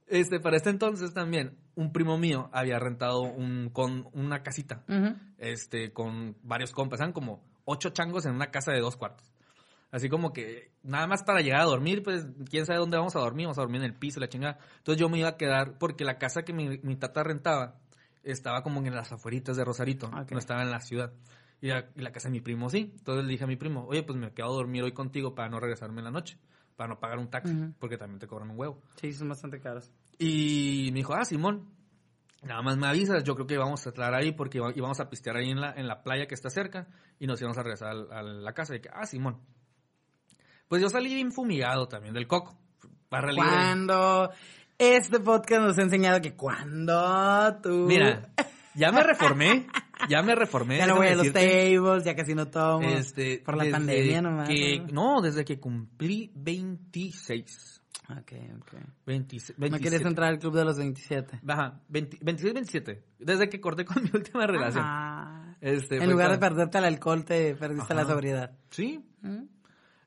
Este, 0.08 0.40
para 0.40 0.58
este 0.58 0.72
entonces 0.72 1.14
también, 1.14 1.56
un 1.76 1.92
primo 1.92 2.18
mío 2.18 2.50
había 2.52 2.80
rentado 2.80 3.22
un, 3.22 3.70
con 3.72 4.08
una 4.14 4.42
casita, 4.42 4.84
este, 5.38 5.94
con 5.94 6.36
varios 6.42 6.72
compas, 6.72 7.00
eran 7.00 7.14
como 7.14 7.44
ocho 7.66 7.92
changos 7.92 8.26
en 8.26 8.34
una 8.34 8.50
casa 8.50 8.72
de 8.72 8.80
dos 8.80 8.98
cuartos. 8.98 9.32
Así 9.92 10.08
como 10.10 10.34
que 10.34 10.72
nada 10.84 11.08
más 11.08 11.24
para 11.24 11.42
llegar 11.42 11.62
a 11.62 11.66
dormir, 11.66 12.04
pues 12.04 12.28
quién 12.50 12.66
sabe 12.66 12.78
dónde 12.80 12.98
vamos 12.98 13.16
a 13.16 13.20
dormir, 13.20 13.48
vamos 13.48 13.58
a 13.58 13.62
dormir 13.62 13.82
en 13.82 13.86
el 13.92 13.96
piso, 13.96 14.20
la 14.20 14.30
chingada. 14.30 14.60
Entonces 14.78 15.00
yo 15.00 15.10
me 15.10 15.18
iba 15.18 15.30
a 15.30 15.38
quedar 15.38 15.78
porque 15.80 16.04
la 16.06 16.18
casa 16.20 16.44
que 16.44 16.54
mi, 16.54 16.78
mi 16.84 16.96
tata 16.96 17.24
rentaba 17.24 17.80
estaba 18.24 18.62
como 18.62 18.82
en 18.86 18.94
las 18.94 19.12
afueritas 19.12 19.58
de 19.58 19.66
Rosarito, 19.66 20.08
Ok. 20.08 20.32
no 20.32 20.38
estaba 20.40 20.62
en 20.62 20.70
la 20.72 20.80
ciudad. 20.80 21.12
Y 21.62 21.68
la, 21.70 21.90
y 21.96 22.02
la 22.02 22.12
casa 22.12 22.28
de 22.30 22.34
mi 22.34 22.42
primo 22.42 22.70
sí. 22.70 22.94
Entonces 22.98 23.26
le 23.26 23.32
dije 23.32 23.44
a 23.44 23.48
mi 23.48 23.56
primo, 23.58 23.86
oye, 23.88 24.04
pues 24.04 24.18
me 24.18 24.32
quedo 24.32 24.48
a 24.48 24.54
dormir 24.54 24.84
hoy 24.84 24.92
contigo 24.94 25.34
para 25.36 25.50
no 25.50 25.60
regresarme 25.60 26.00
en 26.00 26.06
la 26.06 26.12
noche, 26.12 26.38
para 26.76 26.88
no 26.90 27.00
pagar 27.00 27.18
un 27.18 27.30
taxi, 27.30 27.54
porque 27.80 27.98
también 27.98 28.20
te 28.20 28.28
cobran 28.28 28.52
un 28.52 28.60
huevo. 28.60 28.82
Sí, 28.96 29.12
son 29.12 29.28
bastante 29.30 29.60
caros. 29.60 29.92
Y 30.20 30.90
me 30.92 30.98
dijo, 31.00 31.14
ah, 31.16 31.26
Simón, 31.26 31.68
nada 32.44 32.62
más 32.62 32.78
me 32.78 32.88
avisas, 32.88 33.24
yo 33.24 33.36
creo 33.36 33.48
que 33.48 33.56
íbamos 33.56 33.86
a 33.86 33.90
estar 33.90 34.14
ahí 34.14 34.32
porque 34.34 34.60
íbamos 34.76 35.00
a 35.00 35.10
pistear 35.10 35.36
ahí 35.38 35.50
en 35.50 35.60
la, 35.60 35.74
en 35.74 35.88
la 35.88 36.04
playa 36.04 36.28
que 36.28 36.36
está 36.36 36.50
cerca 36.50 36.88
y 37.20 37.26
nos 37.28 37.42
íbamos 37.42 37.58
a 37.58 37.64
regresar 37.64 37.90
al- 37.90 38.12
a, 38.12 38.22
la 38.22 38.54
casa. 38.54 38.76
Y 38.76 38.82
que, 38.82 38.90
ah, 38.94 39.06
Simón. 39.06 39.40
Pues 40.70 40.82
yo 40.82 40.90
salí 40.90 41.14
bien 41.14 41.32
fumigado 41.34 41.88
también 41.88 42.14
del 42.14 42.28
coco. 42.28 42.56
Para 43.10 43.32
libre. 43.32 43.50
Cuando 43.50 44.30
este 44.78 45.20
podcast 45.20 45.62
nos 45.64 45.78
ha 45.80 45.82
enseñado 45.82 46.22
que 46.22 46.36
cuando 46.36 47.58
tú... 47.62 47.86
Mira, 47.88 48.30
ya 48.76 48.92
me 48.92 49.02
reformé, 49.04 49.66
ya 50.08 50.22
me 50.22 50.36
reformé. 50.36 50.78
ya 50.78 50.86
no 50.88 50.96
voy 50.98 51.08
a 51.08 51.16
los 51.16 51.34
tables, 51.34 52.04
ya 52.06 52.16
casi 52.16 52.36
no 52.36 52.48
tomo. 52.50 52.88
Este, 52.88 53.40
por 53.40 53.58
la 53.58 53.70
pandemia 53.72 54.22
nomás. 54.22 54.48
que- 54.48 54.80
¿no? 54.92 55.16
no, 55.16 55.22
desde 55.22 55.44
que 55.44 55.60
cumplí 55.60 56.32
26. 56.36 57.82
Ok, 58.12 58.32
ok. 58.60 58.74
26 59.06 59.58
No 59.60 59.66
querías 59.66 59.82
27. 59.82 60.08
entrar 60.08 60.30
al 60.30 60.40
club 60.40 60.54
de 60.56 60.66
los 60.66 60.78
27. 60.78 61.42
Ajá, 61.48 61.80
20 61.90 62.18
26, 62.22 62.54
27. 62.54 63.04
Desde 63.20 63.50
que 63.50 63.60
corté 63.60 63.86
con 63.86 64.04
mi 64.04 64.10
última 64.14 64.46
relación. 64.48 64.84
Ah. 64.88 65.56
Este, 65.62 65.98
en 65.98 66.10
lugar 66.12 66.32
de 66.32 66.38
perderte 66.38 66.78
al 66.78 66.86
alcohol, 66.86 67.26
te 67.26 67.56
perdiste 67.56 67.92
Ajá. 67.94 68.04
la 68.04 68.06
sobriedad. 68.08 68.52
Sí. 68.70 69.04
¿Mm? 69.22 69.44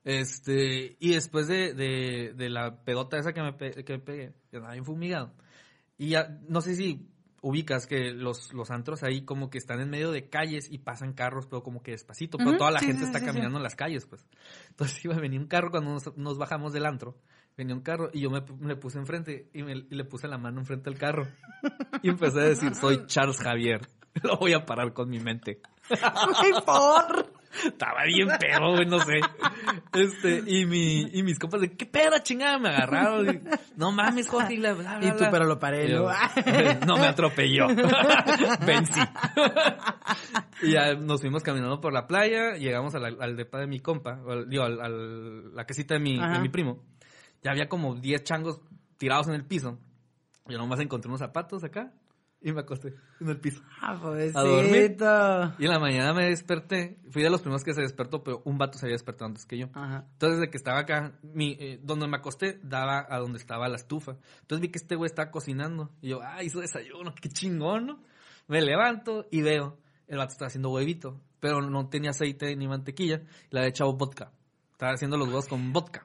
Este, 0.05 0.97
y 0.99 1.13
después 1.15 1.47
de, 1.47 1.75
de, 1.75 2.33
de 2.35 2.49
la 2.51 2.83
pedota 2.85 3.19
esa 3.19 3.33
que 3.33 3.43
me, 3.43 3.53
pe- 3.53 3.85
que 3.85 3.93
me 3.95 3.99
pegué, 4.01 4.33
yo 4.51 4.59
andaba 4.59 4.73
bien 4.75 4.85
fumigado. 4.85 5.33
Y 5.99 6.09
ya, 6.11 6.39
no 6.49 6.61
sé 6.61 6.75
si 6.75 7.09
ubicas 7.41 7.87
que 7.87 8.13
los, 8.13 8.53
los 8.53 8.71
antros 8.71 9.03
ahí 9.03 9.25
como 9.25 9.51
que 9.51 9.59
están 9.59 9.81
en 9.81 9.91
medio 9.91 10.13
de 10.13 10.29
calles 10.29 10.69
y 10.71 10.79
pasan 10.79 11.13
carros, 11.13 11.47
pero 11.47 11.63
como 11.63 11.83
que 11.83 11.91
despacito, 11.93 12.39
pero 12.39 12.57
toda 12.57 12.71
la 12.71 12.79
sí, 12.81 12.87
gente 12.87 13.01
sí, 13.03 13.07
está 13.07 13.19
sí, 13.21 13.27
caminando 13.27 13.59
en 13.59 13.63
las 13.65 13.75
calles, 13.77 14.07
pues. 14.07 14.27
Entonces 14.71 15.05
iba 15.05 15.15
a 15.15 15.21
venir 15.21 15.41
un 15.41 15.47
carro 15.49 15.71
cuando 15.71 15.91
nos, 15.91 16.17
nos 16.17 16.39
bajamos 16.39 16.73
del 16.73 16.87
antro. 16.87 17.17
Venía 17.57 17.75
un 17.75 17.83
carro 17.83 18.11
y 18.13 18.21
yo 18.23 18.31
me, 18.31 18.41
me 18.41 18.69
le 18.69 18.77
puse 18.77 18.99
enfrente 18.99 19.49
y, 19.53 19.63
me- 19.63 19.73
y 19.91 19.95
le 19.95 20.05
puse 20.05 20.27
la 20.27 20.39
mano 20.39 20.61
enfrente 20.61 20.89
al 20.89 20.97
carro. 20.99 21.27
Y 22.03 22.09
empecé 22.09 22.41
a 22.41 22.45
decir, 22.45 22.75
soy 22.75 23.07
Charles 23.07 23.39
Javier. 23.39 23.81
Lo 24.23 24.37
voy 24.39 24.53
a 24.55 24.65
parar 24.65 24.93
con 24.93 25.09
mi 25.11 25.19
mente. 25.21 25.61
Ay, 25.91 26.53
por. 26.65 27.33
Estaba 27.65 28.05
bien 28.07 28.29
pedo, 28.41 28.71
güey, 28.75 28.87
no 28.87 28.99
sé. 29.01 29.21
Este, 29.93 30.43
y 30.47 30.65
mi, 30.67 31.03
y 31.13 31.23
mis 31.23 31.39
compas 31.39 31.61
de, 31.61 31.77
¿qué 31.77 31.85
pedo, 31.87 32.19
chingada? 32.23 32.59
Me 32.59 32.71
agarraron. 32.71 33.29
y, 33.29 33.41
no 33.77 33.93
mames, 33.93 34.29
Jorge. 34.29 34.55
Y, 34.55 34.59
bla, 34.59 34.73
bla, 34.73 34.99
bla, 34.99 35.07
Y 35.09 35.11
tú, 35.13 35.19
bla". 35.19 35.31
pero 35.31 35.45
lo 35.45 35.59
paré, 35.59 35.89
yo, 35.91 36.09
¿no? 36.87 36.97
me 36.97 37.07
atropelló. 37.07 37.67
Vencí. 38.67 39.01
y 40.63 40.73
ya 40.73 40.95
nos 40.95 41.21
fuimos 41.21 41.43
caminando 41.43 41.81
por 41.81 41.93
la 41.93 42.07
playa, 42.07 42.57
llegamos 42.57 42.95
a 42.95 42.99
la- 42.99 43.15
al 43.21 43.37
depa 43.37 43.59
de 43.59 43.67
mi 43.67 43.81
compa, 43.81 44.21
o 44.25 44.33
al- 44.33 44.49
digo, 44.49 44.65
al, 44.65 44.81
al- 44.81 45.55
la 45.55 45.65
casita 45.67 45.95
de 45.95 46.01
mi, 46.01 46.19
de 46.19 46.39
mi 46.39 46.49
primo. 46.49 46.83
Ya 47.43 47.51
había 47.51 47.69
como 47.69 47.95
10 47.97 48.23
changos 48.25 48.61
tirados 48.99 49.29
en 49.29 49.35
el 49.35 49.45
piso. 49.45 49.79
Yo 50.49 50.59
nomás 50.59 50.81
encontré 50.81 51.09
unos 51.09 51.21
zapatos 51.21 51.65
acá 51.65 51.93
y 52.43 52.53
me 52.53 52.61
acosté 52.61 52.95
en 53.21 53.29
el 53.29 53.39
piso. 53.39 53.63
Ah, 53.81 53.95
dormir. 53.95 54.97
pobrecito. 54.97 55.55
Y 55.59 55.65
en 55.65 55.71
la 55.71 55.79
mañana 55.79 56.13
me 56.13 56.27
desperté. 56.27 56.99
Fui 57.11 57.23
de 57.23 57.31
los 57.31 57.41
primeros 57.41 57.63
que 57.63 57.73
se 57.73 57.83
despertó, 57.83 58.23
pero 58.23 58.43
un 58.45 58.59
vato 58.59 58.79
se 58.79 58.87
había 58.87 58.95
despertado 58.95 59.27
antes 59.27 59.47
que 59.47 59.59
yo. 59.59 59.69
Ajá. 59.75 60.07
Entonces, 60.13 60.41
desde 60.41 60.51
que 60.51 60.57
estaba 60.57 60.81
acá, 60.81 61.19
mi, 61.23 61.57
eh, 61.59 61.81
donde 61.83 62.09
me 62.09 62.17
acosté, 62.17 62.59
daba 62.63 63.07
a 63.09 63.19
donde 63.19 63.39
estaba 63.39 63.69
la 63.69 63.77
estufa. 63.77 64.17
Entonces 64.41 64.61
vi 64.61 64.71
que 64.71 64.79
este 64.79 64.97
güey 64.97 65.07
estaba 65.07 65.31
cocinando. 65.31 65.91
Y 66.01 66.11
yo, 66.11 66.21
ah, 66.23 66.43
hizo 66.43 66.61
desayuno, 66.61 67.15
qué 67.21 67.29
chingón, 67.29 67.87
¿no? 67.87 68.03
Me 68.49 68.61
levanto 68.61 69.27
y 69.31 69.43
veo, 69.43 69.79
el 70.09 70.19
vato 70.19 70.33
está 70.33 70.47
haciendo 70.47 70.71
huevito, 70.71 71.21
pero 71.39 71.61
no 71.63 71.89
tenía 71.89 72.11
aceite 72.11 72.57
ni 72.57 72.67
mantequilla. 72.67 73.23
Le 73.51 73.61
había 73.61 73.71
echado 73.71 73.93
vodka. 73.97 74.33
Estaba 74.73 74.93
haciendo 74.93 75.17
los 75.17 75.29
huevos 75.29 75.47
con 75.47 75.73
vodka. 75.73 76.05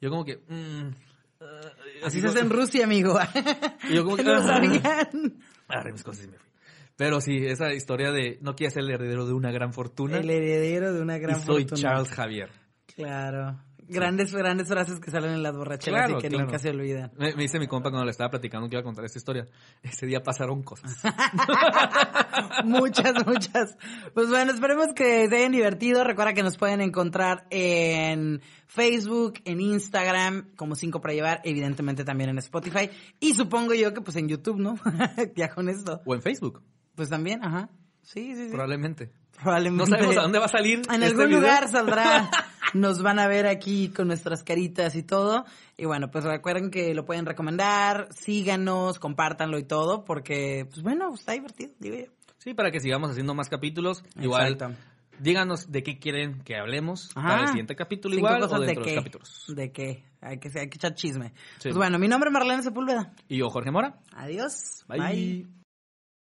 Yo 0.00 0.10
como 0.10 0.24
que, 0.24 0.36
mm, 0.36 0.48
eh, 0.48 1.07
Así 2.04 2.20
se 2.20 2.28
hace 2.28 2.40
en 2.40 2.50
Rusia, 2.50 2.84
amigo. 2.84 3.18
Y 3.88 3.94
yo 3.94 4.04
como 4.04 4.16
que, 4.16 4.24
no 4.24 4.42
sabían. 4.42 5.42
agarré 5.68 5.92
mis 5.92 6.02
cosas 6.02 6.24
y 6.24 6.28
me 6.28 6.38
fui. 6.38 6.48
Pero 6.96 7.20
sí, 7.20 7.36
esa 7.46 7.72
historia 7.72 8.10
de 8.10 8.38
no 8.42 8.56
quiero 8.56 8.72
ser 8.72 8.82
el 8.82 8.90
heredero 8.90 9.26
de 9.26 9.32
una 9.32 9.52
gran 9.52 9.72
fortuna. 9.72 10.18
El 10.18 10.28
heredero 10.28 10.92
de 10.92 11.00
una 11.00 11.16
y 11.16 11.20
gran 11.20 11.40
soy 11.40 11.62
fortuna. 11.62 11.80
Charles 11.80 12.10
Javier. 12.10 12.50
Claro. 12.86 13.60
Grandes, 13.88 14.34
grandes 14.34 14.68
frases 14.68 15.00
que 15.00 15.10
salen 15.10 15.32
en 15.32 15.42
las 15.42 15.56
borracheras 15.56 16.06
Claro, 16.06 16.18
y 16.18 16.22
que 16.22 16.28
claro. 16.28 16.44
nunca 16.44 16.58
se 16.58 16.70
olvidan. 16.70 17.10
Me, 17.16 17.34
me 17.34 17.42
dice 17.42 17.58
mi 17.58 17.66
compa 17.66 17.90
cuando 17.90 18.04
le 18.04 18.10
estaba 18.10 18.30
platicando 18.30 18.68
que 18.68 18.74
iba 18.76 18.80
a 18.80 18.84
contar 18.84 19.04
esta 19.04 19.18
historia. 19.18 19.46
Ese 19.82 20.06
día 20.06 20.22
pasaron 20.22 20.62
cosas. 20.62 20.96
muchas, 22.64 23.26
muchas. 23.26 23.76
Pues 24.14 24.28
bueno, 24.28 24.52
esperemos 24.52 24.88
que 24.94 25.28
se 25.28 25.36
hayan 25.36 25.52
divertido. 25.52 26.04
Recuerda 26.04 26.34
que 26.34 26.42
nos 26.42 26.56
pueden 26.56 26.80
encontrar 26.80 27.46
en 27.50 28.40
Facebook, 28.66 29.34
en 29.44 29.60
Instagram, 29.60 30.50
como 30.56 30.74
5 30.74 31.00
para 31.00 31.14
llevar, 31.14 31.40
evidentemente 31.44 32.04
también 32.04 32.30
en 32.30 32.38
Spotify. 32.38 32.90
Y 33.20 33.34
supongo 33.34 33.74
yo 33.74 33.92
que 33.94 34.00
pues 34.00 34.16
en 34.16 34.28
YouTube, 34.28 34.58
¿no? 34.58 34.76
ya 35.36 35.48
con 35.48 35.68
esto. 35.68 36.00
O 36.04 36.14
en 36.14 36.22
Facebook, 36.22 36.62
Pues 36.94 37.08
también, 37.08 37.42
ajá. 37.44 37.70
Sí, 38.02 38.34
sí, 38.34 38.44
sí. 38.46 38.50
probablemente. 38.50 39.10
Probablemente. 39.42 39.84
No 39.90 39.96
sabemos 39.96 40.16
a 40.16 40.22
dónde 40.22 40.38
va 40.38 40.46
a 40.46 40.48
salir. 40.48 40.82
En 40.92 41.02
este 41.02 41.06
algún 41.06 41.26
video. 41.26 41.40
lugar 41.40 41.68
saldrá. 41.68 42.30
Nos 42.74 43.02
van 43.02 43.18
a 43.18 43.26
ver 43.28 43.46
aquí 43.46 43.88
con 43.88 44.08
nuestras 44.08 44.42
caritas 44.42 44.94
y 44.94 45.02
todo. 45.02 45.44
Y 45.76 45.86
bueno, 45.86 46.10
pues 46.10 46.24
recuerden 46.24 46.70
que 46.70 46.92
lo 46.94 47.04
pueden 47.06 47.24
recomendar, 47.24 48.08
síganos, 48.12 48.98
compártanlo 48.98 49.58
y 49.58 49.64
todo, 49.64 50.04
porque, 50.04 50.66
pues 50.68 50.82
bueno, 50.82 51.14
está 51.14 51.32
divertido, 51.32 51.72
digo 51.78 51.96
yo. 51.96 52.12
Sí, 52.38 52.54
para 52.54 52.70
que 52.70 52.80
sigamos 52.80 53.10
haciendo 53.10 53.34
más 53.34 53.48
capítulos. 53.48 54.02
Igual, 54.20 54.52
Exacto. 54.52 54.76
díganos 55.18 55.72
de 55.72 55.82
qué 55.82 55.98
quieren 55.98 56.42
que 56.42 56.56
hablemos 56.56 57.10
Ajá. 57.14 57.28
para 57.28 57.42
el 57.42 57.48
siguiente 57.48 57.74
capítulo 57.74 58.14
Cinco 58.14 58.28
igual 58.28 58.42
o 58.42 58.48
dentro 58.48 58.60
de 58.60 58.66
de 58.66 58.74
qué, 58.74 58.94
los 58.94 58.94
capítulos. 59.04 59.44
De 59.48 59.72
qué. 59.72 60.04
Hay 60.20 60.38
que, 60.38 60.48
hay 60.48 60.68
que 60.68 60.76
echar 60.76 60.94
chisme. 60.94 61.32
Sí. 61.58 61.68
Pues 61.68 61.76
bueno, 61.76 61.98
mi 61.98 62.08
nombre 62.08 62.28
es 62.28 62.32
Marlene 62.34 62.62
Sepúlveda. 62.62 63.12
Y 63.28 63.38
yo, 63.38 63.48
Jorge 63.48 63.70
Mora. 63.70 63.94
Adiós. 64.14 64.84
Bye. 64.88 65.46